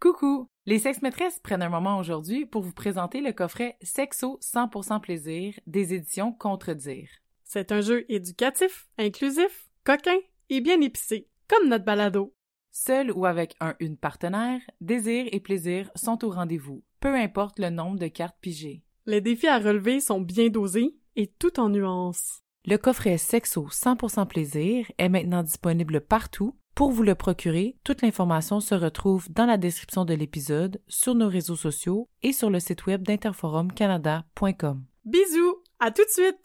Coucou! 0.00 0.48
Les 0.64 0.78
sex-maîtresses 0.78 1.40
prennent 1.40 1.62
un 1.62 1.68
moment 1.68 1.98
aujourd'hui 1.98 2.46
pour 2.46 2.62
vous 2.62 2.72
présenter 2.72 3.20
le 3.20 3.32
coffret 3.32 3.76
Sexo 3.82 4.38
100% 4.40 5.00
plaisir 5.00 5.58
des 5.66 5.92
éditions 5.92 6.32
Contredire. 6.32 7.08
C'est 7.42 7.72
un 7.72 7.80
jeu 7.80 8.04
éducatif, 8.08 8.86
inclusif, 8.96 9.68
coquin 9.82 10.18
et 10.50 10.60
bien 10.60 10.80
épicé, 10.82 11.26
comme 11.48 11.68
notre 11.68 11.84
balado. 11.84 12.32
Seul 12.70 13.10
ou 13.10 13.26
avec 13.26 13.56
un 13.58 13.74
une 13.80 13.96
partenaire, 13.96 14.60
désir 14.80 15.26
et 15.32 15.40
plaisir 15.40 15.90
sont 15.96 16.24
au 16.24 16.30
rendez-vous, 16.30 16.84
peu 17.00 17.16
importe 17.16 17.58
le 17.58 17.70
nombre 17.70 17.98
de 17.98 18.06
cartes 18.06 18.38
pigées. 18.40 18.84
Les 19.04 19.20
défis 19.20 19.48
à 19.48 19.58
relever 19.58 19.98
sont 19.98 20.20
bien 20.20 20.48
dosés 20.48 20.94
et 21.16 21.26
tout 21.26 21.58
en 21.58 21.70
nuances. 21.70 22.44
Le 22.66 22.76
coffret 22.76 23.18
Sexo 23.18 23.66
100% 23.68 24.28
plaisir 24.28 24.92
est 24.98 25.08
maintenant 25.08 25.42
disponible 25.42 26.00
partout. 26.00 26.54
Pour 26.78 26.92
vous 26.92 27.02
le 27.02 27.16
procurer, 27.16 27.74
toute 27.82 28.02
l'information 28.02 28.60
se 28.60 28.72
retrouve 28.72 29.26
dans 29.30 29.46
la 29.46 29.56
description 29.56 30.04
de 30.04 30.14
l'épisode, 30.14 30.80
sur 30.86 31.16
nos 31.16 31.28
réseaux 31.28 31.56
sociaux 31.56 32.08
et 32.22 32.32
sur 32.32 32.50
le 32.50 32.60
site 32.60 32.86
web 32.86 33.02
d'interforumcanada.com. 33.02 34.84
Bisous! 35.04 35.56
À 35.80 35.90
tout 35.90 36.04
de 36.04 36.08
suite! 36.08 36.38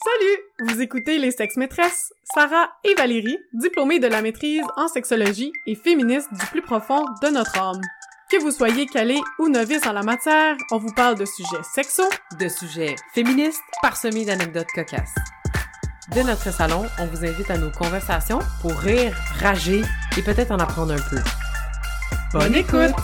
Salut! 0.00 0.70
Vous 0.70 0.80
écoutez 0.80 1.18
Les 1.18 1.32
Sex 1.32 1.56
Maîtresses, 1.56 2.12
Sarah 2.32 2.70
et 2.84 2.94
Valérie, 2.94 3.40
diplômées 3.52 3.98
de 3.98 4.06
la 4.06 4.22
maîtrise 4.22 4.62
en 4.76 4.86
sexologie 4.86 5.50
et 5.66 5.74
féministes 5.74 6.32
du 6.32 6.46
plus 6.52 6.62
profond 6.62 7.04
de 7.20 7.30
notre 7.30 7.58
âme. 7.58 7.80
Que 8.30 8.40
vous 8.40 8.52
soyez 8.52 8.86
calé 8.86 9.18
ou 9.40 9.48
novice 9.48 9.84
en 9.88 9.92
la 9.92 10.04
matière, 10.04 10.56
on 10.70 10.78
vous 10.78 10.94
parle 10.94 11.18
de 11.18 11.24
sujets 11.24 11.64
sexos, 11.64 12.08
De 12.38 12.46
sujets 12.46 12.94
féministes 13.12 13.60
parsemés 13.82 14.24
d'anecdotes 14.24 14.70
cocasses. 14.72 15.16
De 16.14 16.20
notre 16.20 16.52
salon, 16.52 16.84
on 16.98 17.06
vous 17.06 17.24
invite 17.24 17.50
à 17.50 17.56
nos 17.56 17.70
conversations 17.70 18.40
pour 18.60 18.72
rire, 18.72 19.16
rager 19.40 19.80
et 20.18 20.22
peut-être 20.22 20.50
en 20.50 20.58
apprendre 20.58 20.92
un 20.92 21.08
peu. 21.08 21.16
Bonne 22.34 22.54
écoute! 22.54 22.94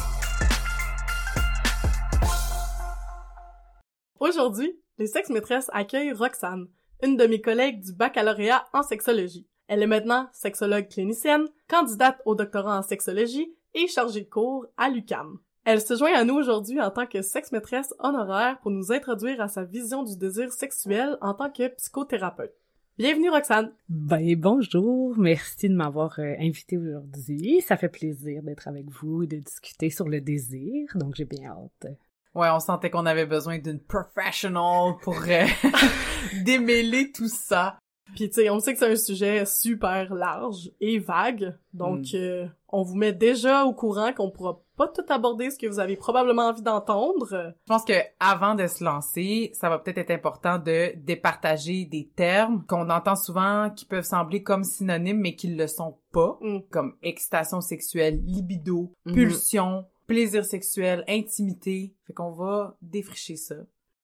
Aujourd'hui, 4.20 4.79
les 4.98 5.06
Sex 5.06 5.31
Maîtresses 5.31 5.70
accueillent 5.73 6.12
Roxane, 6.12 6.67
une 7.03 7.17
de 7.17 7.27
mes 7.27 7.41
collègues 7.41 7.83
du 7.83 7.95
baccalauréat 7.95 8.67
en 8.75 8.83
sexologie. 8.83 9.48
Elle 9.69 9.83
est 9.83 9.86
maintenant 9.86 10.29
sexologue 10.34 10.89
clinicienne, 10.89 11.48
candidate 11.67 12.20
au 12.27 12.34
doctorat 12.34 12.77
en 12.77 12.83
sexologie 12.83 13.55
et 13.73 13.89
chargée 13.89 14.20
de 14.20 14.29
cours 14.29 14.67
à 14.77 14.91
l'UCAM. 14.91 15.39
Elle 15.64 15.81
se 15.81 15.97
joint 15.97 16.12
à 16.12 16.25
nous 16.25 16.34
aujourd'hui 16.34 16.79
en 16.79 16.91
tant 16.91 17.06
que 17.06 17.23
sex-maîtresse 17.23 17.95
honoraire 18.01 18.59
pour 18.61 18.70
nous 18.70 18.92
introduire 18.92 19.41
à 19.41 19.48
sa 19.48 19.64
vision 19.64 20.03
du 20.03 20.19
désir 20.19 20.53
sexuel 20.53 21.17
en 21.23 21.33
tant 21.33 21.51
que 21.51 21.69
psychothérapeute. 21.69 22.53
Bienvenue 22.99 23.31
Roxane! 23.31 23.71
Ben 23.89 24.35
bonjour, 24.35 25.17
merci 25.17 25.69
de 25.69 25.75
m'avoir 25.77 26.19
euh, 26.19 26.35
invité 26.41 26.77
aujourd'hui. 26.77 27.61
Ça 27.61 27.77
fait 27.77 27.89
plaisir 27.89 28.43
d'être 28.43 28.67
avec 28.67 28.91
vous 28.91 29.23
et 29.23 29.29
de 29.29 29.37
discuter 29.37 29.89
sur 29.89 30.09
le 30.09 30.21
désir, 30.21 30.91
donc 30.97 31.15
j'ai 31.15 31.25
bien 31.25 31.53
hâte. 31.53 31.93
Ouais, 32.35 32.49
on 32.51 32.59
sentait 32.59 32.91
qu'on 32.91 33.07
avait 33.07 33.25
besoin 33.25 33.59
d'une 33.59 33.79
professional 33.79 34.95
pour 35.01 35.15
euh, 35.29 35.47
démêler 36.45 37.13
tout 37.13 37.29
ça. 37.29 37.79
Puis 38.14 38.28
tu 38.28 38.34
sais, 38.34 38.51
on 38.51 38.59
sait 38.61 38.73
que 38.73 38.78
c'est 38.78 38.91
un 38.91 38.97
sujet 38.97 39.45
super 39.47 40.12
large 40.14 40.70
et 40.81 40.98
vague, 40.98 41.55
donc 41.73 42.01
Mm. 42.12 42.17
euh, 42.17 42.47
on 42.70 42.83
vous 42.83 42.97
met 42.97 43.12
déjà 43.12 43.64
au 43.64 43.73
courant 43.73 44.12
qu'on 44.12 44.31
pourra 44.31 44.61
pas 44.77 44.89
tout 44.89 45.05
aborder 45.09 45.51
ce 45.51 45.59
que 45.59 45.67
vous 45.67 45.81
avez 45.81 45.97
probablement 45.97 46.48
envie 46.48 46.62
d'entendre. 46.62 47.27
Je 47.31 47.67
pense 47.67 47.84
que 47.84 47.95
avant 48.20 48.55
de 48.55 48.67
se 48.67 48.83
lancer, 48.84 49.51
ça 49.55 49.69
va 49.69 49.79
peut-être 49.79 49.98
être 49.98 50.11
important 50.12 50.59
de 50.59 50.92
départager 50.97 51.84
des 51.84 52.09
termes 52.14 52.64
qu'on 52.67 52.89
entend 52.91 53.17
souvent 53.17 53.70
qui 53.70 53.84
peuvent 53.84 54.05
sembler 54.05 54.42
comme 54.42 54.64
synonymes 54.64 55.20
mais 55.20 55.34
qui 55.34 55.48
le 55.48 55.67
sont 55.67 55.98
pas, 56.12 56.39
Mm. 56.41 56.59
comme 56.70 56.95
excitation 57.03 57.61
sexuelle, 57.61 58.20
libido, 58.25 58.92
Mhm. 59.06 59.14
pulsion, 59.14 59.84
plaisir 60.06 60.45
sexuel, 60.45 61.05
intimité. 61.09 61.95
Fait 62.06 62.12
qu'on 62.14 62.31
va 62.33 62.77
défricher 62.81 63.36
ça. 63.36 63.56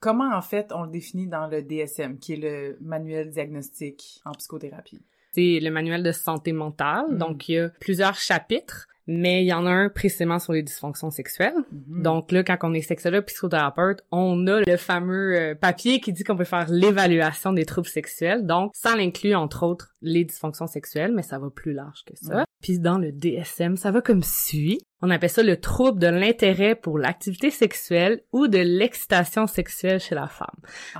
Comment 0.04 0.36
en 0.36 0.42
fait 0.42 0.70
on 0.74 0.82
le 0.82 0.90
définit 0.90 1.26
dans 1.26 1.46
le 1.46 1.62
DSM, 1.62 2.18
qui 2.18 2.34
est 2.34 2.36
le 2.36 2.76
manuel 2.82 3.30
diagnostique 3.30 4.20
en 4.26 4.32
psychothérapie? 4.32 5.00
C'est 5.32 5.60
le 5.62 5.70
manuel 5.70 6.02
de 6.02 6.12
santé 6.12 6.52
mentale, 6.52 7.06
Mm. 7.12 7.16
donc 7.18 7.48
il 7.48 7.54
y 7.54 7.58
a 7.58 7.70
plusieurs 7.80 8.14
chapitres, 8.16 8.86
mais 9.06 9.42
il 9.42 9.46
y 9.46 9.52
en 9.52 9.66
a 9.66 9.70
un 9.70 9.88
précisément 9.88 10.38
sur 10.38 10.52
les 10.52 10.62
dysfonctions 10.62 11.10
sexuelles. 11.10 11.54
Mhm. 11.72 12.02
Donc 12.02 12.32
là, 12.32 12.42
quand 12.42 12.56
on 12.62 12.72
est 12.74 12.82
sexologue 12.82 13.24
psychothérapeute, 13.24 14.02
on 14.10 14.46
a 14.46 14.60
le 14.60 14.76
fameux 14.76 15.36
euh, 15.38 15.54
papier 15.54 16.00
qui 16.00 16.12
dit 16.12 16.24
qu'on 16.24 16.36
peut 16.36 16.44
faire 16.44 16.66
l'évaluation 16.70 17.52
des 17.52 17.64
troubles 17.64 17.88
sexuels. 17.88 18.46
Donc, 18.46 18.70
ça 18.74 18.92
inclut 18.96 19.34
entre 19.34 19.64
autres 19.66 19.94
les 20.00 20.24
dysfonctions 20.24 20.66
sexuelles, 20.66 21.12
mais 21.14 21.22
ça 21.22 21.38
va 21.38 21.48
plus 21.50 21.72
large 21.72 22.04
que 22.06 22.14
ça. 22.16 22.36
Ouais. 22.38 22.44
Puis 22.62 22.78
dans 22.78 22.98
le 22.98 23.12
DSM, 23.12 23.76
ça 23.76 23.90
va 23.90 24.00
comme 24.00 24.22
suit. 24.22 24.80
On 25.02 25.10
appelle 25.10 25.28
ça 25.30 25.42
le 25.42 25.58
trouble 25.60 25.98
de 25.98 26.06
l'intérêt 26.06 26.74
pour 26.74 26.98
l'activité 26.98 27.50
sexuelle 27.50 28.22
ou 28.32 28.48
de 28.48 28.58
l'excitation 28.58 29.46
sexuelle 29.46 30.00
chez 30.00 30.14
la 30.14 30.28
femme. 30.28 30.56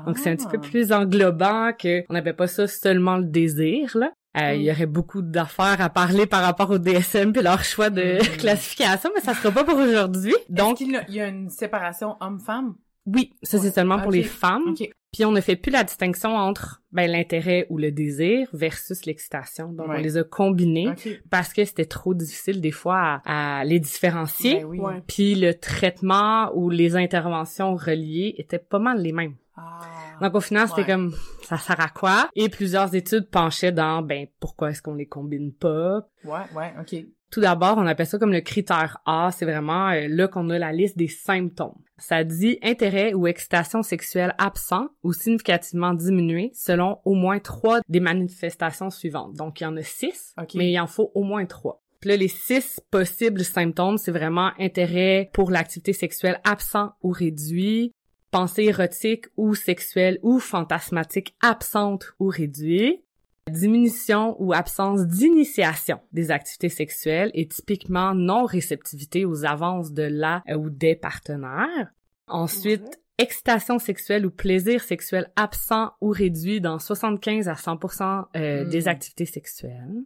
Donc 0.06 0.18
c'est 0.18 0.30
un 0.30 0.36
petit 0.36 0.46
peu 0.46 0.58
Ah. 0.62 0.66
plus 0.68 0.92
englobant 0.92 1.72
que 1.78 2.04
on 2.10 2.14
n'appelle 2.14 2.36
pas 2.36 2.46
ça 2.46 2.66
seulement 2.66 3.16
le 3.16 3.24
désir 3.24 3.96
là. 3.96 4.12
Euh, 4.36 4.54
Il 4.54 4.62
y 4.62 4.68
Mm. 4.68 4.72
aurait 4.72 4.86
beaucoup 4.86 5.22
d'affaires 5.22 5.80
à 5.80 5.88
parler 5.90 6.26
par 6.26 6.42
rapport 6.42 6.70
au 6.70 6.78
DSM 6.78 7.32
puis 7.32 7.42
leur 7.42 7.62
choix 7.64 7.90
de 7.90 8.18
Mm. 8.18 8.18
classification, 8.38 9.10
mais 9.14 9.20
ça 9.20 9.34
sera 9.34 9.50
pas 9.52 9.64
pour 9.64 9.78
aujourd'hui. 9.78 10.34
Donc, 10.48 10.80
il 10.80 11.00
y 11.08 11.20
a- 11.20 11.28
une 11.28 11.50
séparation 11.50 12.16
homme-femme? 12.20 12.74
oui, 13.06 13.32
ça 13.42 13.58
c'est 13.58 13.70
seulement 13.70 14.00
pour 14.00 14.10
les 14.10 14.22
femmes. 14.22 14.68
OK. 14.70 14.88
Puis 15.12 15.24
on 15.24 15.30
ne 15.30 15.40
fait 15.40 15.54
plus 15.54 15.70
la 15.70 15.84
distinction 15.84 16.34
entre 16.34 16.82
ben, 16.90 17.08
l'intérêt 17.08 17.66
ou 17.70 17.78
le 17.78 17.92
désir 17.92 18.48
versus 18.52 19.04
l'excitation. 19.06 19.68
Donc 19.72 19.88
Ouais. 19.88 19.96
on 19.98 20.00
les 20.02 20.16
a 20.16 20.24
combinés 20.24 20.88
OK. 20.88 21.08
parce 21.30 21.52
que 21.52 21.64
c'était 21.64 21.84
trop 21.84 22.14
difficile 22.14 22.60
des 22.60 22.72
fois 22.72 23.20
à, 23.24 23.58
à 23.60 23.64
les 23.64 23.78
différencier. 23.78 24.54
Ben 24.56 24.64
oui. 24.64 24.78
Ouais. 24.80 25.02
Puis 25.06 25.34
le 25.36 25.54
traitement 25.54 26.50
ou 26.56 26.70
les 26.70 26.96
interventions 26.96 27.76
reliées 27.76 28.34
étaient 28.38 28.58
pas 28.58 28.78
mal 28.80 29.00
les 29.02 29.12
mêmes. 29.12 29.34
Ah. 29.56 29.80
Donc 30.20 30.34
au 30.34 30.40
final, 30.40 30.68
c'était 30.68 30.82
Ouais. 30.82 30.86
comme 30.86 31.14
ça 31.42 31.56
sert 31.58 31.80
à 31.80 31.88
quoi? 31.88 32.28
Et 32.34 32.48
plusieurs 32.48 32.94
études 32.94 33.30
penchaient 33.30 33.72
dans 33.72 34.02
ben 34.02 34.26
pourquoi 34.40 34.70
est-ce 34.70 34.82
qu'on 34.82 34.94
les 34.94 35.06
combine 35.06 35.52
pas? 35.52 36.06
Ouais, 36.24 36.40
ouais, 36.56 36.72
OK. 36.80 36.96
Tout 37.30 37.40
d'abord, 37.40 37.78
on 37.78 37.86
appelle 37.86 38.06
ça 38.06 38.18
comme 38.18 38.32
le 38.32 38.42
critère 38.42 38.98
A, 39.06 39.30
c'est 39.32 39.44
vraiment 39.44 39.88
euh, 39.90 40.06
là 40.08 40.28
qu'on 40.28 40.50
a 40.50 40.58
la 40.58 40.72
liste 40.72 40.96
des 40.96 41.08
symptômes. 41.08 41.74
Ça 41.98 42.22
dit 42.22 42.58
intérêt 42.62 43.12
ou 43.12 43.26
excitation 43.26 43.82
sexuelle 43.82 44.34
absent 44.38 44.88
ou 45.02 45.12
significativement 45.12 45.94
diminué 45.94 46.52
selon 46.54 46.98
au 47.04 47.14
moins 47.14 47.40
trois 47.40 47.80
des 47.88 47.98
manifestations 48.00 48.90
suivantes. 48.90 49.34
Donc 49.34 49.60
il 49.60 49.64
y 49.64 49.66
en 49.66 49.76
a 49.76 49.82
six, 49.82 50.34
mais 50.54 50.70
il 50.70 50.78
en 50.78 50.86
faut 50.86 51.10
au 51.14 51.22
moins 51.24 51.44
trois. 51.46 51.80
Puis 52.00 52.10
là, 52.10 52.16
les 52.16 52.28
six 52.28 52.80
possibles 52.90 53.42
symptômes, 53.42 53.96
c'est 53.98 54.12
vraiment 54.12 54.50
intérêt 54.60 55.30
pour 55.32 55.50
l'activité 55.50 55.92
sexuelle 55.92 56.38
absent 56.44 56.92
ou 57.02 57.10
réduit, 57.10 57.92
pensée 58.34 58.64
érotique 58.64 59.26
ou 59.36 59.54
sexuelle 59.54 60.18
ou 60.22 60.40
fantasmatique 60.40 61.36
absente 61.40 62.14
ou 62.18 62.26
réduite, 62.26 63.00
diminution 63.48 64.34
ou 64.40 64.52
absence 64.52 65.06
d'initiation 65.06 66.00
des 66.12 66.32
activités 66.32 66.68
sexuelles 66.68 67.30
et 67.34 67.46
typiquement 67.46 68.12
non-réceptivité 68.12 69.24
aux 69.24 69.44
avances 69.44 69.92
de 69.92 70.02
la 70.02 70.42
ou 70.48 70.68
des 70.68 70.96
partenaires. 70.96 71.92
Ensuite, 72.26 73.00
excitation 73.18 73.78
sexuelle 73.78 74.26
ou 74.26 74.32
plaisir 74.32 74.82
sexuel 74.82 75.30
absent 75.36 75.92
ou 76.00 76.08
réduit 76.08 76.60
dans 76.60 76.80
75 76.80 77.48
à 77.48 77.54
100% 77.54 78.24
euh, 78.34 78.64
Mm. 78.64 78.68
des 78.68 78.88
activités 78.88 79.26
sexuelles. 79.26 80.02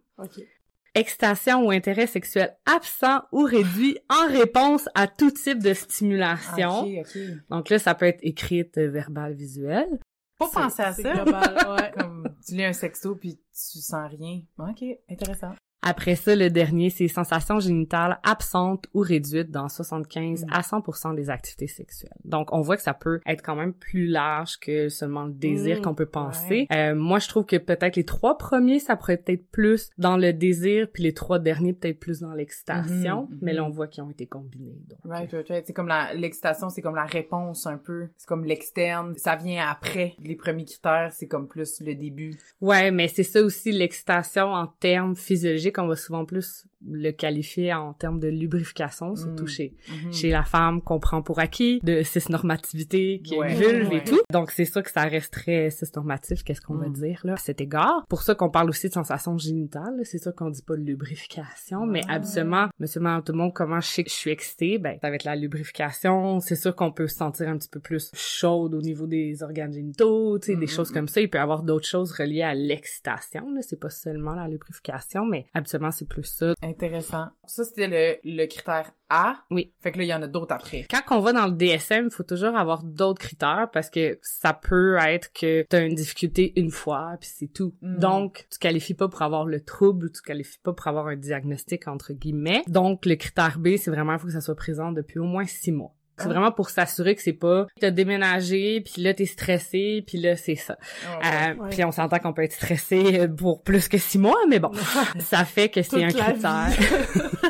Excitation 0.95 1.65
ou 1.65 1.71
intérêt 1.71 2.07
sexuel 2.07 2.55
absent 2.65 3.21
ou 3.31 3.43
réduit 3.43 3.97
en 4.09 4.27
réponse 4.27 4.89
à 4.95 5.07
tout 5.07 5.31
type 5.31 5.61
de 5.61 5.73
stimulation. 5.73 6.81
OK, 6.81 6.99
OK. 6.99 7.21
Donc 7.49 7.69
là, 7.69 7.79
ça 7.79 7.95
peut 7.95 8.05
être 8.05 8.19
écrite, 8.21 8.77
euh, 8.77 8.89
verbale, 8.89 9.33
visuelle. 9.33 9.99
Pas 10.37 10.47
penser 10.47 10.81
à 10.81 10.93
ça. 10.93 11.13
global, 11.13 11.57
ouais. 11.77 11.91
Comme 11.97 12.33
tu 12.45 12.55
lis 12.55 12.65
un 12.65 12.73
sexto 12.73 13.15
puis 13.15 13.35
tu 13.35 13.79
sens 13.79 14.09
rien. 14.09 14.41
OK, 14.57 14.83
intéressant. 15.09 15.53
Après 15.81 16.15
ça, 16.15 16.35
le 16.35 16.49
dernier, 16.49 16.89
c'est 16.89 17.07
sensations 17.07 17.59
génitales 17.59 18.19
absentes 18.23 18.85
ou 18.93 18.99
réduites 18.99 19.49
dans 19.51 19.69
75 19.69 20.43
Mm. 20.45 20.47
à 20.51 20.61
100% 20.61 21.13
des 21.13 21.29
activités 21.29 21.67
sexuelles. 21.67 22.11
Donc, 22.25 22.49
on 22.53 22.61
voit 22.61 22.75
que 22.75 22.81
ça 22.83 22.93
peut 22.93 23.21
être 23.25 23.41
quand 23.41 23.55
même 23.55 23.73
plus 23.73 24.07
large 24.07 24.57
que 24.59 24.89
seulement 24.89 25.23
le 25.25 25.31
désir 25.31 25.77
Mm. 25.77 25.81
qu'on 25.81 25.95
peut 25.95 26.05
penser. 26.05 26.67
Euh, 26.73 26.95
moi, 26.95 27.19
je 27.19 27.27
trouve 27.29 27.45
que 27.45 27.55
peut-être 27.55 27.95
les 27.95 28.03
trois 28.03 28.37
premiers, 28.37 28.79
ça 28.79 28.95
pourrait 28.95 29.21
être 29.27 29.49
plus 29.51 29.89
dans 29.97 30.17
le 30.17 30.33
désir, 30.33 30.87
puis 30.91 31.03
les 31.03 31.13
trois 31.13 31.39
derniers, 31.39 31.73
peut-être 31.73 31.99
plus 31.99 32.19
dans 32.19 32.33
l'excitation. 32.33 33.27
Mhm, 33.29 33.37
Mais 33.41 33.53
là, 33.53 33.63
on 33.63 33.69
voit 33.69 33.87
qu'ils 33.87 34.03
ont 34.03 34.09
été 34.09 34.25
combinés. 34.27 34.79
Donc, 34.89 34.99
Right, 35.05 35.31
right, 35.31 35.47
right. 35.49 35.63
C'est 35.67 35.73
comme 35.73 35.87
la, 35.87 36.13
l'excitation, 36.13 36.69
c'est 36.69 36.81
comme 36.81 36.95
la 36.95 37.05
réponse 37.05 37.65
un 37.67 37.77
peu. 37.77 38.07
C'est 38.17 38.27
comme 38.27 38.43
l'externe. 38.43 39.13
Ça 39.17 39.35
vient 39.35 39.65
après. 39.69 40.15
Les 40.19 40.35
premiers 40.35 40.65
critères, 40.65 41.11
c'est 41.13 41.27
comme 41.27 41.47
plus 41.47 41.81
le 41.81 41.95
début. 41.95 42.35
Ouais, 42.61 42.91
mais 42.91 43.07
c'est 43.07 43.23
ça 43.23 43.41
aussi 43.41 43.71
l'excitation 43.71 44.47
en 44.53 44.67
termes 44.67 45.15
physiologiques. 45.15 45.68
On 45.77 45.87
va 45.87 45.95
souvent 45.95 46.25
plus 46.25 46.65
le 46.87 47.11
qualifier 47.11 47.73
en 47.73 47.93
termes 47.93 48.19
de 48.19 48.27
lubrification, 48.29 49.15
surtout 49.15 49.43
Mm. 49.43 49.47
chez 49.47 49.73
Mhm. 49.89 50.13
chez 50.13 50.29
la 50.29 50.43
femme 50.43 50.81
qu'on 50.81 50.99
prend 50.99 51.21
pour 51.21 51.39
acquis, 51.39 51.79
de 51.83 52.01
cisnormativité, 52.03 53.21
qui 53.23 53.35
est 53.35 53.37
Ouais, 53.37 53.51
une 53.53 53.59
vulve 53.59 53.89
ouais. 53.89 53.97
et 53.97 54.03
tout. 54.03 54.19
Donc 54.31 54.51
c'est 54.51 54.65
ça 54.65 54.81
que 54.81 54.89
ça 54.91 55.01
reste 55.03 55.33
très 55.33 55.69
cisnormatif, 55.71 56.43
qu'est-ce 56.43 56.61
qu'on 56.61 56.75
va 56.75 56.87
Mm. 56.87 56.93
dire 56.93 57.21
là 57.25 57.33
à 57.33 57.37
cet 57.37 57.59
égard. 57.61 58.05
Pour 58.07 58.21
ça 58.21 58.33
qu'on 58.35 58.49
parle 58.49 58.69
aussi 58.69 58.87
de 58.87 58.93
sensation 58.93 59.37
génitale, 59.37 59.99
c'est 60.03 60.17
ça 60.19 60.31
qu'on 60.31 60.49
dit 60.49 60.61
pas 60.61 60.75
lubrification, 60.75 61.85
mais 61.85 62.01
habituellement, 62.07 62.67
monsieur, 62.79 62.99
madame, 63.01 63.23
tout 63.23 63.31
le 63.33 63.37
monde, 63.39 63.53
comment 63.53 63.79
je 63.81 63.87
sais 63.87 64.03
que 64.03 64.09
je 64.09 64.15
suis 64.15 64.31
excitée, 64.31 64.77
ben 64.77 64.97
ça 65.01 65.09
va 65.09 65.15
être 65.15 65.23
la 65.25 65.35
lubrification. 65.35 66.39
C'est 66.39 66.55
sûr 66.55 66.75
qu'on 66.75 66.91
peut 66.91 67.07
se 67.07 67.15
sentir 67.15 67.49
un 67.49 67.57
petit 67.57 67.69
peu 67.69 67.79
plus 67.79 68.11
chaude 68.13 68.73
au 68.73 68.81
niveau 68.81 69.07
des 69.07 69.43
organes 69.43 69.73
génitaux, 69.73 70.39
tu 70.39 70.47
sais, 70.47 70.55
des 70.55 70.65
Mm, 70.65 70.69
choses 70.69 70.91
mm, 70.91 70.93
comme 70.93 71.07
ça. 71.07 71.21
Il 71.21 71.29
peut 71.29 71.37
y 71.37 71.41
avoir 71.41 71.63
d'autres 71.63 71.87
choses 71.87 72.11
reliées 72.11 72.41
à 72.43 72.53
l'excitation, 72.53 73.51
là. 73.53 73.61
C'est 73.61 73.79
pas 73.79 73.89
seulement 73.89 74.35
la 74.35 74.47
lubrification, 74.47 75.25
mais 75.25 75.45
habituellement 75.53 75.91
c'est 75.91 76.07
plus 76.07 76.23
ça. 76.23 76.53
Intéressant. 76.69 77.29
Ça, 77.45 77.63
c'était 77.63 77.87
le, 77.87 78.19
le 78.23 78.45
critère 78.45 78.91
A. 79.09 79.37
Oui. 79.49 79.73
Fait 79.79 79.91
que 79.91 79.97
là, 79.97 80.03
il 80.03 80.07
y 80.07 80.13
en 80.13 80.21
a 80.21 80.27
d'autres 80.27 80.53
après. 80.53 80.85
Quand 80.89 81.17
on 81.17 81.19
va 81.19 81.33
dans 81.33 81.47
le 81.47 81.53
DSM, 81.53 82.05
il 82.05 82.11
faut 82.11 82.23
toujours 82.23 82.55
avoir 82.55 82.83
d'autres 82.83 83.19
critères 83.19 83.69
parce 83.73 83.89
que 83.89 84.19
ça 84.21 84.53
peut 84.53 84.97
être 84.97 85.33
que 85.33 85.65
tu 85.67 85.75
as 85.75 85.79
une 85.79 85.95
difficulté 85.95 86.53
une 86.59 86.69
fois 86.69 87.15
puis 87.19 87.29
c'est 87.33 87.47
tout. 87.47 87.73
Mhm. 87.81 87.97
Donc, 87.97 88.45
tu 88.51 88.59
qualifies 88.59 88.93
pas 88.93 89.07
pour 89.07 89.21
avoir 89.23 89.45
le 89.45 89.61
trouble 89.61 90.05
ou 90.05 90.09
tu 90.09 90.21
qualifies 90.21 90.59
pas 90.59 90.73
pour 90.73 90.87
avoir 90.87 91.07
un 91.07 91.15
diagnostic 91.15 91.87
entre 91.87 92.13
guillemets. 92.13 92.61
Donc, 92.67 93.05
le 93.07 93.15
critère 93.15 93.57
B, 93.57 93.77
c'est 93.77 93.89
vraiment 93.89 94.13
il 94.13 94.19
faut 94.19 94.27
que 94.27 94.33
ça 94.33 94.41
soit 94.41 94.55
présent 94.55 94.91
depuis 94.91 95.17
au 95.17 95.25
moins 95.25 95.45
six 95.45 95.71
mois. 95.71 95.95
C'est 96.19 96.25
Ah. 96.25 96.29
vraiment 96.29 96.51
pour 96.51 96.69
s'assurer 96.69 97.15
que 97.15 97.21
c'est 97.21 97.33
pas 97.33 97.65
t'as 97.79 97.91
déménagé 97.91 98.81
puis 98.81 99.01
là 99.01 99.13
t'es 99.13 99.25
stressé 99.25 100.03
puis 100.05 100.17
là 100.19 100.35
c'est 100.35 100.55
ça. 100.55 100.77
Ah, 101.21 101.49
Euh, 101.51 101.55
Ouais. 101.55 101.69
Puis 101.71 101.83
on 101.83 101.91
s'entend 101.91 102.19
qu'on 102.19 102.33
peut 102.33 102.43
être 102.43 102.53
stressé 102.53 103.21
euh, 103.21 103.27
pour 103.27 103.63
plus 103.63 103.87
que 103.87 103.97
six 103.97 104.17
mois, 104.19 104.37
mais 104.49 104.59
bon, 104.59 104.71
ça 105.19 105.45
fait 105.45 105.69
que 105.69 105.81
c'est 105.81 106.03
un 106.03 106.09
critère. 106.09 106.67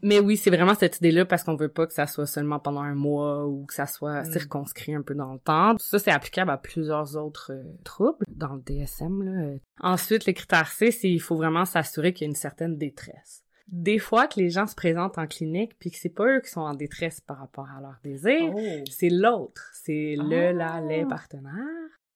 Mais 0.00 0.20
oui, 0.20 0.36
c'est 0.36 0.50
vraiment 0.50 0.74
cette 0.74 0.98
idée-là 0.98 1.24
parce 1.24 1.42
qu'on 1.42 1.56
veut 1.56 1.68
pas 1.68 1.84
que 1.88 1.92
ça 1.92 2.06
soit 2.06 2.26
seulement 2.26 2.60
pendant 2.60 2.82
un 2.82 2.94
mois 2.94 3.46
ou 3.48 3.66
que 3.66 3.74
ça 3.74 3.86
soit 3.86 4.22
Mm. 4.22 4.32
circonscrit 4.32 4.94
un 4.94 5.02
peu 5.02 5.14
dans 5.14 5.32
le 5.32 5.40
temps. 5.40 5.74
Ça, 5.78 5.98
c'est 5.98 6.12
applicable 6.12 6.52
à 6.52 6.56
plusieurs 6.56 7.16
autres 7.16 7.50
euh, 7.52 7.64
troubles 7.84 8.24
dans 8.28 8.54
le 8.54 8.60
DSM. 8.62 9.22
Là. 9.24 9.56
Ensuite, 9.80 10.26
le 10.26 10.34
critère 10.34 10.68
C, 10.68 10.92
c'est 10.92 11.10
il 11.10 11.18
faut 11.18 11.34
vraiment 11.36 11.64
s'assurer 11.64 12.12
qu'il 12.12 12.26
y 12.26 12.28
a 12.28 12.30
une 12.30 12.36
certaine 12.36 12.76
détresse. 12.78 13.42
Des 13.70 13.98
fois 13.98 14.26
que 14.26 14.40
les 14.40 14.50
gens 14.50 14.66
se 14.66 14.74
présentent 14.74 15.18
en 15.18 15.26
clinique 15.26 15.72
puis 15.78 15.90
que 15.90 15.96
c'est 15.98 16.08
pas 16.08 16.26
eux 16.26 16.40
qui 16.40 16.50
sont 16.50 16.60
en 16.62 16.74
détresse 16.74 17.20
par 17.20 17.38
rapport 17.38 17.68
à 17.76 17.80
leur 17.80 17.96
désir, 18.02 18.52
Oh. 18.54 18.84
c'est 18.90 19.10
l'autre, 19.10 19.70
c'est 19.74 20.14
le, 20.18 20.52
la, 20.52 20.74
Ah. 20.74 20.80
les 20.80 21.04
partenaires. 21.04 21.52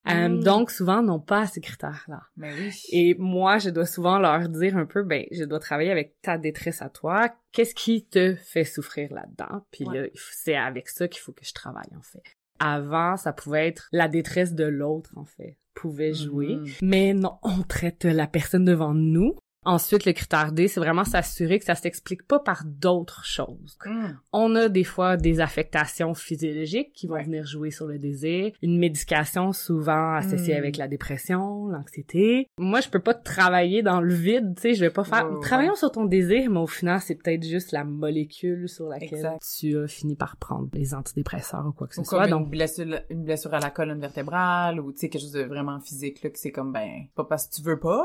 Euh, 0.09 0.29
Mm. 0.29 0.43
Donc 0.43 0.71
souvent 0.73 1.01
n'ont 1.01 1.21
pas 1.21 1.47
ces 1.47 1.61
critères-là. 1.61 2.23
Mais 2.37 2.53
oui. 2.55 2.73
Et 2.91 3.15
moi, 3.19 3.59
je 3.59 3.71
dois 3.71 3.87
souvent 3.87 4.19
leur 4.19 4.49
dire 4.49 4.77
un 4.77 4.85
peu, 4.87 5.05
ben, 5.05 5.25
je 5.31 5.45
dois 5.45 5.61
travailler 5.61 5.93
avec 5.93 6.21
ta 6.23 6.39
détresse 6.39 6.83
à 6.83 6.89
toi. 6.89 7.29
Qu'est-ce 7.53 7.75
qui 7.75 8.05
te 8.07 8.35
fait 8.35 8.65
souffrir 8.65 9.13
là-dedans? 9.13 9.65
Puis 9.71 9.85
Ouais. 9.87 10.01
là, 10.01 10.09
c'est 10.33 10.57
avec 10.57 10.89
ça 10.89 11.07
qu'il 11.07 11.21
faut 11.21 11.33
que 11.33 11.45
je 11.45 11.53
travaille, 11.53 11.91
en 11.97 12.03
fait. 12.03 12.23
Avant, 12.59 13.17
ça 13.17 13.33
pouvait 13.33 13.69
être 13.69 13.89
la 13.93 14.09
détresse 14.09 14.55
de 14.55 14.65
l'autre, 14.65 15.11
en 15.17 15.25
fait, 15.25 15.57
pouvait 15.75 16.15
jouer. 16.15 16.57
Mhm. 16.57 16.67
Mais 16.83 17.15
non, 17.15 17.39
on 17.43 17.63
traite 17.63 18.05
la 18.05 18.27
personne 18.27 18.65
devant 18.65 18.95
nous. 18.95 19.37
Ensuite, 19.65 20.05
le 20.05 20.13
critère 20.13 20.53
D, 20.53 20.67
c'est 20.69 20.81
vraiment 20.81 21.05
s'assurer 21.05 21.59
que 21.59 21.65
ça 21.65 21.75
s'explique 21.75 22.27
pas 22.27 22.39
par 22.41 22.65
d'autres 22.65 23.25
choses. 23.25 23.79
Mm. 23.87 24.07
On 24.33 24.55
a 24.57 24.69
des 24.69 24.85
fois 24.85 25.17
des 25.17 25.41
affectations 25.41 26.15
physiologiques 26.15 26.93
qui 26.93 27.07
vont 27.07 27.15
Ouais. 27.15 27.25
venir 27.25 27.47
jouer 27.47 27.71
sur 27.71 27.87
le 27.87 27.99
désir, 27.99 28.53
une 28.63 28.79
médication 28.79 29.53
souvent 29.53 30.15
associée 30.15 30.55
Mm. 30.55 30.59
avec 30.59 30.77
la 30.77 30.89
dépression, 30.89 31.67
l'anxiété. 31.69 32.49
Moi, 32.59 32.81
je 32.81 32.89
peux 32.89 32.99
pas 33.01 33.15
travailler 33.15 33.83
dans 33.83 34.01
le 34.01 34.13
vide, 34.15 34.55
tu 34.57 34.63
sais, 34.63 34.75
je 34.75 34.81
vais 34.81 34.91
pas 34.91 35.05
faire 35.05 35.27
Ouais, 35.29 35.35
ouais, 35.37 35.41
travaillons 35.41 35.77
sur 35.77 35.93
ton 35.93 36.05
désir, 36.07 36.51
mais 36.51 36.59
au 36.61 36.67
final, 36.67 37.01
c'est 37.01 37.15
peut-être 37.15 37.45
juste 37.45 37.71
la 37.73 37.85
molécule 37.85 38.69
sur 38.69 38.89
laquelle 38.89 39.15
Exact. 39.15 39.43
tu 39.59 39.79
as 39.79 39.87
fini 39.87 40.17
par 40.17 40.37
prendre 40.39 40.69
les 40.73 40.95
antidépresseurs 40.95 41.67
ou 41.69 41.73
quoi 41.73 41.87
que 41.87 41.95
ce 41.95 42.01
Ou 42.01 42.05
soit. 42.05 42.23
comme 42.23 42.31
Donc 42.31 42.45
une 42.47 42.51
blessure, 42.51 43.01
une 43.11 43.25
blessure 43.25 43.55
à 43.55 43.61
la 43.61 43.71
colonne 43.71 44.01
vertébrale 44.01 44.81
ou 44.81 44.93
tu 44.93 44.99
sais 44.99 45.09
quelque 45.09 45.23
chose 45.23 45.33
de 45.33 45.43
vraiment 45.43 45.79
physique 45.81 46.23
là 46.23 46.31
que 46.31 46.39
c'est 46.39 46.51
comme 46.53 46.73
ben 46.73 47.05
pas 47.15 47.25
parce 47.25 47.47
que 47.47 47.55
tu 47.55 47.63
veux 47.63 47.79
pas. 47.79 48.05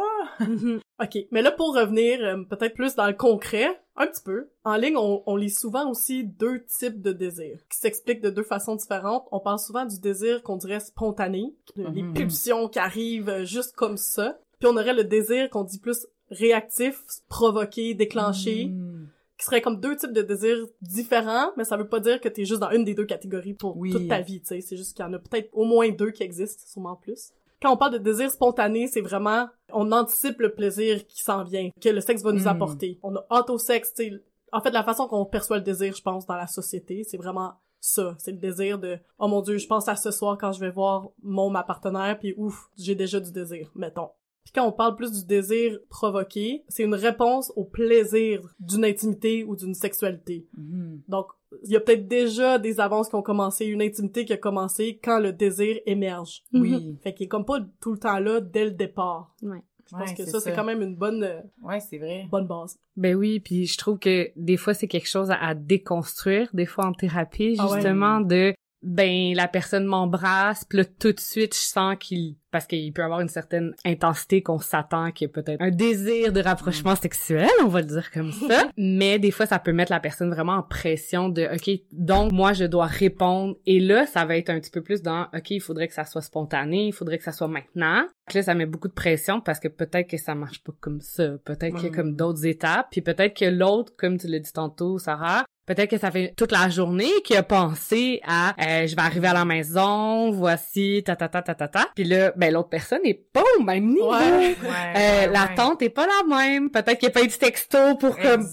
OK, 1.01 1.17
mais 1.31 1.41
là, 1.43 1.51
pour 1.51 1.75
revenir 1.75 2.19
euh, 2.23 2.43
peut-être 2.43 2.73
plus 2.73 2.95
dans 2.95 3.05
le 3.07 3.13
concret, 3.13 3.67
un 3.95 4.07
petit 4.07 4.23
peu, 4.23 4.49
en 4.63 4.75
ligne, 4.77 4.97
on, 4.97 5.21
on 5.27 5.35
lit 5.35 5.49
souvent 5.51 5.89
aussi 5.91 6.23
deux 6.23 6.63
types 6.65 7.01
de 7.01 7.11
désirs 7.11 7.59
qui 7.69 7.77
s'expliquent 7.77 8.21
de 8.21 8.29
deux 8.31 8.43
façons 8.43 8.75
différentes. 8.75 9.27
On 9.31 9.39
parle 9.39 9.59
souvent 9.59 9.85
du 9.85 9.99
désir 9.99 10.41
qu'on 10.41 10.57
dirait 10.57 10.79
spontané, 10.79 11.53
les 11.75 12.01
Mhm. 12.01 12.13
pulsions 12.13 12.67
qui 12.67 12.79
arrivent 12.79 13.29
euh, 13.29 13.45
juste 13.45 13.75
comme 13.75 13.97
ça. 13.97 14.39
Puis 14.59 14.67
on 14.67 14.75
aurait 14.75 14.93
le 14.95 15.03
désir 15.03 15.49
qu'on 15.51 15.63
dit 15.63 15.77
plus 15.79 16.07
réactif, 16.31 17.03
provoqué, 17.29 17.93
déclenché, 17.93 18.65
Mm. 18.65 19.07
qui 19.37 19.45
serait 19.45 19.61
comme 19.61 19.79
deux 19.79 19.95
types 19.95 20.13
de 20.13 20.23
désirs 20.23 20.65
différents, 20.81 21.51
mais 21.57 21.63
ça 21.63 21.77
veut 21.77 21.87
pas 21.87 21.99
dire 21.99 22.19
que 22.19 22.27
t'es 22.27 22.43
juste 22.43 22.59
dans 22.59 22.71
une 22.71 22.83
des 22.83 22.95
deux 22.95 23.05
catégories 23.05 23.53
pour 23.53 23.77
Oui. 23.77 23.91
toute 23.91 24.07
ta 24.07 24.19
vie, 24.21 24.41
tu 24.41 24.47
sais. 24.47 24.61
C'est 24.61 24.75
juste 24.75 24.95
qu'il 24.97 25.05
y 25.05 25.07
en 25.07 25.13
a 25.13 25.19
peut-être 25.19 25.49
au 25.53 25.63
moins 25.63 25.89
deux 25.89 26.09
qui 26.09 26.23
existent, 26.23 26.63
sûrement 26.65 26.95
plus. 26.95 27.29
Quand 27.61 27.73
on 27.73 27.77
parle 27.77 27.93
de 27.93 27.97
désir 27.97 28.29
spontané, 28.29 28.87
c'est 28.87 29.01
vraiment, 29.01 29.47
on 29.73 29.91
anticipe 29.91 30.39
le 30.39 30.53
plaisir 30.53 31.05
qui 31.07 31.21
s'en 31.23 31.43
vient, 31.43 31.69
que 31.81 31.89
le 31.89 32.01
sexe 32.01 32.21
va 32.23 32.31
nous 32.31 32.43
Mm. 32.43 32.47
apporter. 32.47 32.99
On 33.03 33.15
a 33.15 33.25
autosexe, 33.31 33.93
tu 33.93 34.03
sais. 34.09 34.23
En 34.51 34.61
fait, 34.61 34.71
la 34.71 34.83
façon 34.83 35.07
qu'on 35.07 35.25
perçoit 35.25 35.57
le 35.57 35.63
désir, 35.63 35.93
je 35.95 36.01
pense, 36.01 36.25
dans 36.25 36.35
la 36.35 36.47
société, 36.47 37.03
c'est 37.03 37.17
vraiment 37.17 37.53
ça. 37.79 38.15
C'est 38.19 38.31
le 38.31 38.37
désir 38.37 38.79
de, 38.79 38.97
oh 39.19 39.27
mon 39.27 39.41
dieu, 39.41 39.57
je 39.57 39.67
pense 39.67 39.87
à 39.87 39.95
ce 39.95 40.11
soir 40.11 40.37
quand 40.39 40.51
je 40.51 40.59
vais 40.59 40.71
voir 40.71 41.09
mon, 41.21 41.49
ma 41.49 41.63
partenaire, 41.63 42.17
puis 42.19 42.33
ouf, 42.37 42.69
j'ai 42.77 42.95
déjà 42.95 43.19
du 43.19 43.31
désir, 43.31 43.69
mettons. 43.75 44.09
Puis 44.43 44.53
quand 44.55 44.65
on 44.65 44.71
parle 44.71 44.95
plus 44.95 45.11
du 45.11 45.25
désir 45.25 45.77
provoqué, 45.89 46.63
c'est 46.69 46.83
une 46.83 46.95
réponse 46.95 47.51
au 47.57 47.65
plaisir 47.65 48.41
d'une 48.61 48.85
intimité 48.85 49.43
ou 49.43 49.55
d'une 49.57 49.73
sexualité. 49.73 50.47
Mhm. 50.57 51.01
Donc, 51.09 51.27
il 51.63 51.71
y 51.71 51.75
a 51.75 51.79
peut-être 51.79 52.07
déjà 52.07 52.57
des 52.59 52.79
avances 52.79 53.09
qui 53.09 53.15
ont 53.15 53.21
commencé, 53.21 53.65
une 53.65 53.81
intimité 53.81 54.25
qui 54.25 54.33
a 54.33 54.37
commencé 54.37 54.99
quand 55.03 55.19
le 55.19 55.31
désir 55.31 55.77
émerge. 55.85 56.43
Oui. 56.53 56.97
Fait 57.03 57.13
qu'il 57.13 57.25
est 57.25 57.29
comme 57.29 57.45
pas 57.45 57.59
tout 57.81 57.93
le 57.93 57.99
temps 57.99 58.19
là 58.19 58.41
dès 58.41 58.65
le 58.65 58.71
départ. 58.71 59.35
Ouais. 59.41 59.61
Je 59.89 59.95
pense 59.95 60.09
Ouais, 60.09 60.15
que 60.15 60.25
ça, 60.25 60.41
c'est 60.41 60.53
quand 60.53 60.65
même 60.65 60.81
une 60.81 60.95
bonne, 60.97 61.23
euh, 61.23 61.39
Ouais, 61.63 61.79
c'est 61.79 61.97
vrai. 61.97 62.27
bonne 62.29 62.45
base. 62.45 62.77
Ben 62.97 63.15
oui, 63.15 63.39
puis 63.39 63.65
je 63.67 63.77
trouve 63.77 63.99
que 63.99 64.29
des 64.35 64.57
fois 64.57 64.73
c'est 64.73 64.87
quelque 64.89 65.07
chose 65.07 65.31
à, 65.31 65.35
à 65.35 65.53
déconstruire, 65.55 66.49
des 66.53 66.65
fois 66.65 66.85
en 66.87 66.93
thérapie, 66.93 67.55
Ah 67.57 67.67
ouais. 67.69 67.73
justement 67.75 68.19
de 68.19 68.53
ben 68.83 69.33
la 69.33 69.47
personne 69.47 69.85
m'embrasse, 69.85 70.65
puis 70.65 70.79
là 70.79 70.85
tout 70.85 71.11
de 71.13 71.19
suite 71.19 71.55
je 71.55 71.59
sens 71.59 71.95
qu'il 71.99 72.35
parce 72.51 72.65
qu'il 72.65 72.91
peut 72.93 73.03
avoir 73.03 73.19
une 73.21 73.29
certaine 73.29 73.73
intensité 73.85 74.41
qu'on 74.41 74.59
s'attend 74.59 75.11
qu'il 75.11 75.27
y 75.27 75.29
ait 75.29 75.31
peut-être 75.31 75.61
un 75.61 75.69
désir 75.71 76.31
de 76.31 76.41
rapprochement 76.41 76.95
sexuel, 76.95 77.49
on 77.63 77.67
va 77.67 77.81
le 77.81 77.87
dire 77.87 78.11
comme 78.11 78.31
ça, 78.31 78.69
mais 78.77 79.19
des 79.19 79.31
fois 79.31 79.45
ça 79.45 79.59
peut 79.59 79.73
mettre 79.73 79.91
la 79.91 79.99
personne 79.99 80.29
vraiment 80.29 80.53
en 80.53 80.63
pression 80.63 81.29
de 81.29 81.43
OK, 81.53 81.81
donc 81.91 82.31
moi 82.31 82.53
je 82.53 82.65
dois 82.65 82.85
répondre 82.85 83.55
et 83.65 83.79
là 83.79 84.05
ça 84.05 84.25
va 84.25 84.37
être 84.37 84.49
un 84.49 84.59
petit 84.59 84.71
peu 84.71 84.81
plus 84.81 85.01
dans 85.01 85.23
OK, 85.33 85.51
il 85.51 85.59
faudrait 85.61 85.87
que 85.87 85.93
ça 85.93 86.05
soit 86.05 86.21
spontané, 86.21 86.87
il 86.87 86.93
faudrait 86.93 87.17
que 87.17 87.23
ça 87.23 87.31
soit 87.31 87.47
maintenant. 87.47 88.01
Donc 88.01 88.33
Là, 88.33 88.41
ça 88.43 88.53
met 88.55 88.65
beaucoup 88.65 88.89
de 88.89 88.93
pression 88.93 89.39
parce 89.39 89.59
que 89.59 89.69
peut-être 89.69 90.09
que 90.09 90.17
ça 90.17 90.35
marche 90.35 90.61
pas 90.61 90.73
comme 90.81 90.99
ça. 90.99 91.29
Peut-être 91.45 91.75
qu'il 91.75 91.85
y 91.85 91.87
a 91.87 91.91
Mm. 91.91 91.95
comme 91.95 92.15
d'autres 92.15 92.45
étapes. 92.45 92.87
Puis 92.91 92.99
peut-être 93.01 93.37
que 93.37 93.45
l'autre, 93.45 93.93
comme 93.97 94.17
tu 94.17 94.27
l'as 94.27 94.39
dit 94.39 94.51
tantôt, 94.51 94.99
Sarah, 94.99 95.45
peut-être 95.65 95.89
que 95.91 95.97
ça 95.97 96.11
fait 96.11 96.33
toute 96.35 96.51
la 96.51 96.67
journée 96.69 97.09
qu'il 97.23 97.37
a 97.37 97.43
pensé 97.43 98.19
à 98.27 98.49
euh, 98.59 98.85
je 98.85 98.95
vais 98.97 99.01
arriver 99.01 99.27
à 99.27 99.33
la 99.33 99.45
maison, 99.45 100.31
voici 100.31 101.03
ta 101.05 101.15
ta 101.15 101.29
ta 101.29 101.41
ta 101.41 101.55
ta 101.55 101.67
ta. 101.69 101.87
Puis 101.95 102.03
là, 102.03 102.33
ben 102.37 102.53
l'autre 102.53 102.69
personne 102.69 102.99
est 103.03 103.13
pas 103.33 103.43
au 103.59 103.63
même 103.63 103.85
niveau. 103.87 104.11
Ouais. 104.11 104.17
Ouais, 104.19 104.55
Euh, 104.63 104.67
ouais, 104.67 105.27
la 105.27 105.43
ouais. 105.45 105.55
tante 105.55 105.81
est 105.81 105.89
pas 105.89 106.05
la 106.07 106.35
même. 106.37 106.69
Peut-être 106.69 106.99
qu'il 106.99 107.07
n'y 107.09 107.13
a 107.13 107.19
pas 107.19 107.23
eu 107.23 107.27
de 107.27 107.33
texto 107.33 107.95
pour 107.99 108.17
comme 108.17 108.45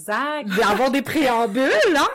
avoir 0.69 0.91
des 0.91 1.03
préambules, 1.03 1.71
hein? 1.97 2.09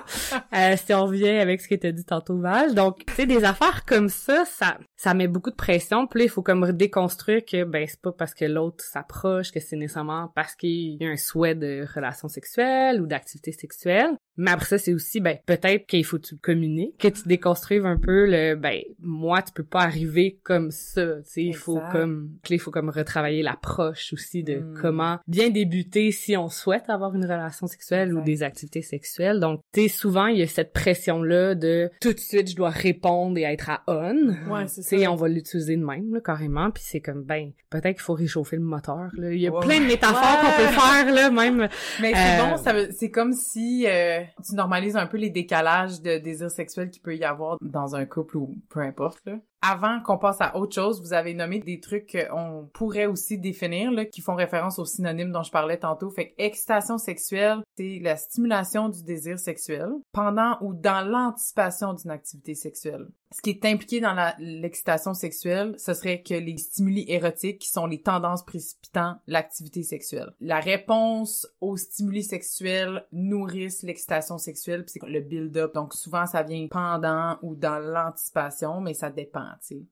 Euh, 0.55 0.75
si 0.83 0.93
on 0.93 1.05
revient 1.05 1.29
avec 1.29 1.61
ce 1.61 1.67
que 1.67 1.75
t'as 1.75 1.91
dit 1.91 2.03
tantôt, 2.05 2.37
Val. 2.39 2.73
Donc, 2.75 3.05
tu 3.05 3.13
sais, 3.13 3.25
des 3.25 3.43
affaires 3.43 3.83
comme 3.85 4.09
ça, 4.09 4.43
ça, 4.45 4.77
ça 4.99 5.13
met 5.13 5.29
beaucoup 5.29 5.49
de 5.49 5.55
pression. 5.55 6.07
Puis 6.07 6.19
là, 6.19 6.25
il 6.25 6.29
faut 6.29 6.41
comme 6.41 6.69
déconstruire 6.73 7.45
que, 7.45 7.63
ben, 7.63 7.85
c'est 7.87 8.01
pas 8.01 8.11
parce 8.11 8.33
que 8.33 8.43
l'autre 8.43 8.83
s'approche 8.83 9.51
que 9.51 9.61
c'est 9.61 9.77
nécessairement 9.77 10.29
parce 10.35 10.55
qu'il 10.55 11.01
y 11.01 11.05
a 11.05 11.09
un 11.09 11.15
souhait 11.15 11.55
de 11.55 11.85
relation 11.95 12.27
sexuelle 12.27 13.01
ou 13.01 13.07
d'activité 13.07 13.53
sexuelle. 13.53 14.11
Mais 14.35 14.51
après 14.51 14.65
ça, 14.65 14.77
c'est 14.77 14.93
aussi, 14.93 15.21
ben, 15.21 15.37
peut-être 15.45 15.85
qu'il 15.85 16.03
faut 16.03 16.17
que 16.17 16.27
tu 16.27 16.37
communiques, 16.37 16.97
que 16.97 17.07
tu 17.07 17.27
déconstruives 17.27 17.85
un 17.85 17.97
peu 17.97 18.25
le, 18.25 18.55
ben, 18.55 18.81
moi, 18.99 19.41
tu 19.41 19.53
peux 19.53 19.63
pas 19.63 19.81
arriver 19.81 20.39
comme 20.43 20.71
ça, 20.71 21.15
tu 21.17 21.21
sais, 21.25 21.43
il 21.43 21.55
faut 21.55 21.79
comme, 21.91 22.31
là, 22.49 22.55
il 22.55 22.59
faut 22.59 22.71
comme 22.71 22.89
retravailler 22.89 23.41
l'approche 23.41 24.13
aussi 24.13 24.43
de 24.43 24.59
Mm. 24.59 24.77
comment 24.81 25.19
bien 25.27 25.49
débuter 25.49 26.11
si 26.11 26.35
on 26.35 26.49
souhaite 26.49 26.89
avoir 26.89 27.15
une 27.15 27.23
relation 27.23 27.67
sexuelle 27.67 28.13
ou 28.13 28.21
des 28.21 28.43
activités 28.43 28.81
sexuelles. 28.81 29.39
Donc, 29.39 29.61
tu 29.73 29.81
sais, 29.81 29.87
souvent, 29.87 30.27
il 30.27 30.39
y 30.39 30.41
a 30.41 30.47
cette 30.47 30.73
pression-là 30.73 31.55
de 31.55 31.89
tout 32.01 32.13
de 32.13 32.19
suite, 32.19 32.49
je 32.49 32.55
dois 32.55 32.69
répondre 32.69 33.37
et 33.37 33.43
être 33.43 33.69
à 33.69 33.83
on. 33.87 34.35
Ouais, 34.49 34.67
c'est 34.67 34.81
sais, 34.97 35.07
on 35.07 35.15
va 35.15 35.27
l'utiliser 35.27 35.75
de 35.77 35.83
même, 35.85 36.13
là, 36.13 36.19
carrément, 36.21 36.69
puis 36.71 36.83
c'est 36.85 37.01
comme, 37.01 37.23
ben, 37.23 37.51
peut-être 37.69 37.95
qu'il 37.95 38.01
faut 38.01 38.13
réchauffer 38.13 38.55
le 38.55 38.61
moteur, 38.63 39.09
là. 39.13 39.31
Il 39.31 39.39
y 39.39 39.47
a 39.47 39.51
plein 39.51 39.79
de 39.79 39.85
métaphores 39.85 40.39
qu'on 40.41 40.63
peut 40.63 40.71
faire, 40.79 41.13
là, 41.13 41.29
même. 41.29 41.67
Mais 42.01 42.13
c'est 42.13 42.39
Euh, 42.41 42.49
bon, 42.51 42.57
ça 42.57 42.73
veut- 42.73 42.89
c'est 42.91 43.11
comme 43.11 43.33
si 43.33 43.85
euh, 43.87 44.21
tu 44.47 44.55
normalises 44.55 44.95
un 44.97 45.07
peu 45.07 45.17
les 45.17 45.29
décalages 45.29 46.01
de 46.01 46.17
désir 46.17 46.49
sexuel 46.51 46.89
qu'il 46.89 47.01
peut 47.01 47.15
y 47.15 47.23
avoir 47.23 47.57
dans 47.61 47.95
un 47.95 48.05
couple 48.05 48.37
ou 48.37 48.55
peu 48.69 48.79
importe 48.81 49.19
là. 49.25 49.33
Avant 49.61 49.99
qu'on 50.01 50.17
passe 50.17 50.39
à 50.39 50.55
autre 50.55 50.73
chose, 50.73 51.01
vous 51.01 51.13
avez 51.13 51.33
nommé 51.33 51.59
des 51.59 51.79
trucs 51.79 52.15
qu'on 52.29 52.69
pourrait 52.73 53.07
aussi 53.07 53.37
définir, 53.37 53.91
là, 53.91 54.05
qui 54.05 54.21
font 54.21 54.35
référence 54.35 54.79
aux 54.79 54.85
synonymes 54.85 55.31
dont 55.31 55.43
je 55.43 55.51
parlais 55.51 55.77
tantôt. 55.77 56.09
Fait 56.09 56.29
que 56.29 56.33
excitation 56.37 56.97
sexuelle, 56.97 57.61
c'est 57.77 57.99
la 58.01 58.15
stimulation 58.15 58.89
du 58.89 59.03
désir 59.03 59.37
sexuel 59.37 59.89
pendant 60.13 60.57
ou 60.61 60.73
dans 60.73 61.05
l'anticipation 61.05 61.93
d'une 61.93 62.11
activité 62.11 62.55
sexuelle. 62.55 63.07
Ce 63.31 63.41
qui 63.41 63.51
est 63.51 63.65
impliqué 63.65 63.99
dans 63.99 64.15
l'excitation 64.39 65.13
sexuelle, 65.13 65.75
ce 65.77 65.93
serait 65.93 66.23
que 66.23 66.33
les 66.33 66.57
stimuli 66.57 67.05
érotiques, 67.07 67.59
qui 67.59 67.69
sont 67.69 67.85
les 67.85 68.01
tendances 68.01 68.43
précipitant 68.43 69.17
l'activité 69.27 69.83
sexuelle. 69.83 70.31
La 70.39 70.59
réponse 70.59 71.47
aux 71.61 71.77
stimuli 71.77 72.23
sexuels 72.23 73.05
nourrissent 73.11 73.83
l'excitation 73.83 74.39
sexuelle, 74.39 74.83
puis 74.83 74.93
c'est 74.99 75.07
le 75.07 75.19
build-up. 75.19 75.75
Donc 75.75 75.93
souvent, 75.93 76.25
ça 76.25 76.41
vient 76.41 76.67
pendant 76.71 77.37
ou 77.43 77.55
dans 77.55 77.77
l'anticipation, 77.77 78.81
mais 78.81 78.95
ça 78.95 79.11
dépend, 79.11 79.48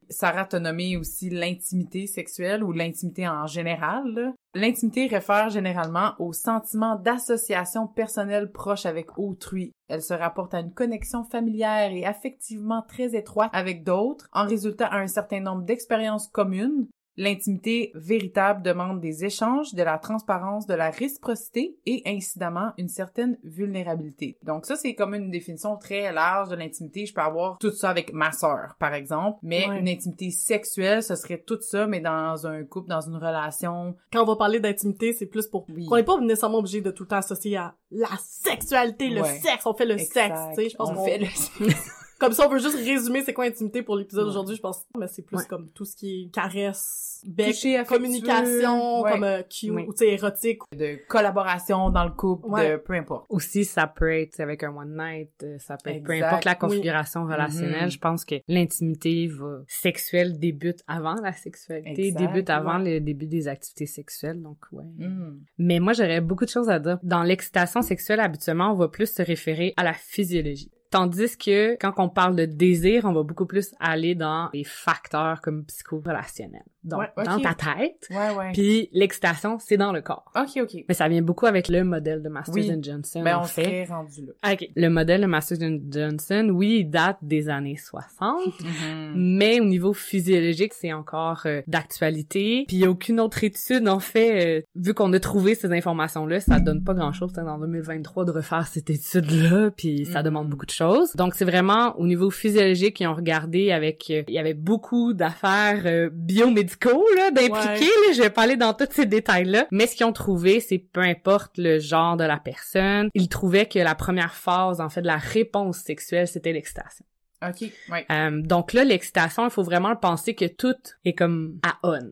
Sarah 0.09 0.45
t'a 0.45 0.59
nommé 0.59 0.97
aussi 0.97 1.29
l'intimité 1.29 2.07
sexuelle 2.07 2.63
ou 2.63 2.71
l'intimité 2.71 3.27
en 3.27 3.47
général. 3.47 4.33
L'intimité 4.53 5.07
réfère 5.07 5.49
généralement 5.49 6.13
au 6.19 6.33
sentiment 6.33 6.95
d'association 6.95 7.87
personnelle 7.87 8.51
proche 8.51 8.85
avec 8.85 9.17
autrui. 9.19 9.71
Elle 9.87 10.01
se 10.01 10.13
rapporte 10.13 10.53
à 10.53 10.59
une 10.59 10.73
connexion 10.73 11.23
familière 11.23 11.91
et 11.91 12.05
affectivement 12.05 12.81
très 12.81 13.15
étroite 13.15 13.51
avec 13.53 13.83
d'autres, 13.83 14.27
en 14.33 14.45
résultant 14.45 14.87
à 14.89 14.97
un 14.97 15.07
certain 15.07 15.41
nombre 15.41 15.63
d'expériences 15.63 16.27
communes, 16.27 16.87
L'intimité 17.17 17.91
véritable 17.95 18.62
demande 18.62 19.00
des 19.01 19.25
échanges, 19.25 19.74
de 19.74 19.83
la 19.83 19.97
transparence, 19.97 20.67
de 20.67 20.74
la 20.74 20.89
réciprocité 20.89 21.77
et 21.86 22.01
incidemment 22.05 22.71
une 22.77 22.89
certaine 22.89 23.38
vulnérabilité. 23.43 24.38
Donc 24.43 24.65
ça 24.65 24.75
c'est 24.75 24.93
comme 24.95 25.15
une 25.15 25.31
définition 25.31 25.77
très 25.77 26.13
large 26.13 26.50
de 26.50 26.55
l'intimité. 26.55 27.05
Je 27.05 27.13
peux 27.13 27.21
avoir 27.21 27.57
tout 27.57 27.71
ça 27.71 27.89
avec 27.89 28.13
ma 28.13 28.31
sœur 28.31 28.75
par 28.79 28.93
exemple, 28.93 29.39
mais 29.41 29.65
une 29.65 29.89
intimité 29.89 30.29
sexuelle 30.29 31.03
ce 31.03 31.15
serait 31.15 31.43
tout 31.45 31.59
ça 31.62 31.88
mais 31.88 32.00
dans 32.00 32.45
un 32.45 32.63
couple, 32.63 32.89
dans 32.89 33.01
une 33.01 33.15
relation. 33.15 33.95
Quand 34.12 34.24
on 34.24 34.25
va 34.25 34.36
parler 34.36 34.59
d'intimité, 34.59 35.13
c'est 35.13 35.25
plus 35.25 35.47
pour 35.47 35.65
oui. 35.69 35.88
on 35.89 35.95
n'est 35.95 36.03
pas 36.03 36.19
nécessairement 36.19 36.59
obligé 36.59 36.81
de 36.81 36.91
tout 36.91 37.03
le 37.03 37.09
temps 37.09 37.17
associer 37.17 37.57
à 37.57 37.75
la 37.91 38.09
sexualité, 38.24 39.09
le 39.09 39.24
sexe, 39.24 39.65
on 39.65 39.74
fait 39.74 39.86
le 39.86 39.97
sexe, 39.97 40.39
tu 40.50 40.55
sais, 40.55 40.69
je 40.69 40.75
pense 40.75 40.91
qu'on 40.91 41.05
fait 41.05 41.17
le 41.17 41.25
sexe. 41.36 42.06
Comme 42.19 42.33
ça, 42.33 42.47
on 42.47 42.51
veut 42.51 42.59
juste 42.59 42.75
résumer 42.75 43.24
c'est 43.24 43.33
quoi 43.33 43.45
intimité 43.45 43.83
pour 43.83 43.95
l'épisode 43.95 44.25
d'aujourd'hui, 44.25 44.55
je 44.55 44.62
pense. 44.62 44.86
Mais 44.97 45.07
c'est 45.07 45.21
plus 45.21 45.43
comme 45.45 45.69
tout 45.69 45.86
ce 45.86 45.95
qui 45.95 46.24
est 46.24 46.33
caresse, 46.33 47.24
bec, 47.25 47.55
communication, 47.88 49.03
comme 49.03 49.24
euh, 49.24 49.41
cute, 49.43 49.71
ou 49.71 49.93
tu 49.93 49.97
sais, 49.97 50.13
érotique. 50.13 50.62
De 50.75 50.97
collaboration 51.07 51.89
dans 51.89 52.03
le 52.03 52.12
couple, 52.12 52.47
de 52.50 52.77
peu 52.77 52.93
importe. 52.93 53.25
Aussi, 53.29 53.65
ça 53.65 53.88
peut 53.88 54.12
être 54.12 54.39
avec 54.39 54.63
un 54.63 54.75
one 54.75 54.97
night, 54.97 55.31
euh, 55.43 55.57
ça 55.59 55.77
peut 55.77 55.91
être 55.91 56.03
peu 56.03 56.13
importe 56.13 56.45
la 56.45 56.55
configuration 56.55 57.25
relationnelle. 57.25 57.88
Mm-hmm. 57.88 57.91
Je 57.91 58.00
pense 58.00 58.25
que 58.25 58.36
l'intimité 58.47 59.27
va 59.27 59.62
sexuelle 59.67 60.39
débute 60.39 60.81
avant 60.88 61.15
la 61.21 61.33
sexualité, 61.33 62.12
débute 62.12 62.50
avant 62.50 62.77
le 62.77 63.00
début 63.00 63.27
des 63.27 63.47
activités 63.47 63.86
sexuelles, 63.86 64.41
donc 64.41 64.57
ouais. 64.71 64.86
Mm. 64.97 65.39
Mais 65.57 65.79
moi, 65.79 65.93
j'aurais 65.93 66.21
beaucoup 66.21 66.45
de 66.45 66.50
choses 66.50 66.69
à 66.69 66.79
dire. 66.79 67.00
Dans 67.03 67.24
l'excitation 67.24 67.81
sexuelle, 67.81 68.19
habituellement, 68.19 68.71
on 68.71 68.75
va 68.75 68.88
plus 68.88 69.12
se 69.12 69.21
référer 69.21 69.74
à 69.77 69.83
la 69.83 69.93
physiologie. 69.93 70.71
Tandis 70.89 71.38
que 71.38 71.75
quand 71.79 71.94
on 71.98 72.10
parle 72.10 72.36
de 72.36 72.46
désir, 72.46 73.06
on 73.06 73.13
va 73.13 73.24
beaucoup 73.24 73.46
plus 73.46 73.74
aller 73.79 74.15
dans 74.15 74.50
les 74.53 74.63
facteurs 74.63 75.41
comme 75.41 75.65
psycho-relationnels. 75.65 76.63
Donc, 76.88 77.03
dans 77.17 77.39
ta 77.39 77.53
tête. 77.53 78.08
Ouais, 78.10 78.34
ouais. 78.38 78.51
Puis 78.53 78.89
l'excitation, 78.94 79.58
c'est 79.60 79.75
dans 79.75 79.91
le 79.91 80.01
corps. 80.01 80.32
OK, 80.36 80.62
OK. 80.62 80.86
Mais 80.88 80.94
ça 80.94 81.10
vient 81.10 81.22
beaucoup 81.22 81.46
avec 81.46 81.67
le 81.67 81.84
modèle 81.84 82.24
de 82.24 82.29
Masters 82.29 82.56
oui. 82.56 82.79
Johnson. 82.82 83.24
Ben, 83.24 83.39
on 83.41 83.44
serait 83.44 83.84
rendu 83.86 84.25
là. 84.25 84.53
OK. 84.53 84.70
Le 84.75 84.88
modèle 84.88 85.22
de 85.22 85.25
Masters 85.25 85.58
Johnson, 85.89 86.50
oui, 86.53 86.77
il 86.82 86.89
date 86.89 87.17
des 87.22 87.50
années 87.50 87.75
60. 87.75 88.39
Mm-hmm. 88.46 89.13
Mais 89.15 89.60
au 89.60 89.65
niveau 89.65 89.91
physiologique, 89.91 90.74
c'est 90.74 90.94
encore 90.94 91.41
euh, 91.46 91.62
d'actualité. 91.67 92.63
Puis 92.67 92.77
il 92.77 92.86
a 92.86 92.89
aucune 92.89 93.20
autre 93.20 93.44
étude, 93.44 93.88
en 93.89 94.00
fait, 94.00 94.60
euh, 94.60 94.62
vu 94.75 94.94
qu'on 94.94 95.12
a 95.12 95.20
trouvé 95.20 95.56
ces 95.56 95.74
informations-là, 95.74 96.39
ça 96.39 96.60
donne 96.60 96.84
pas 96.84 96.94
grand-chose 96.94 97.34
dans 97.34 97.58
2023 97.60 98.24
de 98.24 98.32
refaire 98.32 98.65
cette 98.67 98.89
étude-là. 98.89 99.72
Puis 99.72 100.06
ça 100.06 100.22
mm-hmm. 100.22 100.24
demande 100.24 100.50
beaucoup 100.50 100.65
de 100.65 100.72
Donc 101.15 101.36
c'est 101.36 101.46
vraiment 101.46 101.98
au 101.98 102.05
niveau 102.05 102.29
physiologique 102.29 102.98
qu'ils 102.98 103.07
ont 103.07 103.15
regardé 103.15 103.72
avec... 103.72 104.05
Euh, 104.10 104.24
il 104.27 104.34
y 104.34 104.39
avait 104.39 104.53
beaucoup 104.53 105.13
d'affaires 105.13 106.10
biomédicales 106.12 106.93
là, 107.15 107.31
d'impliquer. 107.31 107.91
Je 108.13 108.22
vais 108.22 108.29
pas 108.29 108.43
aller 108.43 108.57
dans 108.57 108.74
tous 108.74 108.88
ces 108.91 109.05
détails-là. 109.05 109.67
Mais 109.72 109.88
ce 109.88 109.96
qu'ils 109.96 110.05
ont 110.05 110.13
trouvé, 110.13 110.60
c'est 110.60 110.79
peu 110.79 111.01
importe 111.01 111.57
le 111.57 111.79
genre 111.79 112.17
de 112.17 112.24
la 112.24 112.38
personne, 112.38 113.10
ils 113.13 113.29
trouvaient 113.29 113.65
que 113.65 113.79
la 113.79 113.96
première 113.96 114.36
phase, 114.36 114.81
en 114.81 114.89
fait, 114.89 115.01
de 115.01 115.07
la 115.07 115.17
réponse 115.17 115.77
sexuelle, 115.77 116.27
c'était 116.27 116.53
l'excitation. 116.53 117.05
OK, 117.46 117.72
ouais. 117.91 118.05
Euh, 118.12 118.41
donc 118.41 118.74
là, 118.74 118.84
l'excitation, 118.84 119.46
il 119.46 119.51
faut 119.51 119.63
vraiment 119.63 119.96
penser 119.96 120.34
que 120.34 120.46
tout 120.46 120.75
est 121.05 121.13
comme 121.13 121.60
à 121.63 121.77
on. 121.84 122.12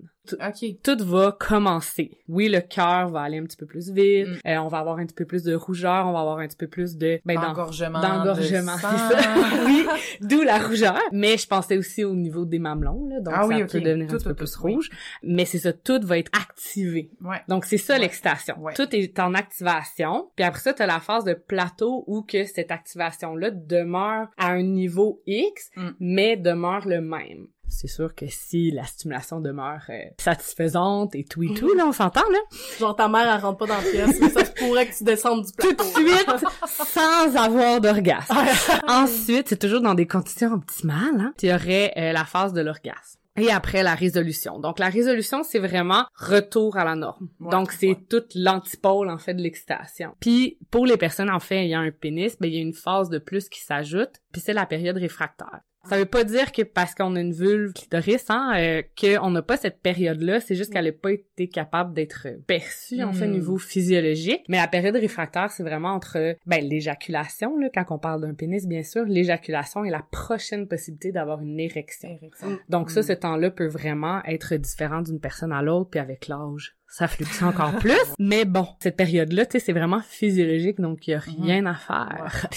Tout 0.84 1.04
va 1.04 1.36
commencer. 1.38 2.18
Oui, 2.28 2.50
le 2.50 2.62
cœur 2.62 3.10
va 3.10 3.22
aller 3.22 3.38
un 3.38 3.44
petit 3.44 3.58
peu 3.58 3.66
plus 3.66 3.90
vite. 3.92 4.28
Mm. 4.28 4.48
Euh, 4.48 4.58
on 4.58 4.68
va 4.68 4.80
avoir 4.80 4.98
un 4.98 5.06
petit 5.06 5.16
peu 5.16 5.26
plus 5.26 5.44
de 5.44 5.56
rougeur. 5.56 6.08
On 6.08 6.14
va 6.14 6.20
avoir 6.20 6.40
un 6.40 6.48
petit 6.48 6.58
peu 6.58 6.68
plus 6.68 6.98
de... 6.98 7.20
Ben, 7.26 7.40
d'engorgement. 7.40 8.02
D'engorgement, 8.02 8.76
c'est 8.76 8.82
ça. 8.82 9.20
oui, 9.66 9.86
d'où 10.22 10.42
la 10.42 10.60
rougeur. 10.60 11.00
Mais 11.12 11.38
je 11.38 11.48
pensais 11.48 11.78
aussi 11.78 12.04
au 12.04 12.16
niveau 12.16 12.46
des 12.46 12.60
mamelons, 12.60 13.08
là. 13.08 13.20
Donc, 13.20 13.34
ah, 13.36 13.42
ça 13.42 13.48
oui, 13.48 13.64
peut 13.66 13.82
devenir 13.82 14.10
un 14.10 14.18
petit 14.18 14.24
peu 14.24 14.34
plus 14.34 14.56
rouge. 14.56 14.90
Mais 15.24 15.46
c'est 15.46 15.60
ça, 15.60 15.74
tout 15.74 16.00
va 16.04 16.18
être 16.18 16.32
activé. 16.38 17.12
Ouais. 17.22 17.42
Donc, 17.48 17.66
c'est 17.66 17.78
ça 17.78 17.98
l'excitation. 17.98 18.58
Tout 18.76 18.96
est 18.96 19.20
en 19.20 19.34
activation. 19.34 20.30
Puis 20.36 20.46
après 20.46 20.62
ça, 20.62 20.74
tu 20.74 20.82
as 20.82 20.88
la 20.88 21.00
phase 21.00 21.24
de 21.24 21.34
plateau 21.34 22.04
où 22.08 22.22
que 22.22 22.46
cette 22.46 22.72
activation-là 22.72 23.52
demeure 23.52 24.28
à 24.38 24.50
un 24.50 24.64
niveau 24.64 25.22
X, 25.26 25.70
mm. 25.76 25.90
mais 26.00 26.38
demeure 26.38 26.88
le 26.88 27.02
même 27.02 27.48
c'est 27.68 27.88
sûr 27.88 28.16
que 28.16 28.26
si 28.28 28.72
la 28.72 28.86
stimulation 28.86 29.40
demeure 29.40 29.82
euh, 29.90 30.04
satisfaisante 30.18 31.16
et 31.16 31.24
tout 31.24 31.44
et 31.44 31.54
tout, 31.54 31.74
là, 31.74 31.86
on 31.88 31.92
s'entend, 31.92 32.30
là. 32.32 32.40
Genre, 32.80 32.96
ta 32.96 33.08
mère, 33.08 33.34
elle 33.34 33.42
rentre 33.42 33.58
pas 33.58 33.68
dans 33.68 33.76
la 33.76 33.82
pièce, 33.82 34.20
mais 34.20 34.30
ça 34.30 34.46
se 34.46 34.52
pourrait 34.52 34.88
que 34.88 34.96
tu 34.96 35.04
descendes 35.04 35.46
du 35.46 35.52
plateau. 35.54 35.84
Tout 35.84 36.04
de 36.04 36.08
suite, 36.08 36.46
sans 36.68 37.36
avoir 37.36 37.82
d'orgasme. 37.82 38.36
Ensuite, 38.88 39.50
c'est 39.50 39.60
toujours 39.60 39.82
dans 39.82 39.94
des 39.94 40.08
conditions 40.08 40.54
optimales, 40.54 41.20
hein. 41.20 41.34
Tu 41.38 41.52
aurais 41.52 41.94
euh, 41.98 42.12
la 42.12 42.26
phase 42.26 42.54
de 42.54 42.62
l'orgasme. 42.62 43.20
Et 43.38 43.52
après 43.52 43.84
la 43.84 43.96
résolution. 43.96 44.60
Donc 44.60 44.80
la 44.80 44.88
résolution, 44.88 45.44
c'est 45.44 45.60
vraiment 45.60 46.06
retour 46.16 46.78
à 46.78 46.86
la 46.86 46.96
norme. 46.96 47.28
Donc 47.40 47.74
c'est 47.74 47.98
toute 48.10 48.32
l'antipôle 48.34 49.10
en 49.10 49.18
fait 49.18 49.34
de 49.34 49.42
l'excitation. 49.42 50.16
Puis 50.22 50.58
pour 50.72 50.86
les 50.86 50.96
personnes 50.96 51.30
en 51.30 51.42
fait 51.42 51.66
ayant 51.66 51.82
un 51.82 51.92
pénis, 51.92 52.38
ben 52.40 52.48
il 52.48 52.56
y 52.56 52.58
a 52.58 52.62
une 52.62 52.74
phase 52.74 53.10
de 53.10 53.18
plus 53.18 53.50
qui 53.50 53.60
s'ajoute, 53.60 54.22
puis 54.32 54.42
c'est 54.42 54.54
la 54.54 54.66
période 54.66 54.96
réfractaire. 54.96 55.60
Ça 55.88 55.98
veut 55.98 56.06
pas 56.06 56.24
dire 56.24 56.52
que 56.52 56.62
parce 56.62 56.96
qu'on 56.96 57.16
a 57.16 57.20
une 57.20 57.34
vulve 57.34 57.74
clitoris, 57.74 58.26
hein, 58.30 58.54
euh, 58.58 58.82
qu'on 59.00 59.32
n'a 59.32 59.42
pas 59.42 59.58
cette 59.58 59.82
période-là. 59.82 60.40
C'est 60.40 60.56
juste 60.56 60.74
qu'elle 60.74 60.86
n'a 60.86 60.92
pas 60.92 61.12
été 61.12 61.48
capable 61.48 61.94
d'être 61.94 62.28
perçue, 62.48 63.04
en 63.04 63.14
fait, 63.14 63.26
au 63.26 63.30
hmm. 63.30 63.34
niveau 63.34 63.58
physiologique. 63.58 64.44
Mais 64.48 64.58
la 64.58 64.68
période 64.68 64.96
réfractaire, 64.96 65.52
c'est 65.52 65.64
vraiment 65.64 65.90
entre, 65.90 66.36
ben, 66.46 66.64
l'éjaculation, 66.64 67.58
là, 67.58 67.70
quand 67.74 67.86
on 67.90 68.00
parle 68.00 68.22
d'un 68.22 68.34
pénis, 68.34 68.68
bien 68.68 68.84
sûr, 68.84 69.06
l'éjaculation 69.06 69.86
et 69.86 69.90
la 69.90 70.02
prochaine 70.12 70.68
possibilité 70.68 71.12
d'avoir 71.12 71.42
une 71.42 71.60
érection. 71.60 72.20
Donc 72.70 72.90
ça, 72.90 73.02
hmm. 73.02 73.04
ce 73.04 73.14
temps-là 73.14 73.52
peut 73.52 73.68
vraiment 73.68 74.24
être 74.26 74.56
différent 74.56 75.02
d'une 75.02 75.20
personne 75.20 75.52
à 75.52 75.62
l'autre, 75.62 75.90
puis 75.92 76.00
avec 76.00 76.28
l'âge, 76.28 76.76
ça 76.88 77.08
fluctue 77.08 77.44
encore 77.44 77.76
plus. 77.78 78.00
Mais 78.20 78.46
bon, 78.46 78.68
cette 78.80 78.96
période-là, 78.96 79.46
tu 79.46 79.54
sais, 79.54 79.66
c'est 79.66 79.74
vraiment 79.74 80.02
physiologique, 80.02 80.80
donc 80.80 81.08
il 81.08 81.12
y 81.12 81.14
a 81.14 81.20
hmm. 81.20 81.42
rien 81.42 81.66
à 81.66 81.76
faire. 81.76 82.48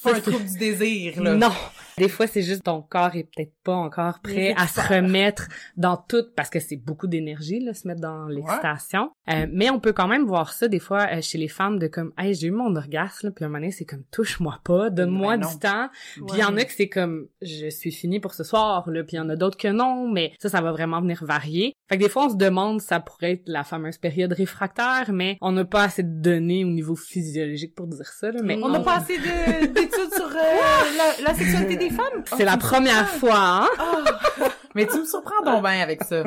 C'est 0.00 0.10
pas 0.10 0.16
un 0.16 0.20
trouble 0.20 0.44
du 0.44 0.58
désir, 0.58 1.20
là. 1.22 1.34
Non. 1.34 1.52
Des 1.96 2.08
fois, 2.08 2.28
c'est 2.28 2.42
juste 2.42 2.62
ton 2.62 2.80
corps 2.80 3.16
est 3.16 3.24
peut-être 3.24 3.52
pas 3.64 3.74
encore 3.74 4.20
prêt 4.20 4.54
à 4.56 4.68
se 4.68 4.80
remettre 4.80 5.48
dans 5.76 5.96
tout, 5.96 6.22
parce 6.36 6.48
que 6.48 6.60
c'est 6.60 6.76
beaucoup 6.76 7.08
d'énergie, 7.08 7.58
là, 7.58 7.74
se 7.74 7.88
mettre 7.88 8.00
dans 8.00 8.26
l'excitation. 8.28 9.10
Euh, 9.28 9.46
mais 9.52 9.68
on 9.70 9.80
peut 9.80 9.92
quand 9.92 10.06
même 10.06 10.24
voir 10.24 10.52
ça, 10.52 10.68
des 10.68 10.78
fois, 10.78 11.08
euh, 11.10 11.20
chez 11.20 11.38
les 11.38 11.48
femmes, 11.48 11.80
de 11.80 11.88
comme, 11.88 12.12
hey, 12.16 12.34
j'ai 12.34 12.46
eu 12.46 12.50
mon 12.52 12.76
orgasme, 12.76 13.26
là, 13.26 13.32
puis 13.32 13.44
un 13.44 13.48
moment 13.48 13.58
donné, 13.58 13.72
c'est 13.72 13.84
comme, 13.84 14.04
touche-moi 14.12 14.60
pas, 14.62 14.90
donne-moi 14.90 15.38
ben 15.38 15.48
du 15.48 15.58
temps. 15.58 15.88
Puis 16.14 16.24
il 16.34 16.38
y 16.38 16.44
en 16.44 16.56
a 16.56 16.64
que 16.64 16.72
c'est 16.72 16.88
comme, 16.88 17.26
je 17.42 17.68
suis 17.68 17.90
fini 17.90 18.20
pour 18.20 18.34
ce 18.34 18.44
soir, 18.44 18.88
là, 18.88 19.02
puis 19.02 19.16
il 19.16 19.18
y 19.18 19.20
en 19.20 19.28
a 19.28 19.34
d'autres 19.34 19.58
que 19.58 19.68
non, 19.68 20.08
mais 20.08 20.32
ça, 20.38 20.48
ça 20.48 20.60
va 20.60 20.70
vraiment 20.70 21.00
venir 21.00 21.24
varier. 21.24 21.74
Fait 21.88 21.98
que 21.98 22.04
des 22.04 22.08
fois, 22.08 22.26
on 22.26 22.30
se 22.30 22.36
demande, 22.36 22.80
ça 22.80 23.00
pourrait 23.00 23.32
être 23.32 23.42
la 23.46 23.64
fameuse 23.64 23.98
période 23.98 24.32
réfractaire, 24.32 25.10
mais 25.12 25.36
on 25.40 25.50
n'a 25.50 25.64
pas 25.64 25.82
assez 25.82 26.04
de 26.04 26.20
données 26.20 26.64
au 26.64 26.70
niveau 26.70 26.94
physiologique 26.94 27.74
pour 27.74 27.88
dire 27.88 28.06
ça, 28.06 28.30
là, 28.30 28.40
mais 28.42 28.56
on 28.62 28.68
n'a 28.68 28.80
pas 28.80 28.98
assez 28.98 29.18
sur 29.90 30.26
euh, 30.26 31.22
la, 31.24 31.34
sexualité 31.34 31.76
des 31.76 31.90
femmes? 31.90 32.22
C'est 32.36 32.44
la 32.44 32.56
première 32.56 33.08
fois, 33.08 33.38
hein? 33.38 33.68
Oh. 33.80 34.44
Mais 34.74 34.86
tu 34.86 34.98
me 34.98 35.04
surprends 35.04 35.44
donc 35.44 35.62
bien 35.62 35.80
avec 35.80 36.04
ça. 36.04 36.24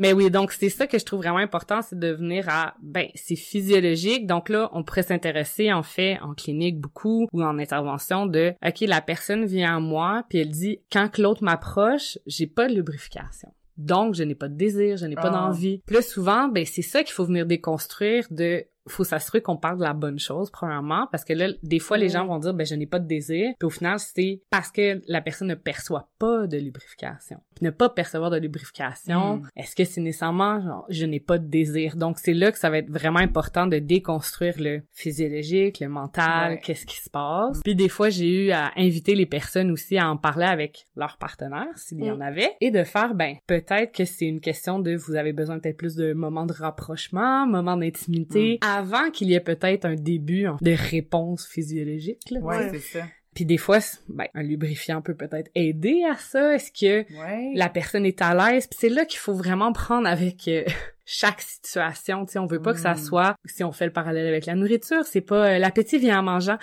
Mais 0.00 0.14
oui, 0.14 0.30
donc 0.30 0.50
c'est 0.52 0.70
ça 0.70 0.86
que 0.86 0.98
je 0.98 1.04
trouve 1.04 1.20
vraiment 1.20 1.38
important, 1.38 1.82
c'est 1.82 1.98
de 1.98 2.08
venir 2.08 2.48
à, 2.48 2.74
ben, 2.80 3.08
c'est 3.14 3.36
physiologique. 3.36 4.26
Donc 4.26 4.48
là, 4.48 4.70
on 4.72 4.82
pourrait 4.82 5.02
s'intéresser 5.02 5.70
en 5.74 5.82
fait 5.82 6.18
en 6.22 6.32
clinique 6.32 6.80
beaucoup 6.80 7.28
ou 7.34 7.42
en 7.42 7.58
intervention 7.58 8.24
de, 8.24 8.54
ok, 8.66 8.80
la 8.80 9.02
personne 9.02 9.44
vient 9.44 9.76
à 9.76 9.78
moi 9.78 10.24
puis 10.30 10.38
elle 10.38 10.48
dit, 10.48 10.80
quand 10.90 11.18
l'autre 11.18 11.44
m'approche, 11.44 12.16
j'ai 12.26 12.46
pas 12.46 12.66
de 12.66 12.74
lubrification. 12.74 13.52
Donc, 13.76 14.14
je 14.14 14.22
n'ai 14.22 14.34
pas 14.34 14.48
de 14.48 14.56
désir, 14.56 14.96
je 14.96 15.06
n'ai 15.06 15.14
pas 15.14 15.28
ah. 15.32 15.48
d'envie. 15.48 15.82
Plus 15.86 16.06
souvent, 16.06 16.48
ben 16.48 16.66
c'est 16.66 16.82
ça 16.82 17.02
qu'il 17.02 17.12
faut 17.12 17.24
venir 17.24 17.46
déconstruire 17.46 18.26
de 18.30 18.64
faut 18.88 19.04
s'assurer 19.04 19.40
qu'on 19.42 19.56
parle 19.56 19.78
de 19.78 19.84
la 19.84 19.92
bonne 19.92 20.18
chose 20.18 20.50
premièrement 20.50 21.06
parce 21.12 21.24
que 21.24 21.32
là 21.32 21.48
des 21.62 21.78
fois 21.78 21.96
les 21.98 22.08
gens 22.08 22.26
vont 22.26 22.38
dire 22.38 22.54
ben 22.54 22.66
je 22.66 22.74
n'ai 22.74 22.86
pas 22.86 22.98
de 22.98 23.06
désir 23.06 23.52
puis 23.58 23.66
au 23.66 23.70
final 23.70 23.98
c'est 23.98 24.42
parce 24.50 24.70
que 24.72 25.00
la 25.06 25.20
personne 25.20 25.48
ne 25.48 25.54
perçoit 25.54 26.08
pas 26.18 26.46
de 26.46 26.56
lubrification 26.58 27.38
puis 27.54 27.64
ne 27.64 27.70
pas 27.70 27.88
percevoir 27.88 28.30
de 28.30 28.38
lubrification 28.38 29.36
Mm. 29.36 29.48
est-ce 29.56 29.76
que 29.76 29.84
c'est 29.84 30.00
nécessairement 30.00 30.60
genre 30.62 30.86
je 30.88 31.04
n'ai 31.04 31.20
pas 31.20 31.38
de 31.38 31.46
désir? 31.46 31.96
Donc 31.96 32.18
c'est 32.18 32.32
là 32.34 32.50
que 32.52 32.58
ça 32.58 32.70
va 32.70 32.78
être 32.78 32.90
vraiment 32.90 33.18
important 33.20 33.66
de 33.66 33.78
déconstruire 33.78 34.54
le 34.58 34.82
physiologique 34.92 35.80
le 35.80 35.88
mental 35.88 36.52
Ouais. 36.52 36.60
qu'est-ce 36.62 36.86
qui 36.86 36.96
se 37.00 37.10
passe 37.10 37.60
puis 37.62 37.74
des 37.74 37.88
fois 37.88 38.08
j'ai 38.08 38.46
eu 38.46 38.50
à 38.50 38.70
inviter 38.76 39.14
les 39.14 39.26
personnes 39.26 39.70
aussi 39.70 39.98
à 39.98 40.08
en 40.10 40.16
parler 40.16 40.46
avec 40.46 40.86
leur 40.96 41.18
partenaire 41.18 41.66
s'il 41.76 42.00
y 42.04 42.10
Mm. 42.10 42.14
en 42.14 42.20
avait 42.20 42.50
et 42.60 42.70
de 42.70 42.82
faire 42.84 43.14
ben 43.14 43.36
peut-être 43.46 43.92
que 43.94 44.04
c'est 44.04 44.26
une 44.26 44.40
question 44.40 44.78
de 44.78 44.94
vous 44.96 45.14
avez 45.16 45.32
besoin 45.32 45.58
peut-être 45.58 45.76
plus 45.76 45.96
de 45.96 46.12
moments 46.12 46.46
de 46.46 46.52
rapprochement 46.52 47.46
moments 47.46 47.76
d'intimité 47.76 48.58
avant 48.76 49.10
qu'il 49.10 49.28
y 49.30 49.34
ait 49.34 49.40
peut-être 49.40 49.84
un 49.84 49.94
début 49.94 50.46
de 50.60 50.72
réponse 50.72 51.46
physiologique 51.46 52.20
là. 52.30 52.40
Ouais, 52.40 52.68
c'est 52.72 52.98
ça. 52.98 53.06
puis 53.34 53.44
des 53.44 53.56
fois 53.58 53.78
ben 54.08 54.26
un 54.34 54.42
lubrifiant 54.42 55.02
peut 55.02 55.14
peut-être 55.14 55.50
aider 55.54 56.02
à 56.10 56.16
ça 56.16 56.54
est-ce 56.54 56.70
que 56.72 57.04
Ouais. 57.20 57.52
la 57.54 57.68
personne 57.68 58.04
est 58.06 58.20
à 58.22 58.34
l'aise? 58.34 58.66
Puis 58.66 58.78
c'est 58.80 58.88
là 58.88 59.04
qu'il 59.04 59.18
faut 59.20 59.34
vraiment 59.34 59.72
prendre 59.72 60.08
avec 60.08 60.48
euh, 60.48 60.64
chaque 61.04 61.40
situation 61.40 62.24
tu 62.26 62.32
sais 62.32 62.38
on 62.38 62.46
veut 62.46 62.60
pas 62.62 62.72
que 62.74 62.80
ça 62.80 62.92
Mm. 62.94 62.98
soit 62.98 63.34
si 63.44 63.64
on 63.64 63.72
fait 63.72 63.86
le 63.86 63.92
parallèle 63.92 64.26
avec 64.26 64.46
la 64.46 64.54
nourriture 64.54 65.04
c'est 65.04 65.20
pas 65.20 65.46
euh, 65.54 65.58
l'appétit 65.58 65.98
vient 65.98 66.20
en 66.20 66.22
mangeant 66.22 66.58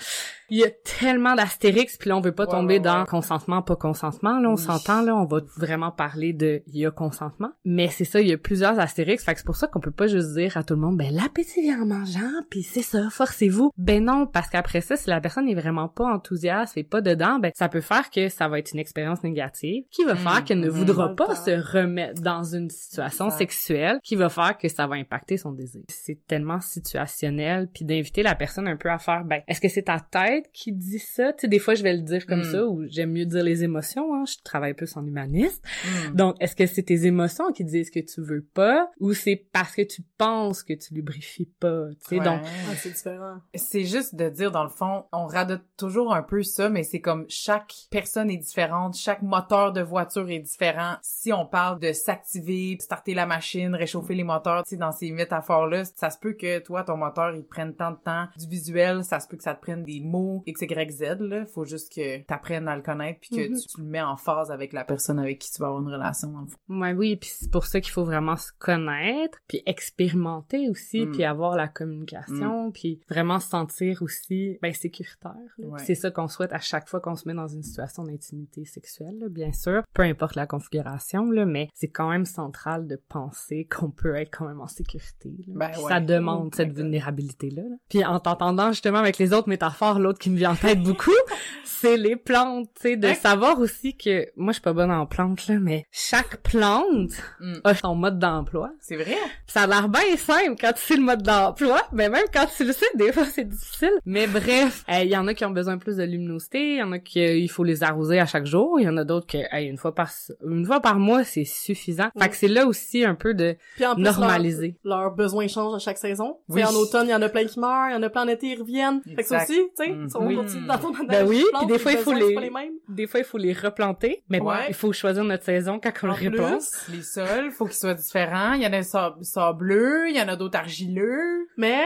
il 0.49 0.59
y 0.59 0.63
a 0.63 0.69
tellement 0.99 1.35
d'astérix 1.35 1.97
puis 1.97 2.09
là 2.09 2.17
on 2.17 2.21
veut 2.21 2.31
pas 2.31 2.47
tomber 2.47 2.79
dans 2.79 3.05
consentement 3.05 3.61
pas 3.61 3.75
consentement 3.75 4.39
là 4.39 4.49
on 4.49 4.53
Oui. 4.55 4.61
s'entend 4.61 5.01
là 5.01 5.15
on 5.15 5.25
va 5.25 5.41
vraiment 5.57 5.91
parler 5.91 6.33
de 6.33 6.61
il 6.67 6.77
y 6.79 6.85
a 6.85 6.91
consentement 6.91 7.51
mais 7.65 7.87
c'est 7.89 8.05
ça 8.05 8.21
il 8.21 8.27
y 8.27 8.33
a 8.33 8.37
plusieurs 8.37 8.79
astérix 8.79 9.23
fait 9.23 9.33
que 9.33 9.39
c'est 9.39 9.45
pour 9.45 9.55
ça 9.57 9.67
qu'on 9.67 9.79
peut 9.79 9.91
pas 9.91 10.07
juste 10.07 10.33
dire 10.33 10.55
à 10.57 10.63
tout 10.63 10.75
le 10.75 10.79
monde 10.81 10.97
ben 10.97 11.13
l'appétit 11.13 11.61
vient 11.61 11.81
en 11.81 11.85
mangeant 11.85 12.29
puis 12.49 12.63
c'est 12.63 12.81
ça 12.81 13.09
forcez-vous 13.09 13.71
ben 13.77 14.03
non 14.03 14.27
parce 14.27 14.49
qu'après 14.49 14.81
ça 14.81 14.95
si 14.95 15.09
la 15.09 15.19
personne 15.21 15.47
est 15.49 15.55
vraiment 15.55 15.87
pas 15.89 16.05
enthousiaste 16.05 16.77
et 16.77 16.83
pas 16.83 17.01
dedans 17.01 17.39
ben 17.39 17.51
ça 17.55 17.67
peut 17.69 17.81
faire 17.81 18.09
que 18.09 18.29
ça 18.29 18.47
va 18.47 18.59
être 18.59 18.71
une 18.73 18.79
expérience 18.79 19.23
négative 19.23 19.83
qui 19.91 20.03
va 20.03 20.13
Mm, 20.13 20.17
faire 20.17 20.43
qu'elle 20.45 20.59
ne 20.59 20.67
mm. 20.69 20.73
voudra 20.73 21.15
pas 21.15 21.35
se 21.35 21.51
remettre 21.77 22.21
dans 22.21 22.43
une 22.43 22.69
situation 22.69 23.29
sexuelle 23.29 23.99
qui 24.03 24.15
va 24.15 24.29
faire 24.37 24.57
que 24.57 24.67
ça 24.69 24.87
va 24.87 24.95
impacter 24.95 25.37
son 25.37 25.51
désir 25.51 25.81
c'est 25.89 26.25
tellement 26.27 26.59
situationnel 26.61 27.67
puis 27.73 27.85
d'inviter 27.85 28.23
la 28.23 28.35
personne 28.35 28.67
un 28.67 28.77
peu 28.77 28.89
à 28.89 28.97
faire 28.99 29.23
ben 29.25 29.41
est-ce 29.47 29.61
que 29.61 29.69
c'est 29.69 29.83
ta 29.83 29.99
tête 29.99 30.49
qui 30.53 30.71
dit 30.71 30.99
ça? 30.99 31.33
Tu 31.33 31.41
sais 31.41 31.47
des 31.47 31.59
fois 31.59 31.75
je 31.75 31.83
vais 31.83 31.93
le 31.93 32.01
dire 32.01 32.25
comme 32.25 32.39
Mm. 32.41 32.51
ça 32.51 32.65
ou 32.65 32.85
j'aime 32.87 33.11
mieux 33.11 33.25
dire 33.25 33.43
les 33.43 33.63
émotions 33.63 34.13
hein 34.15 34.23
je 34.27 34.35
travaille 34.43 34.73
plus 34.73 34.95
en 34.97 35.05
humaniste 35.05 35.63
Mm. 35.85 36.15
donc, 36.15 36.35
est-ce 36.39 36.55
que 36.55 36.65
c'est 36.65 36.83
tes 36.83 37.05
émotions 37.05 37.51
qui 37.51 37.63
disent 37.63 37.89
que 37.89 37.99
tu 37.99 38.21
veux 38.21 38.43
pas 38.53 38.89
ou 38.99 39.13
c'est 39.13 39.35
parce 39.51 39.73
que 39.75 39.81
tu 39.81 40.01
penses 40.17 40.63
que 40.63 40.73
tu 40.73 40.93
lubrifies 40.93 41.49
pas, 41.59 41.87
tu 41.91 42.09
sais? 42.09 42.19
Ouais. 42.19 42.25
Donc, 42.25 42.41
Ah, 42.43 42.75
c'est 42.75 42.91
différent. 42.91 43.37
C'est 43.55 43.83
juste 43.85 44.15
de 44.15 44.29
dire, 44.29 44.51
dans 44.51 44.63
le 44.63 44.69
fond, 44.69 45.05
on 45.11 45.25
radote 45.25 45.63
toujours 45.77 46.13
un 46.13 46.23
peu 46.23 46.43
ça, 46.43 46.69
mais 46.69 46.83
c'est 46.83 47.01
comme 47.01 47.25
chaque 47.29 47.73
personne 47.91 48.29
est 48.29 48.37
différente, 48.37 48.95
chaque 48.95 49.21
moteur 49.21 49.73
de 49.73 49.81
voiture 49.81 50.29
est 50.29 50.39
différent. 50.39 50.95
Si 51.01 51.31
on 51.33 51.45
parle 51.45 51.79
de 51.79 51.91
s'activer, 51.93 52.77
starter 52.79 53.13
la 53.13 53.25
machine, 53.25 53.75
réchauffer 53.75 54.15
les 54.17 54.23
moteurs, 54.23 54.63
tu 54.63 54.71
sais, 54.71 54.77
dans 54.77 54.91
ces 54.91 55.11
métaphores-là, 55.11 55.85
ça 55.85 56.09
se 56.09 56.17
peut 56.19 56.33
que 56.33 56.59
toi, 56.59 56.83
ton 56.83 56.97
moteur, 56.97 57.33
il 57.35 57.45
prenne 57.45 57.73
tant 57.75 57.91
de 57.91 57.97
temps. 57.97 58.25
Du 58.37 58.47
visuel, 58.47 59.03
ça 59.03 59.19
se 59.19 59.27
peut 59.27 59.37
que 59.37 59.43
ça 59.43 59.53
te 59.55 59.61
prenne 59.61 59.83
des 59.83 60.01
mots 60.01 60.43
X, 60.45 60.61
Y, 60.61 60.91
Z, 60.91 61.03
là. 61.21 61.45
Faut 61.45 61.63
juste 61.65 61.93
que 61.93 62.21
t'apprennes 62.23 62.67
à 62.67 62.75
le 62.75 62.81
connaître 62.81 63.19
puis 63.21 63.29
que 63.29 63.49
Mhm. 63.49 63.57
tu, 63.59 63.67
tu 63.67 63.81
le 63.81 63.87
mets 63.87 64.01
en 64.01 64.17
phase 64.17 64.51
avec 64.51 64.73
la 64.73 64.83
personne 64.83 65.19
avec 65.19 65.39
qui 65.39 65.51
tu 65.51 65.59
vas 65.61 65.67
avoir 65.67 65.81
une 65.81 65.89
relation, 65.93 66.29
le 66.39 66.47
fond. 66.47 66.79
ouais, 66.81 66.93
oui, 66.93 67.15
puis 67.15 67.29
c'est 67.31 67.51
pour 67.51 67.65
ça 67.65 67.79
qu'il 67.79 67.91
faut 67.91 68.03
vraiment 68.05 68.35
se 68.35 68.51
connaître, 68.59 69.37
puis 69.47 69.61
expérimenter 69.65 70.69
aussi, 70.69 71.05
Mm. 71.05 71.11
puis 71.11 71.23
avoir 71.23 71.55
la 71.55 71.67
communication, 71.67 72.71
puis 72.71 73.01
vraiment 73.09 73.39
se 73.39 73.49
sentir 73.49 74.01
aussi, 74.01 74.57
ben, 74.61 74.73
sécuritaire. 74.73 75.33
Ouais. 75.59 75.79
C'est 75.85 75.95
ça 75.95 76.11
qu'on 76.11 76.27
souhaite 76.27 76.53
à 76.53 76.59
chaque 76.59 76.87
fois 76.87 76.99
qu'on 76.99 77.15
se 77.15 77.27
met 77.27 77.33
dans 77.33 77.47
une 77.47 77.63
situation 77.63 78.03
d'intimité 78.03 78.65
sexuelle, 78.65 79.17
là, 79.19 79.29
bien 79.29 79.51
sûr. 79.53 79.83
Peu 79.93 80.03
importe 80.03 80.35
la 80.35 80.47
configuration, 80.47 81.29
là, 81.31 81.45
mais 81.45 81.69
c'est 81.73 81.89
quand 81.89 82.09
même 82.09 82.25
central 82.25 82.87
de 82.87 82.95
penser 83.09 83.67
qu'on 83.69 83.91
peut 83.91 84.06
être 84.15 84.35
quand 84.35 84.47
même 84.47 84.61
en 84.61 84.67
sécurité. 84.67 85.31
Ben 85.47 85.69
ouais. 85.77 85.89
Ça 85.89 85.99
demande 85.99 86.53
cette 86.55 86.71
vulnérabilité-là. 86.73 87.63
là. 87.63 87.75
Puis 87.89 88.03
en 88.05 88.19
t'entendant 88.19 88.71
justement 88.71 88.99
avec 88.99 89.17
les 89.17 89.33
autres 89.33 89.49
métaphores, 89.49 89.99
l'autre 89.99 90.19
qui 90.19 90.29
me 90.29 90.37
vient 90.37 90.51
en 90.51 90.55
tête 90.55 90.81
beaucoup, 90.81 91.11
c'est 91.63 91.97
les 91.97 92.15
plantes, 92.15 92.69
tu 92.75 92.81
sais, 92.81 92.97
de 92.97 93.07
Ouais. 93.07 93.13
savoir 93.15 93.59
aussi 93.59 93.95
que, 93.95 94.27
moi 94.35 94.51
je 94.51 94.55
suis 94.55 94.61
pas 94.61 94.73
bonne 94.73 94.91
en 94.91 95.05
plantes, 95.05 95.47
là, 95.47 95.59
mais 95.59 95.85
chaque 95.91 96.37
plante 96.41 97.11
Mm. 97.39 97.53
a 97.63 97.75
son 97.75 97.95
mode 97.95 98.19
d'emploi. 98.19 98.71
C'est 98.79 98.95
vrai? 98.95 99.15
Puis 99.15 99.53
ça 99.53 99.63
a 99.63 99.67
l'air 99.67 99.89
bien 99.89 100.15
simple 100.17 100.55
quand 100.59 100.73
tu 100.73 100.81
sais 100.81 100.95
le 100.95 101.03
mode 101.03 101.21
d'emploi, 101.23 101.81
mais 101.91 102.09
même 102.09 102.25
quand 102.33 102.45
tu 102.55 102.65
le 102.65 102.73
sais, 102.73 102.85
des 102.95 103.11
fois 103.11 103.25
c'est 103.25 103.47
difficile. 103.47 103.93
Mais 104.05 104.27
bref, 104.27 104.83
euh, 104.89 105.03
il 105.03 105.09
y 105.09 105.17
en 105.17 105.27
a 105.27 105.33
qui 105.33 105.45
ont 105.45 105.51
besoin 105.51 105.77
plus 105.77 105.97
de 105.97 106.03
luminosité, 106.03 106.73
il 106.73 106.77
y 106.79 106.83
en 106.83 106.91
a 106.91 106.99
qui 106.99 107.19
euh, 107.23 107.35
il 107.35 107.47
faut 107.49 107.63
les 107.63 107.83
arroser 107.83 108.19
à 108.19 108.25
chaque 108.25 108.45
jour, 108.45 108.79
il 108.79 108.83
y 108.85 108.89
en 108.89 108.97
a 108.97 109.03
d'autres 109.03 109.27
que 109.27 109.37
hey, 109.51 109.67
une 109.67 109.77
fois 109.77 109.93
par 109.93 110.09
une 110.45 110.65
fois 110.65 110.79
par 110.79 110.99
mois 110.99 111.23
c'est 111.23 111.45
suffisant. 111.45 112.09
Fait 112.17 112.25
Mm. 112.27 112.29
que 112.29 112.35
c'est 112.35 112.47
là 112.47 112.65
aussi 112.65 113.03
un 113.05 113.15
peu 113.15 113.33
de 113.33 113.55
Puis 113.75 113.85
en 113.85 113.95
plus, 114.03 114.19
normaliser. 114.19 114.77
Leurs 114.83 115.01
leurs 115.01 115.11
besoins 115.15 115.47
changent 115.47 115.75
à 115.75 115.79
chaque 115.79 115.97
saison. 115.97 116.37
Oui. 116.49 116.63
En 116.63 116.73
automne, 116.73 117.07
il 117.07 117.11
y 117.11 117.15
en 117.15 117.21
a 117.21 117.29
plein 117.29 117.45
qui 117.45 117.59
meurent, 117.59 117.89
il 117.89 117.93
y 117.93 117.95
en 117.95 118.03
a 118.03 118.09
plein 118.09 118.23
en 118.23 118.27
été, 118.27 118.47
ils 118.47 118.59
reviennent. 118.59 119.01
Fait 119.03 119.15
que 119.15 119.23
ça 119.23 119.41
Exact. 119.43 119.49
aussi, 119.49 119.69
tu 119.77 119.83
sais, 119.85 119.89
Mhm. 119.91 120.07
on 120.15 120.27
Oui. 120.27 120.35
continue 120.35 120.67
dans 120.67 120.77
ton 120.77 120.91
Ben 121.07 121.27
oui, 121.27 121.43
puis 121.57 121.67
des 121.67 121.79
fois, 121.79 121.91
il 121.91 121.97
faut 121.99 122.13
les- 122.13 122.35
les 122.35 122.49
mêmes. 122.49 122.73
Des 122.89 123.07
fois 123.07 123.19
il 123.19 123.25
faut 123.25 123.37
les 123.37 123.53
replanter, 123.53 124.23
mais 124.29 124.39
Ouais. 124.41 124.65
il 124.69 124.73
faut 124.73 124.91
choisir 124.93 125.23
notre 125.23 125.43
saison 125.43 125.79
quand 125.81 125.91
on 126.03 126.09
En 126.09 126.15
le 126.17 126.29
replante. 126.29 126.61
plus, 126.85 126.95
Les 126.95 127.01
sols, 127.03 127.51
faut 127.51 127.65
qu'ils 127.65 127.73
soient 127.75 127.93
différents. 127.93 128.53
Il 128.53 128.63
y 128.63 128.67
en 128.67 128.73
a 128.73 128.81
sab- 128.83 129.21
sableux, 129.23 130.09
il 130.09 130.15
y 130.15 130.21
en 130.21 130.27
a 130.27 130.35
d'autres 130.35 130.57
argileux. 130.57 131.47
mais 131.57 131.83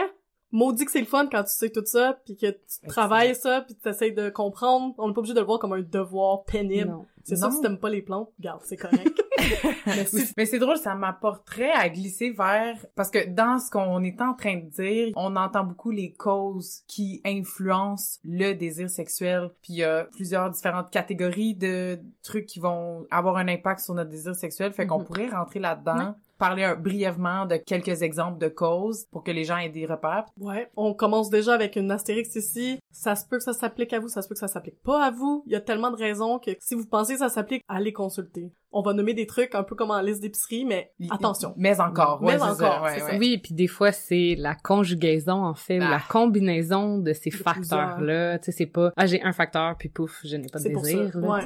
maudit 0.54 0.84
que 0.84 0.90
c'est 0.90 1.00
le 1.00 1.06
fun 1.06 1.26
quand 1.32 1.42
tu 1.44 1.50
sais 1.54 1.70
tout 1.70 1.82
ça, 1.86 2.18
puis 2.26 2.36
que 2.36 2.46
tu 2.50 2.86
travailles 2.86 3.34
ça, 3.34 3.62
puis 3.62 3.74
tu 3.82 3.88
essayes 3.88 4.12
de 4.12 4.28
comprendre. 4.28 4.94
On 4.98 5.08
n'est 5.08 5.14
pas 5.14 5.20
obligé 5.20 5.32
de 5.34 5.40
le 5.40 5.46
voir 5.46 5.58
comme 5.58 5.72
un 5.72 5.80
devoir 5.80 6.44
pénible. 6.44 6.92
C'est 7.24 7.36
ça, 7.36 7.50
si 7.50 7.60
t'aimes 7.62 7.78
pas 7.78 7.88
les 7.88 8.02
plantes, 8.02 8.28
regarde, 8.38 8.60
c'est 8.64 8.76
correct. 8.76 9.18
mais 10.36 10.46
c'est 10.46 10.58
drôle, 10.58 10.76
ça 10.76 10.94
m'apporterait 10.94 11.72
à 11.72 11.88
glisser 11.88 12.30
vers... 12.30 12.76
Parce 12.94 13.10
que 13.10 13.28
dans 13.28 13.58
ce 13.58 13.70
qu'on 13.70 14.02
est 14.02 14.20
en 14.20 14.34
train 14.34 14.56
de 14.56 14.68
dire, 14.70 15.12
on 15.16 15.36
entend 15.36 15.64
beaucoup 15.64 15.90
les 15.90 16.12
causes 16.12 16.80
qui 16.86 17.20
influencent 17.24 18.18
le 18.24 18.52
désir 18.54 18.88
sexuel. 18.90 19.50
Puis 19.62 19.74
il 19.74 19.76
y 19.76 19.84
a 19.84 20.04
plusieurs 20.04 20.50
différentes 20.50 20.90
catégories 20.90 21.54
de 21.54 22.00
trucs 22.22 22.46
qui 22.46 22.60
vont 22.60 23.06
avoir 23.10 23.36
un 23.36 23.48
impact 23.48 23.80
sur 23.80 23.94
notre 23.94 24.10
désir 24.10 24.34
sexuel. 24.34 24.72
Fait 24.72 24.86
qu'on 24.86 24.98
Mhm. 25.00 25.04
pourrait 25.04 25.28
rentrer 25.28 25.58
là-dedans, 25.60 26.14
parler 26.42 26.74
brièvement 26.78 27.46
de 27.46 27.56
quelques 27.56 28.02
exemples 28.02 28.38
de 28.38 28.48
causes 28.48 29.06
pour 29.12 29.22
que 29.22 29.30
les 29.30 29.44
gens 29.44 29.58
aient 29.58 29.68
des 29.68 29.86
repères. 29.86 30.24
Ouais, 30.40 30.70
on 30.76 30.92
commence 30.94 31.30
déjà 31.30 31.54
avec 31.54 31.76
une 31.76 31.90
astérix 31.90 32.34
ici. 32.36 32.78
Ça 32.90 33.14
se 33.14 33.24
peut 33.26 33.38
que 33.38 33.44
ça 33.44 33.52
s'applique 33.52 33.92
à 33.92 34.00
vous, 34.00 34.08
ça 34.08 34.22
se 34.22 34.28
peut 34.28 34.34
que 34.34 34.40
ça 34.40 34.48
s'applique 34.48 34.82
pas 34.82 35.04
à 35.06 35.10
vous. 35.10 35.44
Il 35.46 35.52
y 35.52 35.56
a 35.56 35.60
tellement 35.60 35.90
de 35.90 35.96
raisons 35.96 36.38
que 36.38 36.50
si 36.58 36.74
vous 36.74 36.86
pensez 36.86 37.12
que 37.14 37.18
ça 37.20 37.28
s'applique, 37.28 37.62
allez 37.68 37.92
consulter. 37.92 38.52
On 38.74 38.80
va 38.82 38.92
nommer 38.94 39.12
des 39.14 39.26
trucs 39.26 39.54
un 39.54 39.62
peu 39.62 39.74
comme 39.76 39.90
en 39.90 40.00
liste 40.00 40.20
d'épicerie, 40.22 40.64
mais 40.64 40.92
attention. 41.10 41.52
Mais 41.58 41.78
encore. 41.80 42.20
Mais 42.22 42.32
ouais, 42.32 42.38
ça, 42.38 42.52
encore, 42.52 42.82
ouais, 42.82 43.02
ouais. 43.02 43.18
Oui, 43.18 43.38
puis 43.38 43.52
des 43.54 43.66
fois 43.66 43.92
c'est 43.92 44.34
la 44.38 44.54
conjugaison 44.54 45.44
en 45.44 45.54
fait, 45.54 45.76
ou 45.76 45.80
la 45.80 45.96
Ah. 45.96 46.02
combinaison 46.08 46.98
de 46.98 47.12
ces 47.12 47.30
facteurs-là. 47.30 48.38
Tu 48.38 48.46
sais, 48.46 48.52
c'est 48.52 48.66
pas 48.66 48.90
ah 48.96 49.06
j'ai 49.06 49.22
un 49.22 49.32
facteur 49.32 49.76
puis 49.78 49.88
pouf, 49.90 50.20
je 50.24 50.36
n'ai 50.36 50.48
pas 50.48 50.58
de 50.58 50.64
C'est 50.64 50.70
pour 50.70 50.82
désir. 50.82 51.12
ça, 51.12 51.18
là. 51.20 51.28
ouais. 51.28 51.44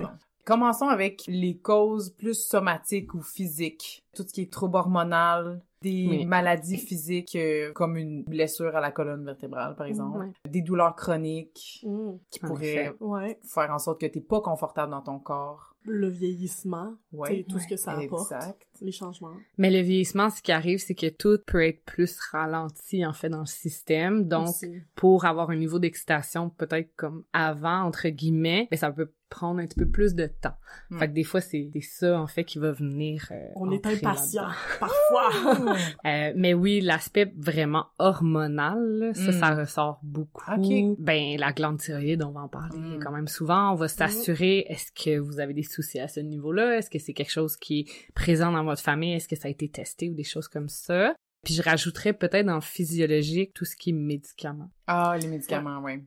Commençons 0.51 0.87
avec 0.87 1.25
les 1.27 1.57
causes 1.59 2.11
plus 2.11 2.35
somatiques 2.41 3.15
ou 3.15 3.21
physiques. 3.21 4.05
Tout 4.15 4.23
ce 4.23 4.33
qui 4.33 4.43
est 4.43 4.53
trouble 4.53 4.77
hormonal, 4.77 5.61
des 5.83 6.07
Oui. 6.09 6.25
maladies 6.25 6.79
physiques 6.79 7.35
euh, 7.35 7.73
comme 7.73 7.97
une 7.97 8.23
blessure 8.23 8.77
à 8.77 8.81
la 8.81 8.93
colonne 8.93 9.25
vertébrale, 9.25 9.75
par 9.75 9.87
exemple. 9.89 10.19
Ouais. 10.21 10.33
Des 10.49 10.63
douleurs 10.63 10.95
chroniques 10.95 11.81
Mm, 11.85 12.13
qui 12.31 12.45
En 12.45 12.49
pourraient 12.49 12.95
ouais. 13.01 13.41
faire 13.45 13.71
en 13.73 13.81
sorte 13.81 14.01
que 14.01 14.07
t'es 14.07 14.21
pas 14.21 14.41
confortable 14.41 14.93
dans 14.93 15.03
ton 15.03 15.19
corps. 15.19 15.75
Le 15.83 16.09
vieillissement, 16.09 16.95
Ouais. 17.13 17.45
tout 17.49 17.59
ce 17.59 17.67
que 17.67 17.77
ça 17.77 17.93
apporte. 17.99 18.31
Exact. 18.33 18.67
Les 18.81 18.93
changements. 18.93 19.33
Mais 19.59 19.71
le 19.71 19.81
vieillissement, 19.81 20.31
ce 20.31 20.43
qui 20.43 20.53
arrive, 20.53 20.79
c'est 20.79 20.95
que 20.95 21.09
tout 21.09 21.39
peut 21.47 21.65
être 21.65 21.85
plus 21.85 22.19
ralenti 22.33 23.05
en 23.07 23.13
fait 23.13 23.29
dans 23.29 23.41
le 23.41 23.47
système. 23.47 24.29
Donc, 24.29 24.49
Aussi. 24.49 24.81
pour 24.95 25.25
avoir 25.25 25.51
un 25.51 25.57
niveau 25.57 25.79
d'excitation 25.79 26.51
peut-être 26.51 26.91
comme 26.97 27.25
avant 27.33 27.83
entre 27.83 28.09
guillemets, 28.09 28.69
mais 28.71 28.77
ça 28.77 28.91
peut 28.91 29.11
prendre 29.29 29.59
un 29.61 29.67
petit 29.67 29.75
peu 29.79 29.89
plus 29.89 30.15
de 30.15 30.27
temps. 30.27 30.55
Mm. 30.91 30.99
Fait 31.01 31.09
que 31.09 31.13
des 31.13 31.25
fois 31.25 31.41
c'est 31.41 31.69
ça 31.83 32.21
en 32.21 32.29
fait 32.29 32.45
qui 32.45 32.61
va 32.61 32.71
venir. 32.71 33.27
euh, 33.33 33.49
On 33.57 33.73
est 33.73 33.85
impatient, 33.85 34.47
parfois. 34.81 35.75
Euh, 36.07 36.33
mais 36.37 36.55
oui, 36.55 36.81
l'aspect 36.81 37.33
vraiment 37.37 37.87
hormonal, 37.99 38.79
là, 38.99 39.15
ça, 39.15 39.31
Mm. 39.31 39.33
ça 39.33 39.55
ressort 39.55 40.01
beaucoup. 40.03 40.45
Ok. 40.53 40.97
Ben, 41.01 41.37
la 41.39 41.53
glande 41.53 41.79
thyroïde, 41.79 42.23
on 42.23 42.31
va 42.31 42.43
en 42.43 42.49
parler 42.49 42.79
Mm. 42.79 43.01
quand 43.03 43.11
même 43.11 43.27
souvent. 43.29 43.73
On 43.73 43.75
va 43.75 43.89
s'assurer, 43.89 44.65
est-ce 44.69 44.93
que 44.93 45.19
vous 45.19 45.41
avez 45.41 45.55
des 45.55 45.63
soucis 45.65 45.99
à 45.99 46.07
ce 46.09 46.21
niveau-là? 46.21 46.79
Est-ce 46.79 46.91
que 46.91 46.99
c'est 46.99 47.13
quelque 47.13 47.33
chose 47.33 47.57
qui 47.57 47.81
est 47.81 48.13
présent 48.15 48.53
dans 48.53 48.63
votre 48.67 48.83
famille? 48.83 49.15
Est-ce 49.15 49.29
que 49.29 49.37
ça 49.37 49.49
a 49.49 49.51
été 49.51 49.69
testé 49.69 50.11
ou 50.11 50.15
des 50.15 50.25
choses 50.25 50.49
comme 50.49 50.69
ça? 50.69 51.15
Puis 51.45 51.55
je 51.55 51.63
rajouterais 51.63 52.13
peut-être 52.13 52.47
dans 52.47 52.57
le 52.57 52.61
physiologique 52.61 53.55
tout 53.55 53.65
ce 53.65 53.77
qui 53.77 53.91
est 53.91 53.93
médicaments. 53.93 54.71
Ah, 54.87 55.17
les 55.21 55.29
médicaments, 55.29 55.81
ouais. 55.81 56.03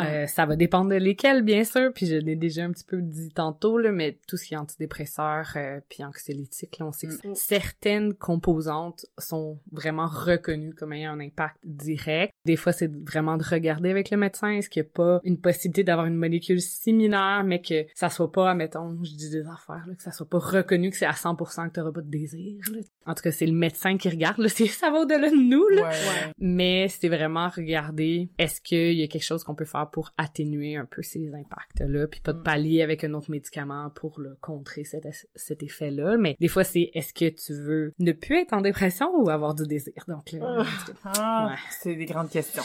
Euh, 0.00 0.26
ça 0.26 0.46
va 0.46 0.56
dépendre 0.56 0.90
de 0.90 0.96
lesquels, 0.96 1.42
bien 1.42 1.64
sûr, 1.64 1.92
puis 1.94 2.06
je 2.06 2.16
l'ai 2.16 2.36
déjà 2.36 2.64
un 2.64 2.72
petit 2.72 2.84
peu 2.84 3.00
dit 3.02 3.28
tantôt, 3.30 3.78
là, 3.78 3.92
mais 3.92 4.18
tout 4.26 4.36
ce 4.36 4.44
qui 4.46 4.54
est 4.54 4.56
antidépresseur 4.56 5.52
euh, 5.56 5.80
puis 5.88 6.04
anxiolytique, 6.04 6.78
là, 6.78 6.86
on 6.86 6.92
sait 6.92 7.06
que 7.06 7.28
Mm. 7.28 7.34
certaines 7.34 8.14
composantes 8.14 9.06
sont 9.18 9.58
vraiment 9.72 10.06
reconnues 10.06 10.74
comme 10.74 10.92
ayant 10.92 11.12
un 11.12 11.20
impact 11.20 11.56
direct. 11.64 12.32
Des 12.44 12.56
fois, 12.56 12.72
c'est 12.72 12.90
vraiment 13.06 13.36
de 13.36 13.44
regarder 13.44 13.90
avec 13.90 14.10
le 14.10 14.16
médecin, 14.16 14.50
est-ce 14.50 14.68
qu'il 14.70 14.82
n'y 14.82 14.88
a 14.88 14.90
pas 14.94 15.20
une 15.24 15.38
possibilité 15.40 15.84
d'avoir 15.84 16.06
une 16.06 16.16
molécule 16.16 16.60
similaire, 16.60 17.42
mais 17.44 17.60
que 17.60 17.86
ça 17.94 18.08
soit 18.10 18.30
pas, 18.32 18.54
mettons, 18.54 18.96
je 19.02 19.12
dis 19.14 19.30
des 19.30 19.46
affaires, 19.46 19.84
là, 19.86 19.94
que 19.94 20.02
ça 20.02 20.12
soit 20.12 20.28
pas 20.28 20.38
reconnu 20.38 20.90
que 20.90 20.96
c'est 20.96 21.06
à 21.06 21.12
100% 21.12 21.68
que 21.68 21.74
t'auras 21.74 21.92
pas 21.92 22.00
de 22.02 22.10
désir. 22.10 22.60
là. 22.72 22.78
En 23.06 23.14
tout 23.14 23.22
cas, 23.22 23.32
c'est 23.32 23.46
le 23.46 23.52
médecin 23.52 23.96
qui 23.96 24.08
regarde, 24.08 24.38
là, 24.38 24.48
ça 24.48 24.90
va 24.90 25.00
au-delà 25.00 25.30
de 25.30 25.36
nous, 25.36 25.66
là. 25.68 25.82
Ouais, 25.82 25.88
ouais. 25.88 26.32
Mais 26.38 26.88
c'est 26.88 27.08
vraiment 27.08 27.48
regarder 27.48 28.28
est-ce 28.38 28.60
qu'il 28.60 28.94
y 28.94 29.02
a 29.02 29.06
quelque 29.08 29.22
chose 29.24 29.37
qu'on 29.44 29.54
peut 29.54 29.64
faire 29.64 29.88
pour 29.90 30.12
atténuer 30.18 30.76
un 30.76 30.86
peu 30.86 31.02
ces 31.02 31.32
impacts-là, 31.34 32.06
puis 32.08 32.20
pas 32.20 32.32
de 32.32 32.40
Mm. 32.40 32.42
pallier 32.44 32.82
avec 32.82 33.04
un 33.04 33.14
autre 33.14 33.30
médicament 33.30 33.90
pour 33.90 34.20
le 34.20 34.36
contrer 34.40 34.84
cet, 34.84 35.06
cet 35.34 35.62
effet-là. 35.62 36.16
Mais 36.18 36.36
des 36.40 36.48
fois, 36.48 36.64
c'est 36.64 36.90
est-ce 36.94 37.12
que 37.14 37.28
tu 37.28 37.52
veux 37.54 37.92
ne 37.98 38.12
plus 38.12 38.36
être 38.40 38.52
en 38.52 38.60
dépression 38.60 39.10
ou 39.16 39.28
avoir 39.30 39.54
du 39.54 39.66
désir? 39.66 39.92
Donc 40.08 40.34
Ah. 40.40 40.64
Ah, 41.04 41.46
Ouais. 41.50 41.56
c'est 41.70 41.94
des 41.96 42.06
grandes 42.06 42.30
questions. 42.30 42.62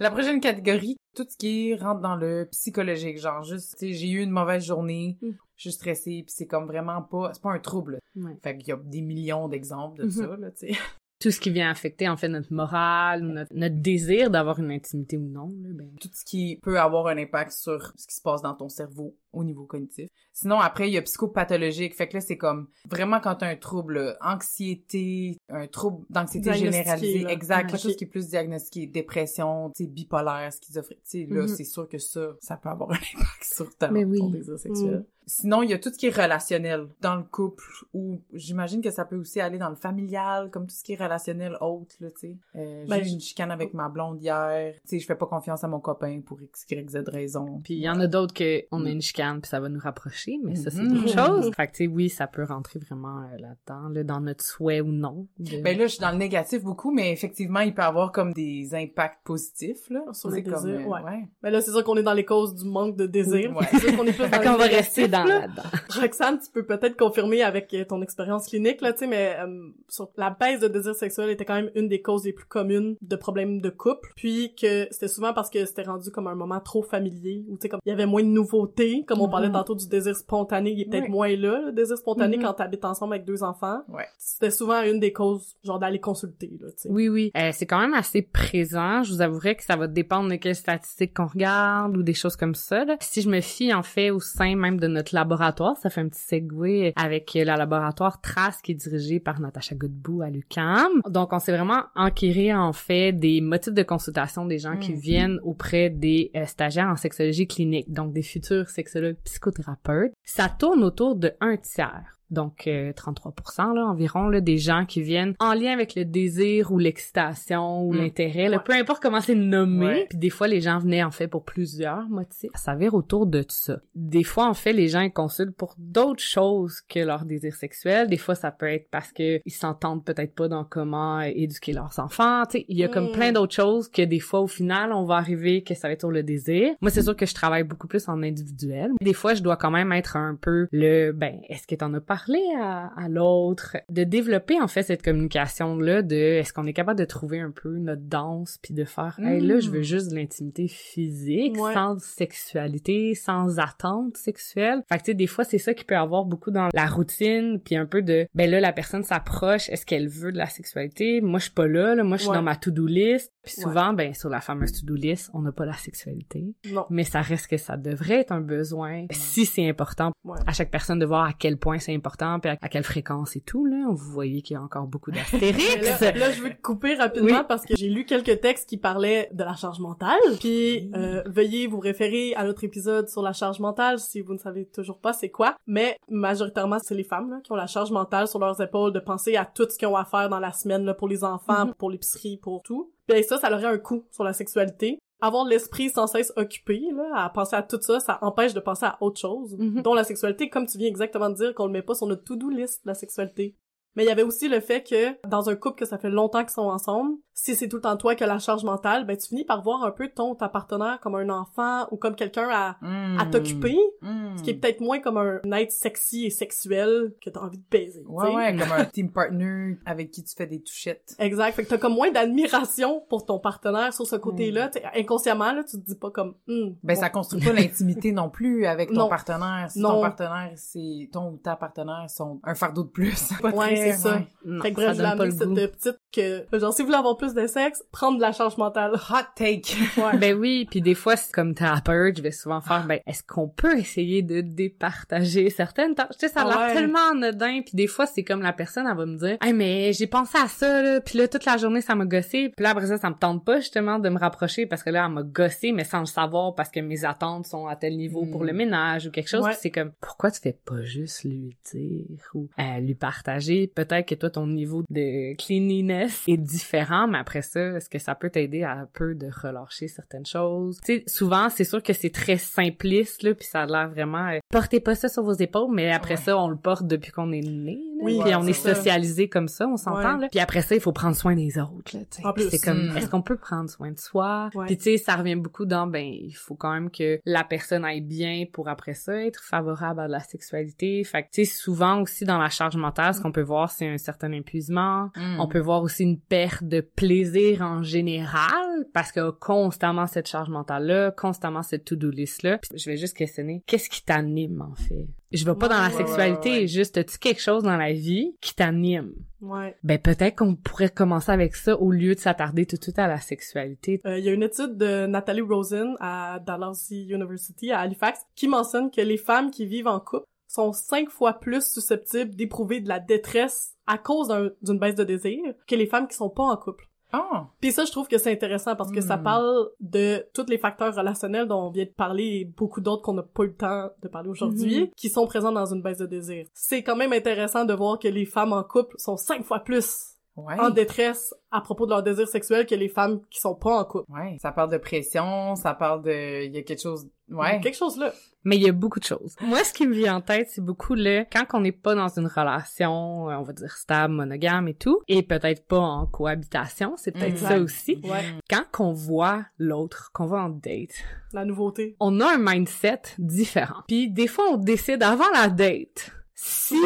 La 0.00 0.12
prochaine 0.12 0.40
catégorie, 0.40 0.96
tout 1.16 1.26
ce 1.28 1.36
qui 1.36 1.74
rentre 1.74 2.00
dans 2.00 2.14
le 2.14 2.46
psychologique, 2.52 3.18
genre 3.18 3.42
juste, 3.42 3.72
tu 3.78 3.88
sais, 3.88 3.92
j'ai 3.94 4.08
eu 4.10 4.20
une 4.20 4.30
mauvaise 4.30 4.64
journée, 4.64 5.18
Mm. 5.20 5.30
je 5.56 5.62
suis 5.62 5.72
stressée, 5.72 6.22
puis 6.24 6.32
c'est 6.36 6.46
comme 6.46 6.66
vraiment 6.66 7.02
pas, 7.02 7.32
c'est 7.34 7.42
pas 7.42 7.50
un 7.50 7.58
trouble. 7.58 7.98
ouais. 8.14 8.36
Fait 8.42 8.56
qu'il 8.56 8.68
y 8.68 8.72
a 8.72 8.76
des 8.76 9.00
millions 9.02 9.48
d'exemples 9.48 9.98
de 9.98 10.04
Mhm. 10.04 10.10
ça, 10.12 10.36
là, 10.36 10.50
tu 10.52 10.68
sais. 10.72 10.78
Tout 11.20 11.30
ce 11.30 11.40
qui 11.40 11.50
vient 11.50 11.70
affecter 11.70 12.08
en 12.08 12.16
fait 12.16 12.28
notre 12.28 12.52
morale, 12.52 13.22
notre, 13.52 13.76
désir 13.76 14.30
d'avoir 14.30 14.60
une 14.60 14.70
intimité 14.70 15.16
ou 15.16 15.28
non, 15.28 15.52
là, 15.62 15.70
ben, 15.72 15.90
Tout 16.00 16.08
ce 16.12 16.24
qui 16.24 16.58
peut 16.62 16.78
avoir 16.78 17.08
un 17.08 17.18
impact 17.18 17.52
sur 17.52 17.92
ce 17.96 18.06
qui 18.06 18.14
se 18.14 18.22
passe 18.22 18.42
dans 18.42 18.54
ton 18.54 18.68
cerveau 18.68 19.16
au 19.32 19.44
niveau 19.44 19.64
cognitif. 19.66 20.08
Sinon, 20.32 20.58
après, 20.60 20.88
il 20.88 20.94
y 20.94 20.98
a 20.98 21.02
psychopathologique. 21.02 21.94
Fait 21.94 22.08
que 22.08 22.14
là, 22.14 22.20
c'est 22.20 22.36
comme 22.36 22.68
vraiment 22.88 23.20
quand 23.20 23.34
t'as 23.36 23.48
un 23.48 23.56
trouble, 23.56 23.94
là, 23.98 24.16
anxiété, 24.62 25.38
un 25.48 25.66
trouble 25.66 26.04
d'anxiété 26.10 26.52
généralisée, 26.54 27.24
là. 27.24 27.30
exact, 27.32 27.70
quelque 27.70 27.80
chose 27.80 27.96
qui 27.96 28.04
est 28.04 28.08
plus 28.08 28.28
diagnostiqué, 28.28 28.86
dépression, 28.86 29.70
tu 29.74 29.84
sais, 29.84 29.90
bipolaire, 29.90 30.52
schizophrénie. 30.52 31.00
Tu 31.08 31.26
sais, 31.26 31.34
là, 31.34 31.42
Mhm. 31.42 31.48
c'est 31.48 31.64
sûr 31.64 31.88
que 31.88 31.98
ça, 31.98 32.30
ça 32.40 32.56
peut 32.56 32.68
avoir 32.68 32.90
un 32.92 32.94
impact 32.94 33.44
sur 33.54 33.76
ta, 33.76 33.90
Mais 33.90 34.04
oui. 34.04 34.18
ton 34.18 34.30
désir 34.30 34.58
sexuel. 34.58 34.98
Mm. 35.00 35.04
Sinon, 35.30 35.62
il 35.62 35.68
y 35.68 35.74
a 35.74 35.78
tout 35.78 35.90
ce 35.92 35.98
qui 35.98 36.06
est 36.06 36.16
relationnel 36.22 36.86
dans 37.02 37.14
le 37.16 37.22
couple, 37.22 37.62
ou 37.92 38.22
j'imagine 38.32 38.80
que 38.80 38.90
ça 38.90 39.04
peut 39.04 39.16
aussi 39.16 39.40
aller 39.40 39.58
dans 39.58 39.68
le 39.68 39.76
familial, 39.76 40.50
comme 40.50 40.66
tout 40.66 40.74
ce 40.74 40.82
qui 40.82 40.94
est 40.94 41.02
relationnel 41.02 41.54
autre, 41.60 41.94
là, 42.00 42.10
tu 42.12 42.20
sais. 42.20 42.36
Euh, 42.56 42.86
Ben, 42.88 43.02
j'ai 43.04 43.10
eu 43.10 43.12
une 43.12 43.20
chicane 43.20 43.50
avec 43.50 43.74
ma 43.74 43.90
blonde 43.90 44.22
hier, 44.22 44.72
tu 44.74 44.80
sais, 44.88 44.98
je 44.98 45.04
fais 45.04 45.16
pas 45.16 45.26
confiance 45.26 45.62
à 45.64 45.68
mon 45.68 45.80
copain 45.80 46.22
pour 46.24 46.40
x, 46.40 46.64
y, 46.70 46.88
z 46.88 47.04
raison. 47.08 47.60
Puis 47.62 47.74
il 47.74 47.80
y 47.82 47.90
en 47.90 48.00
a 48.00 48.06
d'autres 48.06 48.32
que 48.32 48.64
on 48.72 48.86
a 48.86 48.90
une 48.90 49.02
chicane 49.02 49.17
puis 49.40 49.48
ça 49.48 49.60
va 49.60 49.68
nous 49.68 49.80
rapprocher, 49.80 50.38
mais 50.42 50.54
ça 50.54 50.70
c'est 50.70 50.80
Mhm. 50.82 51.04
autre 51.04 51.08
chose. 51.44 51.50
Fait 51.56 51.66
que 51.66 51.72
tu 51.72 51.84
sais 51.84 51.86
oui, 51.86 52.08
ça 52.08 52.26
peut 52.26 52.44
rentrer 52.44 52.78
vraiment 52.78 53.22
euh, 53.22 53.36
là-dedans, 53.38 53.88
là, 53.88 54.04
dans 54.04 54.20
notre 54.20 54.44
souhait 54.44 54.80
ou 54.80 54.92
non. 54.92 55.26
de- 55.38 55.62
Ben 55.62 55.76
là, 55.78 55.86
je 55.86 55.92
suis 55.92 56.00
dans 56.00 56.10
le 56.12 56.16
négatif 56.18 56.62
beaucoup, 56.62 56.90
mais 56.92 57.12
effectivement, 57.12 57.60
il 57.60 57.74
peut 57.74 57.82
avoir 57.82 58.12
comme 58.12 58.32
des 58.32 58.74
impacts 58.74 59.24
positifs, 59.24 59.88
là. 59.90 60.00
Sur 60.12 60.30
C'est 60.30 60.36
les 60.36 60.42
désirs, 60.42 60.80
euh, 60.80 60.84
ouais. 60.88 61.28
Mais 61.42 61.50
là, 61.50 61.60
c'est 61.60 61.70
sûr 61.70 61.84
qu'on 61.84 61.96
est 61.96 62.02
dans 62.02 62.14
les 62.14 62.24
causes 62.24 62.54
du 62.54 62.64
manque 62.68 62.96
de 62.96 63.06
désir. 63.06 63.54
Ouais. 63.56 63.66
C'est 63.70 63.78
sûr 63.80 63.96
qu'on 63.96 64.04
est 64.06 64.12
plus 64.12 64.22
dans 64.28 64.28
fait 64.30 64.44
qu'on 64.46 64.56
va 64.56 64.64
rester 64.64 65.08
dans 65.08 65.24
là. 65.24 65.40
là-dedans. 65.40 65.62
Roxane, 66.00 66.38
tu 66.38 66.50
peux 66.52 66.64
peut-être 66.64 66.96
confirmer 66.96 67.42
avec 67.42 67.72
euh, 67.74 67.84
ton 67.84 68.02
expérience 68.02 68.46
clinique, 68.48 68.80
là, 68.80 68.92
tu 68.92 69.00
sais, 69.00 69.06
mais 69.06 69.36
euh, 69.40 69.68
sur 69.88 70.10
la 70.16 70.30
baisse 70.30 70.60
de 70.60 70.68
désir 70.68 70.94
sexuel 70.94 71.30
était 71.30 71.44
quand 71.44 71.54
même 71.54 71.70
une 71.74 71.88
des 71.88 72.00
causes 72.02 72.24
les 72.24 72.32
plus 72.32 72.46
communes 72.46 72.96
de 73.00 73.16
problèmes 73.16 73.60
de 73.60 73.70
couple, 73.70 74.12
puis 74.16 74.54
que 74.54 74.86
c'était 74.90 75.08
souvent 75.08 75.32
parce 75.32 75.50
que 75.50 75.64
c'était 75.64 75.82
rendu 75.82 76.10
comme 76.10 76.26
un 76.26 76.34
moment 76.34 76.60
trop 76.60 76.82
familier, 76.82 77.44
ou 77.48 77.56
tu 77.56 77.62
sais, 77.62 77.68
comme 77.68 77.80
il 77.84 77.88
y 77.88 77.92
avait 77.92 78.06
moins 78.06 78.22
de 78.22 78.28
nouveautés, 78.28 79.04
comme 79.08 79.20
on 79.20 79.26
Mhm. 79.26 79.30
parlait 79.30 79.50
tantôt 79.50 79.74
du 79.74 79.88
désir 79.88 80.14
spontané, 80.14 80.70
il 80.72 80.80
est 80.82 80.84
peut-être 80.84 81.08
moins 81.08 81.28
là, 81.36 81.62
le 81.66 81.72
désir 81.72 81.96
spontané 81.96 82.36
Mhm. 82.36 82.42
quand 82.44 82.52
t'habites 82.54 82.84
ensemble 82.84 83.14
avec 83.14 83.24
deux 83.26 83.42
enfants. 83.42 83.80
Ouais. 83.88 84.04
C'était 84.18 84.50
souvent 84.50 84.82
une 84.82 85.00
des 85.00 85.12
causes, 85.12 85.56
genre 85.64 85.78
d'aller 85.78 85.98
consulter, 86.00 86.52
là. 86.60 86.68
Oui, 86.88 87.08
oui. 87.08 87.30
Euh, 87.36 87.50
c'est 87.52 87.66
quand 87.66 87.80
même 87.80 87.94
assez 87.94 88.22
présent. 88.22 89.02
Je 89.02 89.12
vous 89.12 89.20
avouerai 89.22 89.56
que 89.56 89.64
ça 89.64 89.76
va 89.76 89.86
dépendre 89.86 90.28
de 90.30 90.36
quelles 90.36 90.54
statistiques 90.54 91.14
qu'on 91.14 91.26
regarde 91.26 91.96
ou 91.96 92.02
des 92.02 92.14
choses 92.14 92.36
comme 92.36 92.54
ça. 92.54 92.84
là. 92.84 92.96
Si 93.00 93.22
je 93.22 93.28
me 93.30 93.40
fie 93.40 93.72
en 93.72 93.82
fait 93.82 94.10
au 94.10 94.20
sein 94.20 94.54
même 94.56 94.78
de 94.78 94.86
notre 94.86 95.14
laboratoire, 95.14 95.76
ça 95.78 95.90
fait 95.90 96.00
un 96.00 96.08
petit 96.08 96.20
segue 96.20 96.92
avec 96.96 97.32
le 97.34 97.44
laboratoire 97.44 98.20
Trace 98.20 98.60
qui 98.62 98.72
est 98.72 98.74
dirigé 98.74 99.20
par 99.20 99.40
Natacha 99.40 99.74
Godbout 99.74 100.22
à 100.22 100.30
l'UQAM. 100.30 100.88
Donc 101.08 101.32
on 101.32 101.38
s'est 101.38 101.52
vraiment 101.52 101.82
enquéré 101.94 102.52
en 102.54 102.72
fait 102.72 103.12
des 103.12 103.40
motifs 103.40 103.74
de 103.74 103.82
consultation 103.82 104.44
des 104.46 104.58
gens 104.58 104.76
qui 104.76 104.92
Mm. 104.92 104.98
viennent 104.98 105.40
auprès 105.42 105.90
des 105.90 106.30
euh, 106.36 106.44
stagiaires 106.46 106.88
en 106.88 106.96
sexologie 106.96 107.46
clinique, 107.46 107.92
donc 107.92 108.12
des 108.12 108.22
futurs 108.22 108.68
sexologues 108.68 108.97
psychothérapeutes. 109.24 110.12
Ça 110.24 110.48
tourne 110.48 110.82
autour 110.84 111.16
de 111.16 111.32
un 111.40 111.56
tiers. 111.56 112.17
Donc 112.30 112.66
euh, 112.66 112.92
33% 112.92 113.74
là 113.74 113.86
environ 113.86 114.28
là 114.28 114.40
des 114.40 114.58
gens 114.58 114.84
qui 114.86 115.02
viennent 115.02 115.34
en 115.38 115.54
lien 115.54 115.72
avec 115.72 115.94
le 115.94 116.04
désir 116.04 116.70
ou 116.72 116.78
l'excitation 116.78 117.82
ou 117.82 117.92
Mm. 117.92 117.96
l'intérêt, 117.96 118.48
Ouais. 118.48 118.58
peu 118.64 118.72
importe 118.74 119.02
comment 119.02 119.20
c'est 119.20 119.34
nommé. 119.34 120.06
Puis 120.10 120.18
des 120.18 120.30
fois 120.30 120.46
les 120.48 120.60
gens 120.60 120.78
venaient 120.78 121.02
en 121.02 121.10
fait 121.10 121.28
pour 121.28 121.44
plusieurs 121.44 122.08
motifs. 122.08 122.50
Ça 122.54 122.74
vire 122.74 122.94
autour 122.94 123.26
de 123.26 123.44
ça. 123.48 123.78
Des 123.94 124.24
fois 124.24 124.46
en 124.48 124.54
fait 124.54 124.72
les 124.72 124.88
gens 124.88 125.00
ils 125.00 125.12
consultent 125.12 125.56
pour 125.56 125.74
d'autres 125.78 126.22
choses 126.22 126.80
que 126.88 127.00
leur 127.00 127.24
désir 127.24 127.54
sexuel. 127.54 128.08
Des 128.08 128.16
fois 128.18 128.34
ça 128.34 128.50
peut 128.50 128.66
être 128.68 128.88
parce 128.90 129.12
que 129.12 129.40
ils 129.44 129.50
s'entendent 129.52 130.04
peut-être 130.04 130.34
pas 130.34 130.48
dans 130.48 130.64
comment 130.64 131.20
euh, 131.20 131.30
éduquer 131.34 131.72
leurs 131.72 131.98
enfants. 131.98 132.42
Tu 132.50 132.58
sais, 132.58 132.64
il 132.68 132.78
y 132.78 132.84
a 132.84 132.88
comme 132.88 133.08
Mm. 133.08 133.12
plein 133.12 133.32
d'autres 133.32 133.54
choses 133.54 133.88
que 133.88 134.02
des 134.02 134.20
fois 134.20 134.40
au 134.40 134.46
final 134.46 134.92
on 134.92 135.04
va 135.04 135.16
arriver 135.16 135.62
que 135.62 135.74
ça 135.74 135.88
va 135.88 135.92
être 135.94 136.00
sur 136.02 136.10
le 136.10 136.22
désir. 136.22 136.74
Moi 136.80 136.90
c'est 136.90 137.02
sûr 137.02 137.16
que 137.16 137.26
je 137.26 137.34
travaille 137.34 137.62
beaucoup 137.64 137.86
plus 137.88 138.08
en 138.08 138.22
individuel. 138.22 138.90
Des 139.00 139.14
fois 139.14 139.34
je 139.34 139.42
dois 139.42 139.56
quand 139.56 139.70
même 139.70 139.92
être 139.92 140.16
un 140.16 140.36
peu 140.40 140.68
le 140.72 141.12
ben 141.12 141.40
est-ce 141.48 141.66
que 141.66 141.74
t'en 141.74 141.92
as 141.94 142.00
parlé 142.18 142.42
à, 142.60 142.86
à 142.96 143.08
l'autre 143.08 143.76
de 143.90 144.04
développer 144.04 144.60
en 144.60 144.68
fait 144.68 144.82
cette 144.82 145.02
communication 145.02 145.76
là 145.78 146.02
de 146.02 146.16
est-ce 146.16 146.52
qu'on 146.52 146.66
est 146.66 146.72
capable 146.72 146.98
de 146.98 147.04
trouver 147.04 147.40
un 147.40 147.50
peu 147.50 147.78
notre 147.78 148.02
danse 148.02 148.58
puis 148.62 148.74
de 148.74 148.84
faire 148.84 149.18
hey 149.20 149.40
là 149.40 149.60
je 149.60 149.70
veux 149.70 149.80
Mm. 149.80 149.82
juste 149.82 150.10
de 150.10 150.16
l'intimité 150.16 150.66
physique 150.68 151.56
Ouais. 151.58 151.72
sans 151.74 151.98
sexualité 152.00 153.14
sans 153.14 153.58
attente 153.58 154.16
sexuelle 154.16 154.82
fait 154.88 154.96
que 154.98 155.02
tu 155.04 155.10
sais 155.12 155.14
des 155.14 155.26
fois 155.26 155.44
c'est 155.44 155.58
ça 155.58 155.74
qui 155.74 155.84
peut 155.84 155.96
avoir 155.96 156.24
beaucoup 156.24 156.50
dans 156.50 156.68
la 156.74 156.86
routine 156.86 157.60
puis 157.64 157.76
un 157.76 157.86
peu 157.86 158.02
de 158.02 158.26
ben 158.34 158.50
là 158.50 158.60
la 158.60 158.72
personne 158.72 159.02
s'approche 159.04 159.68
est-ce 159.70 159.86
qu'elle 159.86 160.08
veut 160.08 160.32
de 160.32 160.38
la 160.38 160.46
sexualité? 160.46 161.20
Moi 161.20 161.38
je 161.38 161.44
suis 161.44 161.52
pas 161.54 161.66
là, 161.66 161.94
là. 161.94 162.02
moi 162.04 162.16
je 162.16 162.22
suis 162.22 162.30
Ouais. 162.30 162.36
dans 162.36 162.42
ma 162.42 162.56
to-do 162.56 162.86
list 162.86 163.32
puis 163.42 163.54
Ouais. 163.58 163.62
souvent 163.64 163.92
ben 163.92 164.12
sur 164.14 164.28
la 164.28 164.40
fameuse 164.40 164.72
to-do 164.72 164.94
list 164.94 165.30
on 165.34 165.40
n'a 165.42 165.52
pas 165.52 165.64
la 165.66 165.72
sexualité 165.74 166.54
Non. 166.72 166.84
mais 166.90 167.04
ça 167.04 167.20
reste 167.20 167.46
que 167.48 167.56
ça 167.56 167.76
devrait 167.76 168.20
être 168.20 168.32
un 168.32 168.40
besoin 168.40 169.06
si 169.10 169.46
c'est 169.46 169.68
important 169.68 170.10
Ouais. 170.24 170.38
à 170.46 170.52
chaque 170.52 170.70
personne 170.70 170.98
de 170.98 171.06
voir 171.06 171.24
à 171.24 171.32
quel 171.32 171.56
point 171.56 171.78
c'est 171.78 171.94
important 171.94 172.07
puis 172.16 172.50
à, 172.50 172.56
à 172.60 172.68
quelle 172.68 172.84
fréquence 172.84 173.36
et 173.36 173.40
tout 173.40 173.64
là 173.66 173.86
vous 173.90 173.96
voyez 174.12 174.42
qu'il 174.42 174.54
y 174.54 174.56
a 174.56 174.62
encore 174.62 174.86
beaucoup 174.86 175.10
d'astérix 175.12 176.00
là, 176.00 176.12
là, 176.12 176.30
je 176.32 176.42
veux 176.42 176.50
te 176.50 176.60
couper 176.60 176.94
rapidement 176.94 177.38
Oui. 177.40 177.44
parce 177.48 177.64
que 177.64 177.76
j'ai 177.76 177.88
lu 177.88 178.04
quelques 178.04 178.40
textes 178.40 178.68
qui 178.68 178.76
parlaient 178.78 179.28
de 179.32 179.42
la 179.44 179.54
charge 179.54 179.80
mentale. 179.80 180.18
Puis 180.40 180.90
euh, 180.94 181.22
veuillez 181.26 181.66
vous 181.66 181.80
référer 181.80 182.34
à 182.34 182.44
notre 182.44 182.64
épisode 182.64 183.08
sur 183.08 183.22
la 183.22 183.32
charge 183.32 183.60
mentale 183.60 183.98
si 183.98 184.20
vous 184.20 184.32
ne 184.34 184.38
savez 184.38 184.66
toujours 184.66 184.98
pas 184.98 185.12
c'est 185.12 185.30
quoi. 185.30 185.56
Mais 185.66 185.96
majoritairement, 186.08 186.78
c'est 186.82 186.94
les 186.94 187.04
femmes 187.04 187.30
là, 187.30 187.40
qui 187.42 187.52
ont 187.52 187.56
la 187.56 187.66
charge 187.66 187.90
mentale 187.90 188.28
sur 188.28 188.38
leurs 188.38 188.60
épaules 188.60 188.92
de 188.92 189.00
penser 189.00 189.36
à 189.36 189.44
tout 189.44 189.66
ce 189.68 189.76
qu'ils 189.78 189.88
ont 189.88 189.96
à 189.96 190.04
faire 190.04 190.28
dans 190.28 190.40
la 190.40 190.52
semaine 190.52 190.84
là, 190.84 190.94
pour 190.94 191.08
les 191.08 191.24
enfants, 191.24 191.66
Mhm. 191.66 191.74
pour 191.74 191.90
l'épicerie, 191.90 192.36
pour 192.36 192.62
tout. 192.62 192.92
Puis 193.06 193.24
ça, 193.24 193.38
ça 193.38 193.52
aurait 193.52 193.64
un 193.66 193.78
coût 193.78 194.04
sur 194.10 194.22
la 194.24 194.32
sexualité. 194.32 194.98
Avoir 195.20 195.44
l'esprit 195.44 195.90
sans 195.90 196.06
cesse 196.06 196.32
occupé, 196.36 196.80
là, 196.94 197.24
à 197.24 197.28
penser 197.30 197.56
à 197.56 197.62
tout 197.62 197.80
ça, 197.80 197.98
ça 197.98 198.18
empêche 198.22 198.54
de 198.54 198.60
penser 198.60 198.86
à 198.86 198.96
autre 199.00 199.18
chose, 199.20 199.56
Mhm. 199.58 199.82
dont 199.82 199.94
la 199.94 200.04
sexualité, 200.04 200.48
comme 200.48 200.66
tu 200.66 200.78
viens 200.78 200.86
exactement 200.88 201.28
de 201.28 201.34
dire, 201.34 201.54
qu'on 201.54 201.66
le 201.66 201.72
met 201.72 201.82
pas 201.82 201.94
sur 201.94 202.06
notre 202.06 202.22
to-do 202.24 202.48
list, 202.50 202.80
la 202.84 202.94
sexualité. 202.94 203.56
Mais 203.96 204.04
il 204.04 204.06
y 204.06 204.10
avait 204.10 204.22
aussi 204.22 204.48
le 204.48 204.60
fait 204.60 204.82
que 204.82 205.26
dans 205.28 205.48
un 205.48 205.56
couple 205.56 205.78
que 205.80 205.84
ça 205.86 205.98
fait 205.98 206.10
longtemps 206.10 206.40
qu'ils 206.42 206.50
sont 206.50 206.62
ensemble, 206.68 207.16
si 207.34 207.54
c'est 207.54 207.68
tout 207.68 207.76
le 207.76 207.82
temps 207.82 207.96
toi 207.96 208.14
qui 208.14 208.24
as 208.24 208.26
la 208.26 208.38
charge 208.38 208.64
mentale, 208.64 209.06
ben 209.06 209.16
tu 209.16 209.28
finis 209.28 209.44
par 209.44 209.62
voir 209.62 209.84
un 209.84 209.90
peu 209.92 210.08
ton 210.08 210.34
ta 210.34 210.48
partenaire 210.48 210.98
comme 211.00 211.14
un 211.14 211.28
enfant 211.30 211.86
ou 211.90 211.96
comme 211.96 212.14
quelqu'un 212.16 212.48
à, 212.50 212.76
à 212.82 213.24
Mm. 213.24 213.30
t'occuper, 213.30 213.76
Mm. 214.02 214.36
ce 214.38 214.42
qui 214.42 214.50
est 214.50 214.54
peut-être 214.54 214.80
moins 214.80 214.98
comme 215.00 215.16
un 215.18 215.40
être 215.52 215.70
sexy 215.72 216.26
et 216.26 216.30
sexuel 216.30 217.12
que 217.24 217.30
t'as 217.30 217.40
envie 217.40 217.58
de 217.58 217.64
baiser. 217.70 218.04
Ouais, 218.08 218.26
sais. 218.28 218.34
ouais, 218.34 218.56
comme 218.56 218.72
un 218.72 218.84
team 218.92 219.10
partner 219.12 219.78
avec 219.86 220.10
qui 220.10 220.22
tu 220.24 220.34
fais 220.36 220.46
des 220.46 220.60
touchettes. 220.62 221.14
Exact. 221.18 221.52
Fait 221.54 221.64
que 221.64 221.68
t'as 221.68 221.78
comme 221.78 221.94
moins 221.94 222.10
d'admiration 222.10 223.02
pour 223.08 223.24
ton 223.26 223.38
partenaire 223.38 223.92
sur 223.92 224.06
ce 224.06 224.16
côté-là. 224.16 224.68
T'sais, 224.68 224.82
Inconsciemment, 224.96 225.52
là, 225.52 225.62
tu 225.64 225.78
te 225.80 225.84
dis 225.86 225.96
pas 225.96 226.10
comme, 226.10 226.34
Hum, 226.48 226.76
Ben, 226.82 226.94
bon. 226.94 227.00
ça 227.00 227.10
construit 227.10 227.40
pas 227.44 227.52
l'intimité 227.52 228.12
non 228.12 228.30
plus 228.30 228.66
avec 228.66 228.88
ton 228.90 228.94
Non. 228.98 229.08
partenaire. 229.08 229.70
Si 229.70 229.80
Non. 229.80 229.90
ton 229.96 230.00
partenaire, 230.02 230.52
c'est 230.56 231.08
ton 231.12 231.30
ou 231.32 231.36
ta 231.36 231.56
partenaire 231.56 232.06
sont 232.08 232.40
un 232.44 232.54
fardeau 232.54 232.82
de 232.84 232.88
plus. 232.90 233.30
Ouais, 233.42 233.87
c'est 233.92 233.98
ça. 233.98 234.16
ouais. 234.16 234.26
Non, 234.44 234.62
Fait 234.62 234.70
que 234.70 234.74
bref, 234.76 234.88
amené 235.22 235.30
cette 235.38 235.48
goût. 235.48 235.54
petite 235.68 235.98
que, 236.12 236.46
genre, 236.58 236.72
si 236.72 236.82
vous 236.82 236.86
voulez 236.86 236.98
avoir 236.98 237.16
plus 237.16 237.34
de 237.34 237.46
sexe, 237.46 237.84
prendre 237.92 238.16
de 238.16 238.22
la 238.22 238.32
charge 238.32 238.56
mentale. 238.56 238.92
Hot 238.94 239.24
take. 239.36 239.74
Ouais. 239.98 240.16
Ben 240.18 240.34
oui, 240.38 240.66
puis 240.70 240.80
des 240.80 240.94
fois, 240.94 241.16
c'est 241.16 241.32
comme 241.32 241.54
thérapeute, 241.54 242.16
je 242.18 242.22
vais 242.22 242.30
souvent 242.30 242.60
faire, 242.60 242.86
ben, 242.86 243.00
est-ce 243.06 243.22
qu'on 243.22 243.48
peut 243.48 243.76
essayer 243.78 244.22
de 244.22 244.40
départager 244.40 245.50
certaines 245.50 245.94
tâches? 245.94 246.10
Tu 246.18 246.26
sais, 246.26 246.28
ça 246.28 246.42
a 246.42 246.44
l'air 246.44 246.58
Ouais. 246.58 246.72
tellement 246.74 247.10
anodin, 247.12 247.60
puis 247.62 247.72
des 247.74 247.86
fois, 247.86 248.06
c'est 248.06 248.22
comme 248.24 248.42
la 248.42 248.52
personne, 248.52 248.86
elle 248.90 248.96
va 248.96 249.06
me 249.06 249.16
dire, 249.16 249.36
hey, 249.42 249.52
mais 249.52 249.92
j'ai 249.92 250.06
pensé 250.06 250.38
à 250.38 250.46
ça, 250.48 250.82
là, 250.82 251.00
puis 251.00 251.18
là, 251.18 251.26
toute 251.28 251.44
la 251.44 251.56
journée, 251.56 251.80
ça 251.80 251.94
m'a 251.94 252.04
gossé, 252.04 252.50
puis 252.56 252.62
là, 252.62 252.70
après 252.70 252.86
ça, 252.86 252.96
ça 252.96 253.10
me 253.10 253.14
tente 253.16 253.44
pas, 253.44 253.58
justement, 253.60 253.98
de 253.98 254.08
me 254.08 254.18
rapprocher, 254.18 254.66
parce 254.66 254.82
que 254.82 254.90
là, 254.90 255.04
elle 255.06 255.12
m'a 255.12 255.22
gossé, 255.22 255.72
mais 255.72 255.84
sans 255.84 256.00
le 256.00 256.06
savoir, 256.06 256.54
parce 256.54 256.70
que 256.70 256.80
mes 256.80 257.04
attentes 257.04 257.46
sont 257.46 257.66
à 257.66 257.76
tel 257.76 257.96
niveau 257.96 258.24
pour 258.26 258.44
le 258.44 258.52
ménage 258.52 259.06
ou 259.06 259.10
quelque 259.10 259.28
chose, 259.28 259.42
Ouais. 259.44 259.50
puis 259.50 259.58
c'est 259.62 259.70
comme, 259.70 259.92
pourquoi 260.00 260.30
tu 260.30 260.40
fais 260.40 260.56
pas 260.64 260.82
juste 260.82 261.24
lui 261.24 261.56
dire 261.72 262.06
ou 262.34 262.48
euh, 262.58 262.78
lui 262.80 262.94
partager? 262.94 263.66
Peut-être 263.74 264.06
que 264.06 264.14
toi, 264.14 264.30
ton 264.30 264.46
niveau 264.46 264.82
de 264.90 265.34
cleanliness 265.36 265.97
est 266.26 266.36
différent, 266.36 267.06
mais 267.08 267.18
après 267.18 267.42
ça, 267.42 267.60
est-ce 267.76 267.88
que 267.88 267.98
ça 267.98 268.14
peut 268.14 268.30
t'aider 268.30 268.62
à 268.62 268.72
un 268.72 268.86
peu 268.92 269.14
de 269.14 269.28
relâcher 269.42 269.88
certaines 269.88 270.26
choses? 270.26 270.78
Tu 270.84 270.98
sais, 270.98 271.04
souvent, 271.06 271.48
c'est 271.48 271.64
sûr 271.64 271.82
que 271.82 271.92
c'est 271.92 272.10
très 272.10 272.36
simpliste, 272.36 273.22
là, 273.22 273.34
puis 273.34 273.46
ça 273.46 273.62
a 273.62 273.66
l'air 273.66 273.88
vraiment, 273.90 274.26
euh, 274.28 274.38
portez 274.50 274.80
pas 274.80 274.94
ça 274.94 275.08
sur 275.08 275.22
vos 275.22 275.32
épaules, 275.34 275.72
mais 275.72 275.90
après 275.92 276.14
Ouais. 276.14 276.20
ça, 276.20 276.38
on 276.38 276.48
le 276.48 276.56
porte 276.56 276.86
depuis 276.86 277.12
qu'on 277.12 277.32
est 277.32 277.40
né, 277.42 277.78
Oui, 278.00 278.20
puis 278.24 278.34
on 278.34 278.46
est 278.46 278.52
socialisé 278.52 279.28
comme 279.28 279.48
ça, 279.48 279.66
on 279.66 279.76
s'entend. 279.76 280.20
Puis 280.30 280.40
après 280.40 280.62
ça, 280.62 280.74
il 280.74 280.80
faut 280.80 280.92
prendre 280.92 281.16
soin 281.16 281.34
des 281.34 281.58
autres, 281.58 281.96
là, 281.96 282.02
tu 282.10 282.20
sais. 282.22 282.26
En 282.26 282.32
Puis 282.32 282.44
plus. 282.44 282.50
c'est 282.50 282.64
comme, 282.64 282.92
Mm. 282.92 282.96
est-ce 282.96 283.08
qu'on 283.08 283.22
peut 283.22 283.36
prendre 283.36 283.68
soin 283.68 283.90
de 283.90 283.98
soi? 283.98 284.50
Ouais. 284.54 284.66
Puis 284.66 284.76
tu 284.76 284.84
sais, 284.84 284.96
ça 284.98 285.16
revient 285.16 285.34
beaucoup 285.36 285.66
dans, 285.66 285.86
ben, 285.86 286.04
il 286.04 286.32
faut 286.34 286.54
quand 286.54 286.72
même 286.72 286.90
que 286.90 287.20
la 287.24 287.44
personne 287.44 287.84
aille 287.84 288.00
bien 288.00 288.44
pour 288.52 288.68
après 288.68 288.94
ça 288.94 289.14
être 289.24 289.42
favorable 289.42 290.00
à 290.00 290.08
la 290.08 290.20
sexualité. 290.20 291.02
Fait 291.04 291.22
que 291.24 291.28
tu 291.32 291.44
sais, 291.44 291.50
souvent 291.56 292.00
aussi 292.02 292.24
dans 292.24 292.38
la 292.38 292.48
charge 292.50 292.76
mentale, 292.76 293.14
ce 293.14 293.20
qu'on 293.20 293.32
peut 293.32 293.42
voir, 293.42 293.70
c'est 293.70 293.88
un 293.88 293.98
certain 293.98 294.32
épuisement. 294.32 295.10
Mm. 295.16 295.40
On 295.40 295.48
peut 295.48 295.58
voir 295.60 295.82
aussi 295.82 296.04
une 296.04 296.18
perte 296.20 296.64
de 296.64 296.80
plaisir 296.80 297.62
en 297.62 297.82
général 297.82 298.86
parce 298.94 299.12
que 299.12 299.30
constamment 299.30 300.06
cette 300.06 300.28
charge 300.28 300.48
mentale-là, 300.48 301.10
constamment 301.10 301.62
cette 301.62 301.84
to-do 301.84 302.10
list-là. 302.10 302.58
Je 302.74 302.88
vais 302.90 302.96
juste 302.96 303.16
questionner, 303.16 303.62
qu'est-ce 303.66 303.88
qui 303.90 304.04
t'anime 304.04 304.62
en 304.62 304.74
fait? 304.74 305.06
Je 305.32 305.44
vais 305.44 305.54
pas 305.54 305.68
dans 305.68 305.80
la 305.80 305.90
sexualité, 305.90 306.50
ouais, 306.50 306.58
ouais. 306.60 306.66
juste 306.66 306.96
as-tu 306.96 307.18
quelque 307.18 307.40
chose 307.42 307.62
dans 307.62 307.76
la 307.76 307.92
vie 307.92 308.34
qui 308.40 308.54
t'anime? 308.54 309.12
Ouais. 309.42 309.76
Ben 309.84 309.98
peut-être 309.98 310.36
qu'on 310.36 310.54
pourrait 310.56 310.88
commencer 310.88 311.30
avec 311.30 311.54
ça 311.54 311.78
au 311.78 311.90
lieu 311.92 312.14
de 312.14 312.18
s'attarder 312.20 312.64
tout 312.66 312.76
de 312.76 312.82
suite 312.82 312.98
à 312.98 313.06
la 313.06 313.18
sexualité. 313.20 314.00
Euh, 314.06 314.18
Il 314.18 314.24
y 314.24 314.28
a 314.28 314.32
une 314.32 314.42
étude 314.42 314.76
de 314.76 315.06
Nathalie 315.06 315.42
Rosen 315.42 315.96
à 316.00 316.40
Dalhousie 316.44 317.06
University 317.10 317.70
à 317.70 317.80
Halifax 317.80 318.20
qui 318.34 318.48
mentionne 318.48 318.90
que 318.90 319.00
les 319.02 319.18
femmes 319.18 319.50
qui 319.50 319.66
vivent 319.66 319.86
en 319.86 320.00
couple 320.00 320.24
sont 320.48 320.72
cinq 320.72 321.10
fois 321.10 321.34
plus 321.34 321.62
susceptibles 321.72 322.34
d'éprouver 322.34 322.80
de 322.80 322.88
la 322.88 322.98
détresse 322.98 323.74
à 323.86 323.98
cause 323.98 324.28
d'un- 324.28 324.50
d'une 324.62 324.78
baisse 324.78 324.94
de 324.94 325.04
désir 325.04 325.38
que 325.66 325.74
les 325.74 325.86
femmes 325.86 326.08
qui 326.08 326.16
sont 326.16 326.30
pas 326.30 326.44
en 326.44 326.56
couple. 326.56 326.88
Oh. 327.14 327.38
Puis 327.60 327.72
ça, 327.72 327.84
je 327.86 327.90
trouve 327.90 328.06
que 328.06 328.18
c'est 328.18 328.30
intéressant 328.30 328.76
parce 328.76 328.90
que 328.92 329.00
ça 329.00 329.16
Hmm. 329.16 329.22
parle 329.22 329.68
de 329.80 330.26
tous 330.34 330.44
les 330.48 330.58
facteurs 330.58 330.94
relationnels 330.94 331.48
dont 331.48 331.68
on 331.68 331.70
vient 331.70 331.84
de 331.84 331.90
parler 331.90 332.24
et 332.40 332.44
beaucoup 332.44 332.80
d'autres 332.82 333.02
qu'on 333.02 333.14
n'a 333.14 333.22
pas 333.22 333.44
eu 333.44 333.48
le 333.48 333.54
temps 333.56 333.88
de 334.02 334.08
parler 334.08 334.28
aujourd'hui, 334.28 334.80
Mhm. 334.82 334.90
qui 334.96 335.08
sont 335.08 335.26
présents 335.26 335.52
dans 335.52 335.72
une 335.72 335.80
baisse 335.80 335.98
de 335.98 336.06
désir. 336.06 336.46
C'est 336.52 336.82
quand 336.82 336.96
même 336.96 337.12
intéressant 337.14 337.64
de 337.64 337.72
voir 337.72 337.98
que 337.98 338.08
les 338.08 338.26
femmes 338.26 338.52
en 338.52 338.62
couple 338.62 338.94
sont 338.98 339.16
cinq 339.16 339.42
fois 339.44 339.60
plus 339.60 340.16
Ouais. 340.38 340.58
en 340.60 340.70
détresse 340.70 341.34
à 341.50 341.60
propos 341.60 341.86
de 341.86 341.90
leur 341.90 342.02
désir 342.02 342.28
sexuel 342.28 342.66
que 342.66 342.74
les 342.74 342.88
femmes 342.88 343.20
qui 343.30 343.40
sont 343.40 343.54
pas 343.54 343.78
en 343.80 343.84
couple. 343.84 344.10
Ouais. 344.12 344.36
Ça 344.40 344.52
parle 344.52 344.70
de 344.70 344.76
pression, 344.78 345.54
ça 345.56 345.74
parle 345.74 346.02
de, 346.02 346.44
il 346.44 346.54
y 346.54 346.58
a 346.58 346.62
quelque 346.62 346.80
chose, 346.82 347.08
Il 347.28 347.34
y 347.34 347.38
a 347.38 347.40
ouais. 347.40 347.60
Quelque 347.60 347.76
chose 347.76 347.98
là. 347.98 348.12
Mais 348.44 348.56
il 348.56 348.62
y 348.62 348.68
a 348.68 348.72
beaucoup 348.72 349.00
de 349.00 349.04
choses. 349.04 349.34
Moi, 349.42 349.62
ce 349.64 349.72
qui 349.74 349.86
me 349.86 349.92
vient 349.94 350.16
en 350.16 350.20
tête, 350.20 350.48
c'est 350.50 350.64
beaucoup 350.64 350.94
le 350.94 351.24
quand 351.30 351.44
on 351.54 351.60
n'est 351.60 351.72
pas 351.72 351.94
dans 351.94 352.08
une 352.08 352.26
relation, 352.28 353.28
euh, 353.28 353.36
on 353.36 353.42
va 353.42 353.52
dire 353.52 353.72
stable, 353.72 354.14
monogame 354.14 354.68
et 354.68 354.74
tout, 354.74 355.00
et 355.08 355.22
peut-être 355.22 355.66
pas 355.66 355.78
en 355.80 356.06
cohabitation, 356.06 356.94
c'est 356.96 357.12
peut-être 357.12 357.38
ça 357.38 357.58
aussi. 357.58 358.00
Ouais. 358.04 358.24
Quand 358.48 358.64
qu'on 358.72 358.92
voit 358.92 359.44
l'autre, 359.58 360.10
qu'on 360.14 360.26
va 360.26 360.38
en 360.44 360.48
date, 360.50 360.94
La 361.32 361.44
nouveauté. 361.44 361.96
on 362.00 362.20
a 362.20 362.34
un 362.34 362.38
mindset 362.38 363.02
différent. 363.18 363.82
Puis 363.88 364.10
des 364.10 364.26
fois, 364.28 364.44
on 364.52 364.56
décide 364.56 365.02
avant 365.02 365.28
la 365.34 365.48
date 365.48 366.12
si 366.40 366.76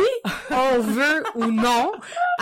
on 0.50 0.78
veut 0.80 1.22
ou 1.34 1.44
non 1.52 1.92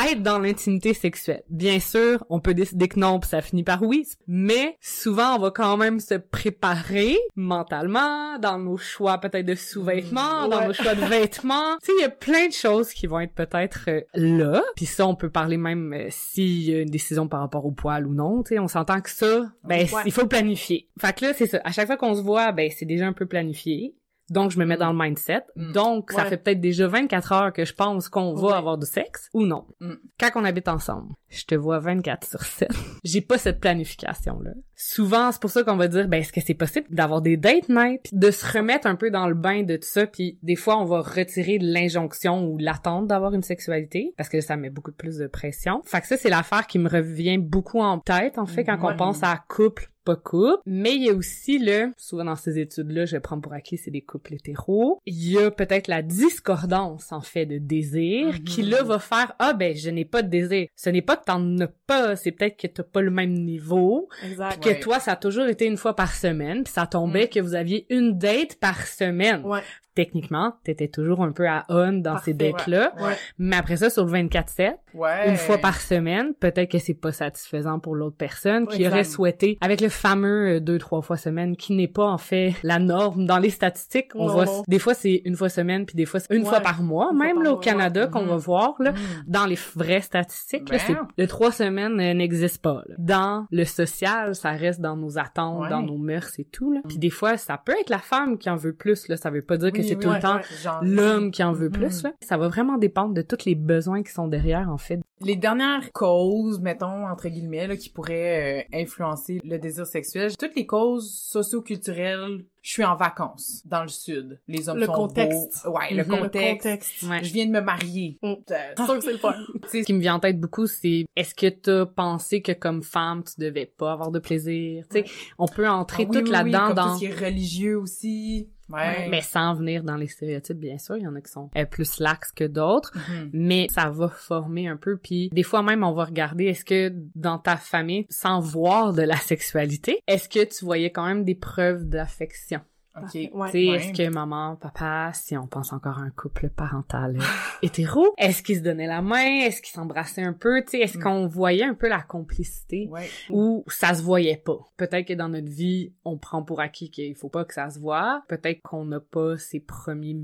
être 0.08 0.22
dans 0.22 0.38
l'intimité 0.38 0.94
sexuelle. 0.94 1.42
Bien 1.48 1.80
sûr, 1.80 2.24
on 2.30 2.38
peut 2.38 2.54
décider 2.54 2.86
que 2.86 3.00
non, 3.00 3.18
puis 3.18 3.28
ça 3.30 3.42
finit 3.42 3.64
par 3.64 3.82
oui, 3.82 4.06
mais 4.28 4.76
souvent, 4.80 5.34
on 5.34 5.40
va 5.40 5.50
quand 5.50 5.76
même 5.76 5.98
se 5.98 6.14
préparer 6.14 7.18
mentalement 7.34 8.38
dans 8.38 8.58
nos 8.58 8.76
choix 8.76 9.18
peut-être 9.18 9.44
de 9.46 9.54
sous-vêtements, 9.56 10.46
dans 10.48 10.60
Ouais. 10.60 10.66
nos 10.68 10.72
choix 10.72 10.94
de 10.94 11.04
vêtements. 11.04 11.76
Tu 11.82 11.86
sais, 11.86 11.92
il 11.98 12.02
y 12.02 12.04
a 12.04 12.10
plein 12.10 12.46
de 12.46 12.52
choses 12.52 12.92
qui 12.92 13.06
vont 13.06 13.20
être 13.20 13.34
peut-être 13.34 13.80
euh, 13.88 14.00
là. 14.14 14.62
Puis 14.76 14.86
ça, 14.86 15.06
on 15.06 15.16
peut 15.16 15.30
parler 15.30 15.56
même 15.56 15.92
euh, 15.92 16.06
s'il 16.10 16.62
y 16.62 16.74
a 16.74 16.80
une 16.80 16.90
décision 16.90 17.26
par 17.28 17.40
rapport 17.40 17.66
au 17.66 17.72
poil 17.72 18.06
ou 18.06 18.14
non. 18.14 18.42
Tu 18.44 18.50
sais, 18.54 18.58
on 18.60 18.68
s'entend 18.68 19.00
que 19.00 19.10
ça, 19.10 19.50
ben, 19.64 19.80
Ouais. 19.92 20.02
il 20.06 20.12
faut 20.12 20.26
planifier. 20.26 20.88
Fait 21.00 21.12
que 21.16 21.24
là, 21.26 21.32
c'est 21.34 21.46
ça. 21.46 21.60
À 21.64 21.72
chaque 21.72 21.86
fois 21.86 21.96
qu'on 21.96 22.14
se 22.14 22.22
voit, 22.22 22.52
ben, 22.52 22.70
c'est 22.76 22.86
déjà 22.86 23.06
un 23.06 23.12
peu 23.12 23.26
planifié. 23.26 23.94
Donc, 24.30 24.52
je 24.52 24.58
me 24.58 24.64
mets 24.64 24.76
dans 24.76 24.92
le 24.92 24.98
mindset. 24.98 25.42
Mm. 25.56 25.72
Donc, 25.72 26.12
ça 26.12 26.24
fait 26.24 26.36
peut-être 26.38 26.60
déjà 26.60 26.86
24 26.86 27.32
heures 27.32 27.52
que 27.52 27.64
je 27.64 27.74
pense 27.74 28.08
qu'on 28.08 28.32
va 28.34 28.46
Ouais. 28.48 28.52
avoir 28.54 28.78
du 28.78 28.86
sexe 28.86 29.28
ou 29.34 29.44
non. 29.44 29.66
Mm. 29.80 29.94
Quand 30.18 30.30
on 30.36 30.44
habite 30.44 30.68
ensemble, 30.68 31.12
je 31.28 31.44
te 31.44 31.54
vois 31.56 31.80
24 31.80 32.26
sur 32.28 32.40
7. 32.42 32.68
J'ai 33.04 33.20
pas 33.20 33.38
cette 33.38 33.60
planification-là. 33.60 34.52
Souvent, 34.82 35.30
c'est 35.30 35.40
pour 35.42 35.50
ça 35.50 35.62
qu'on 35.62 35.76
va 35.76 35.88
dire, 35.88 36.08
ben, 36.08 36.22
est-ce 36.22 36.32
que 36.32 36.40
c'est 36.40 36.54
possible 36.54 36.86
d'avoir 36.88 37.20
des 37.20 37.36
date 37.36 37.68
night, 37.68 38.00
puis 38.04 38.12
de 38.16 38.30
se 38.30 38.50
remettre 38.50 38.86
un 38.86 38.94
peu 38.96 39.10
dans 39.10 39.28
le 39.28 39.34
bain 39.34 39.62
de 39.62 39.76
tout 39.76 39.86
ça, 39.86 40.06
puis 40.06 40.38
des 40.42 40.56
fois, 40.56 40.78
on 40.80 40.86
va 40.86 41.02
retirer 41.02 41.58
l'injonction 41.58 42.46
ou 42.48 42.56
l'attente 42.56 43.06
d'avoir 43.06 43.34
une 43.34 43.42
sexualité, 43.42 44.14
parce 44.16 44.30
que 44.30 44.40
ça 44.40 44.56
met 44.56 44.70
beaucoup 44.70 44.92
plus 44.92 45.18
de 45.18 45.26
pression. 45.26 45.82
Fait 45.84 46.00
que 46.00 46.06
ça, 46.06 46.16
c'est 46.16 46.30
l'affaire 46.30 46.66
qui 46.66 46.78
me 46.78 46.88
revient 46.88 47.36
beaucoup 47.36 47.80
en 47.80 47.98
tête, 47.98 48.38
en 48.38 48.46
fait, 48.46 48.64
quand 48.64 48.78
on 48.82 48.96
pense 48.96 49.22
à 49.22 49.38
couple 49.48 49.90
pas 50.02 50.16
couple, 50.16 50.62
mais 50.64 50.94
il 50.94 51.02
y 51.04 51.10
a 51.10 51.12
aussi 51.14 51.58
le, 51.58 51.92
souvent 51.98 52.24
dans 52.24 52.34
ces 52.34 52.58
études-là, 52.58 53.04
je 53.04 53.18
prendre 53.18 53.42
pour 53.42 53.52
acquis, 53.52 53.76
c'est 53.76 53.90
des 53.90 54.00
couples 54.00 54.32
hétéros, 54.32 54.98
il 55.04 55.30
y 55.32 55.36
a 55.38 55.50
peut-être 55.50 55.88
la 55.88 56.00
discordance, 56.00 57.12
en 57.12 57.20
fait, 57.20 57.44
de 57.44 57.58
désir, 57.58 58.28
Mhm. 58.28 58.44
qui 58.44 58.62
là 58.62 58.82
va 58.82 58.98
faire, 58.98 59.34
ah 59.38 59.52
ben, 59.52 59.76
je 59.76 59.90
n'ai 59.90 60.06
pas 60.06 60.22
de 60.22 60.28
désir. 60.28 60.68
Ce 60.74 60.88
n'est 60.88 61.02
pas 61.02 61.16
que 61.18 61.24
t'en 61.24 61.58
as 61.58 61.68
pas, 61.86 62.16
c'est 62.16 62.32
peut-être 62.32 62.56
que 62.56 62.66
t'as 62.66 62.82
pas 62.82 63.02
le 63.02 63.10
même 63.10 63.34
niveau, 63.34 64.08
Exact. 64.24 64.62
que 64.62 64.69
Ouais. 64.72 64.80
toi, 64.80 65.00
ça 65.00 65.12
a 65.12 65.16
toujours 65.16 65.46
été 65.46 65.66
une 65.66 65.76
fois 65.76 65.94
par 65.94 66.14
semaine, 66.14 66.64
puis 66.64 66.72
ça 66.72 66.86
tombait 66.86 67.28
que 67.28 67.40
vous 67.40 67.54
aviez 67.54 67.86
une 67.90 68.18
date 68.18 68.56
par 68.56 68.86
semaine. 68.86 69.42
Ouais. 69.44 69.62
Techniquement, 69.94 70.54
t'étais 70.64 70.88
toujours 70.88 71.22
un 71.22 71.32
peu 71.32 71.48
à 71.48 71.64
on 71.68 71.92
dans 71.92 72.12
Parfait, 72.12 72.30
ces 72.30 72.34
dates-là, 72.34 72.92
Ouais. 73.00 73.14
mais 73.38 73.56
après 73.56 73.76
ça, 73.76 73.90
sur 73.90 74.04
le 74.04 74.10
24-7, 74.12 74.76
Ouais. 74.94 75.28
une 75.28 75.36
fois 75.36 75.58
par 75.58 75.80
semaine, 75.80 76.32
peut-être 76.38 76.70
que 76.70 76.78
c'est 76.78 76.94
pas 76.94 77.12
satisfaisant 77.12 77.78
pour 77.80 77.94
l'autre 77.96 78.16
personne 78.16 78.66
qui 78.66 78.76
Exact. 78.82 78.88
aurait 78.92 79.04
souhaité 79.04 79.58
avec 79.60 79.80
le 79.80 79.88
fameux 79.88 80.56
euh, 80.56 80.60
deux 80.60 80.78
trois 80.78 81.02
fois 81.02 81.16
semaine 81.16 81.56
qui 81.56 81.74
n'est 81.74 81.88
pas 81.88 82.04
en 82.06 82.18
fait 82.18 82.54
la 82.62 82.78
norme 82.78 83.26
dans 83.26 83.38
les 83.38 83.50
statistiques. 83.50 84.10
On 84.14 84.26
voit 84.26 84.46
des 84.68 84.78
fois 84.78 84.94
c'est 84.94 85.22
une 85.24 85.34
fois 85.36 85.48
semaine 85.48 85.86
puis 85.86 85.96
des 85.96 86.06
fois 86.06 86.20
c'est 86.20 86.34
une 86.34 86.44
fois 86.44 86.60
par 86.60 86.82
mois 86.82 87.10
Une 87.12 87.18
même 87.18 87.34
par 87.36 87.44
là 87.44 87.52
au 87.52 87.56
Canada 87.58 88.06
qu'on 88.06 88.26
va 88.26 88.36
voir 88.36 88.74
là 88.80 88.92
Mm. 88.92 88.96
dans 89.28 89.46
les 89.46 89.58
vraies 89.76 90.00
statistiques 90.00 90.68
Ben. 90.70 90.78
le 91.16 91.26
trois 91.26 91.52
semaines 91.52 92.00
euh, 92.00 92.14
n'existe 92.14 92.62
pas. 92.62 92.82
là. 92.88 92.94
Dans 92.98 93.46
le 93.50 93.64
social, 93.64 94.34
ça 94.34 94.50
reste 94.52 94.80
dans 94.80 94.96
nos 94.96 95.18
attentes, 95.18 95.68
dans 95.68 95.82
nos 95.82 95.96
mœurs 95.98 96.38
et 96.38 96.44
tout 96.44 96.72
là. 96.72 96.80
Puis 96.88 96.98
des 96.98 97.10
fois 97.10 97.36
ça 97.36 97.58
peut 97.64 97.74
être 97.80 97.90
la 97.90 97.98
femme 97.98 98.38
qui 98.38 98.48
en 98.50 98.56
veut 98.56 98.74
plus 98.74 99.08
là, 99.08 99.16
ça 99.16 99.30
veut 99.30 99.42
pas 99.42 99.56
dire 99.56 99.72
que 99.72 99.79
Oui, 99.80 99.88
c'est 99.88 99.94
oui, 99.96 100.00
tout 100.02 100.08
ouais, 100.08 100.16
le 100.16 100.20
temps 100.22 100.36
ouais, 100.36 100.86
l'homme 100.86 101.30
qui 101.30 101.42
en 101.42 101.52
veut 101.52 101.68
Mhm. 101.68 101.72
plus 101.72 102.02
là. 102.02 102.12
Ça 102.20 102.36
va 102.36 102.48
vraiment 102.48 102.78
dépendre 102.78 103.14
de 103.14 103.22
tous 103.22 103.44
les 103.44 103.54
besoins 103.54 104.02
qui 104.02 104.12
sont 104.12 104.28
derrière 104.28 104.68
en 104.70 104.78
fait. 104.78 105.00
Les 105.22 105.36
dernières 105.36 105.92
causes, 105.92 106.60
mettons, 106.60 107.06
entre 107.06 107.28
guillemets, 107.28 107.66
là, 107.66 107.76
qui 107.76 107.90
pourraient 107.90 108.64
euh, 108.72 108.78
influencer 108.78 109.38
le 109.44 109.58
désir 109.58 109.86
sexuel, 109.86 110.34
toutes 110.36 110.56
les 110.56 110.64
causes 110.66 111.10
socio-culturelles, 111.30 112.44
je 112.62 112.70
suis 112.72 112.84
en 112.84 112.94
vacances 112.96 113.62
dans 113.64 113.82
le 113.82 113.88
sud. 113.88 114.38
Les 114.48 114.68
hommes 114.68 114.78
Le 114.78 114.86
sont 114.86 114.92
contexte. 114.92 115.64
beaux. 115.64 115.70
Ouais, 115.78 115.92
le 115.94 116.04
Mhm. 116.04 116.10
Le 116.10 116.16
contexte. 116.22 116.62
contexte. 116.62 117.02
Ouais. 117.04 117.24
Je 117.24 117.32
viens 117.32 117.46
de 117.46 117.50
me 117.52 117.60
marier. 117.60 118.18
Mm. 118.22 118.26
Euh, 118.32 118.34
C'est 118.76 118.84
sûr 118.84 118.94
que 118.98 119.00
c'est 119.04 119.12
le 119.12 119.18
fun. 119.18 119.34
tu 119.62 119.68
sais, 119.68 119.80
Ce 119.82 119.86
qui 119.86 119.94
me 119.94 120.00
vient 120.00 120.14
en 120.16 120.20
tête 120.20 120.38
beaucoup, 120.40 120.66
c'est 120.66 121.04
est-ce 121.16 121.34
que 121.34 121.48
t'as 121.48 121.86
pensé 121.86 122.42
que 122.42 122.52
comme 122.52 122.82
femme, 122.82 123.22
tu 123.24 123.40
devais 123.40 123.66
pas 123.66 123.92
avoir 123.92 124.10
de 124.10 124.18
plaisir? 124.18 124.84
Tu 124.90 124.98
sais, 124.98 125.04
on 125.38 125.46
peut 125.46 125.68
entrer 125.68 126.04
ah 126.06 126.10
oui, 126.10 126.18
tout 126.18 126.24
oui, 126.24 126.30
là-dedans 126.30 126.68
oui, 126.68 126.74
dans... 126.74 126.88
tout 126.88 126.94
ce 126.94 126.98
qui 127.00 127.06
est 127.06 127.14
religieux 127.26 127.78
aussi. 127.78 128.48
Ouais. 128.72 129.08
Mais 129.08 129.20
sans 129.20 129.54
venir 129.54 129.82
dans 129.82 129.96
les 129.96 130.06
stéréotypes, 130.06 130.56
bien 130.60 130.78
sûr, 130.78 130.96
il 130.96 131.02
y 131.02 131.06
en 131.08 131.16
a 131.16 131.20
qui 131.20 131.32
sont 131.32 131.50
euh, 131.56 131.64
plus 131.64 131.98
laxes 131.98 132.30
que 132.30 132.44
d'autres, 132.44 132.92
Mhm. 132.96 133.30
mais 133.32 133.66
ça 133.68 133.90
va 133.90 134.08
former 134.08 134.68
un 134.68 134.76
peu. 134.76 134.96
Puis 134.96 135.28
des 135.32 135.42
fois 135.42 135.64
même, 135.64 135.82
on 135.82 135.92
va 135.92 136.04
regarder, 136.04 136.44
est-ce 136.44 136.64
que 136.64 136.92
dans 137.16 137.38
ta 137.38 137.56
famille, 137.56 138.06
sans 138.10 138.38
voir 138.38 138.92
de 138.92 139.02
la 139.02 139.16
sexualité, 139.16 139.98
est-ce 140.06 140.28
que 140.28 140.44
tu 140.44 140.64
voyais 140.64 140.92
quand 140.92 141.04
même 141.04 141.24
des 141.24 141.34
preuves 141.34 141.88
d'affection? 141.88 142.59
OK. 142.96 143.04
Ouais. 143.04 143.10
Tu 143.12 143.30
sais, 143.30 143.32
Ouais. 143.70 143.76
est-ce 143.76 143.92
que 143.92 144.08
maman, 144.12 144.56
papa, 144.56 145.12
si 145.14 145.36
on 145.36 145.46
pense 145.46 145.72
encore 145.72 145.98
à 145.98 146.02
un 146.02 146.10
couple 146.10 146.48
parental 146.48 147.16
euh, 147.18 147.22
hétéro, 147.62 148.12
est-ce 148.18 148.42
qu'ils 148.42 148.56
se 148.58 148.62
donnaient 148.62 148.86
la 148.88 149.00
main? 149.00 149.42
Est-ce 149.44 149.62
qu'ils 149.62 149.72
s'embrassaient 149.72 150.22
un 150.24 150.32
peu? 150.32 150.60
Tu 150.62 150.70
sais, 150.72 150.78
est-ce 150.80 150.98
Mm. 150.98 151.02
qu'on 151.02 151.26
voyait 151.28 151.64
un 151.64 151.74
peu 151.74 151.88
la 151.88 152.00
complicité? 152.02 152.88
Ouais. 152.90 153.08
Ou 153.30 153.64
ça 153.68 153.94
se 153.94 154.02
voyait 154.02 154.36
pas? 154.44 154.58
Peut-être 154.76 155.06
que 155.06 155.12
dans 155.14 155.28
notre 155.28 155.48
vie, 155.48 155.92
on 156.04 156.18
prend 156.18 156.42
pour 156.42 156.60
acquis 156.60 156.90
qu'il 156.90 157.14
faut 157.14 157.28
pas 157.28 157.44
que 157.44 157.54
ça 157.54 157.70
se 157.70 157.78
voit. 157.78 158.22
Peut-être 158.28 158.60
qu'on 158.62 158.84
n'a 158.84 159.00
pas 159.00 159.38
ces 159.38 159.60
premiers 159.60 160.16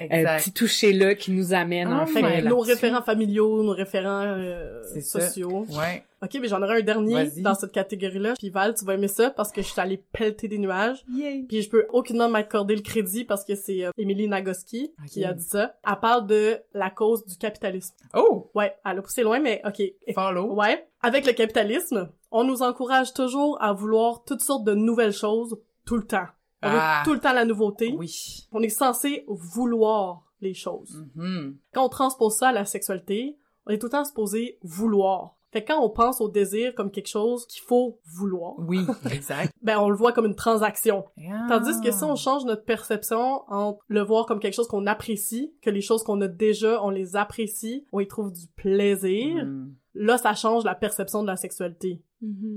euh, 0.00 0.36
petits 0.38 0.52
touchés-là 0.52 1.14
qui 1.16 1.32
nous 1.32 1.52
amènent 1.52 1.88
Ah, 1.92 2.02
en 2.02 2.06
Fait 2.06 2.22
fait 2.22 2.42
nos 2.42 2.60
référents 2.60 3.02
familiaux, 3.02 3.62
nos 3.64 3.72
référents 3.72 4.22
euh, 4.24 4.82
ça. 5.00 5.20
sociaux. 5.20 5.66
Ouais. 5.70 6.04
Ok, 6.24 6.38
mais 6.40 6.48
j'en 6.48 6.62
aurai 6.62 6.78
un 6.78 6.82
dernier 6.82 7.30
dans 7.42 7.54
cette 7.54 7.72
catégorie-là. 7.72 8.34
Puis 8.38 8.48
Val, 8.50 8.74
tu 8.74 8.84
vas 8.84 8.94
aimer 8.94 9.08
ça 9.08 9.30
parce 9.30 9.52
que 9.52 9.60
je 9.62 9.68
suis 9.68 9.80
allée 9.80 9.98
pelleter 10.12 10.48
des 10.48 10.58
nuages. 10.58 11.04
Yay. 11.12 11.44
Puis 11.48 11.62
je 11.62 11.68
peux 11.68 11.86
aucunement 11.92 12.28
m'accorder 12.28 12.74
le 12.74 12.82
crédit 12.82 13.24
parce 13.24 13.44
que 13.44 13.54
c'est 13.54 13.84
euh, 13.84 13.90
Emily 13.98 14.26
Nagoski 14.28 14.92
qui 15.10 15.24
a 15.24 15.32
dit 15.34 15.44
ça. 15.44 15.74
Elle 15.86 16.00
parle 16.00 16.26
de 16.26 16.58
la 16.72 16.90
cause 16.90 17.24
du 17.26 17.36
capitalisme. 17.36 17.94
Oh! 18.14 18.50
Ouais, 18.54 18.74
elle 18.84 18.98
a 18.98 19.02
poussé 19.02 19.22
loin, 19.22 19.38
mais 19.40 19.60
ok. 19.66 19.82
Follow. 20.14 20.54
Ouais. 20.54 20.88
Avec 21.02 21.26
le 21.26 21.32
capitalisme, 21.32 22.08
on 22.30 22.44
nous 22.44 22.62
encourage 22.62 23.12
toujours 23.12 23.60
à 23.62 23.72
vouloir 23.72 24.24
toutes 24.24 24.40
sortes 24.40 24.64
de 24.64 24.74
nouvelles 24.74 25.12
choses 25.12 25.58
tout 25.84 25.96
le 25.96 26.06
temps. 26.06 26.26
On 26.62 26.68
Ah. 26.70 27.02
veut 27.04 27.10
tout 27.10 27.12
le 27.14 27.20
temps 27.20 27.34
la 27.34 27.44
nouveauté. 27.44 27.94
Oui. 27.98 28.46
On 28.52 28.62
est 28.62 28.70
censé 28.70 29.24
vouloir 29.28 30.22
les 30.40 30.54
choses. 30.54 31.04
Mhm. 31.14 31.56
Quand 31.74 31.84
on 31.84 31.88
transpose 31.88 32.36
ça 32.36 32.48
à 32.48 32.52
la 32.52 32.64
sexualité, 32.64 33.36
on 33.66 33.70
est 33.70 33.78
tout 33.78 33.86
le 33.86 33.92
temps 33.92 34.04
supposé 34.04 34.58
vouloir. 34.62 35.33
Fait 35.54 35.62
que 35.62 35.68
quand 35.72 35.80
on 35.82 35.88
pense 35.88 36.20
au 36.20 36.28
désir 36.28 36.74
comme 36.74 36.90
quelque 36.90 37.06
chose 37.08 37.46
qu'il 37.46 37.62
faut 37.62 38.00
vouloir, 38.04 38.54
Oui, 38.58 38.80
exact. 39.10 39.52
ben 39.62 39.78
on 39.78 39.88
le 39.88 39.96
voit 39.96 40.12
comme 40.12 40.26
une 40.26 40.34
transaction. 40.34 41.04
Ah. 41.30 41.46
Tandis 41.48 41.80
que 41.80 41.90
si 41.92 42.04
on 42.04 42.16
change 42.16 42.44
notre 42.44 42.64
perception 42.64 43.42
entre 43.48 43.78
le 43.88 44.02
voir 44.02 44.26
comme 44.26 44.40
quelque 44.40 44.54
chose 44.54 44.68
qu'on 44.68 44.86
apprécie, 44.86 45.54
que 45.62 45.70
les 45.70 45.80
choses 45.80 46.02
qu'on 46.02 46.20
a 46.20 46.28
déjà, 46.28 46.82
on 46.84 46.90
les 46.90 47.16
apprécie, 47.16 47.86
on 47.92 48.00
y 48.00 48.06
trouve 48.08 48.32
du 48.32 48.46
plaisir, 48.56 49.44
Mhm. 49.44 49.72
là 49.94 50.18
ça 50.18 50.34
change 50.34 50.64
la 50.64 50.74
perception 50.74 51.22
de 51.22 51.28
la 51.28 51.36
sexualité. 51.36 52.02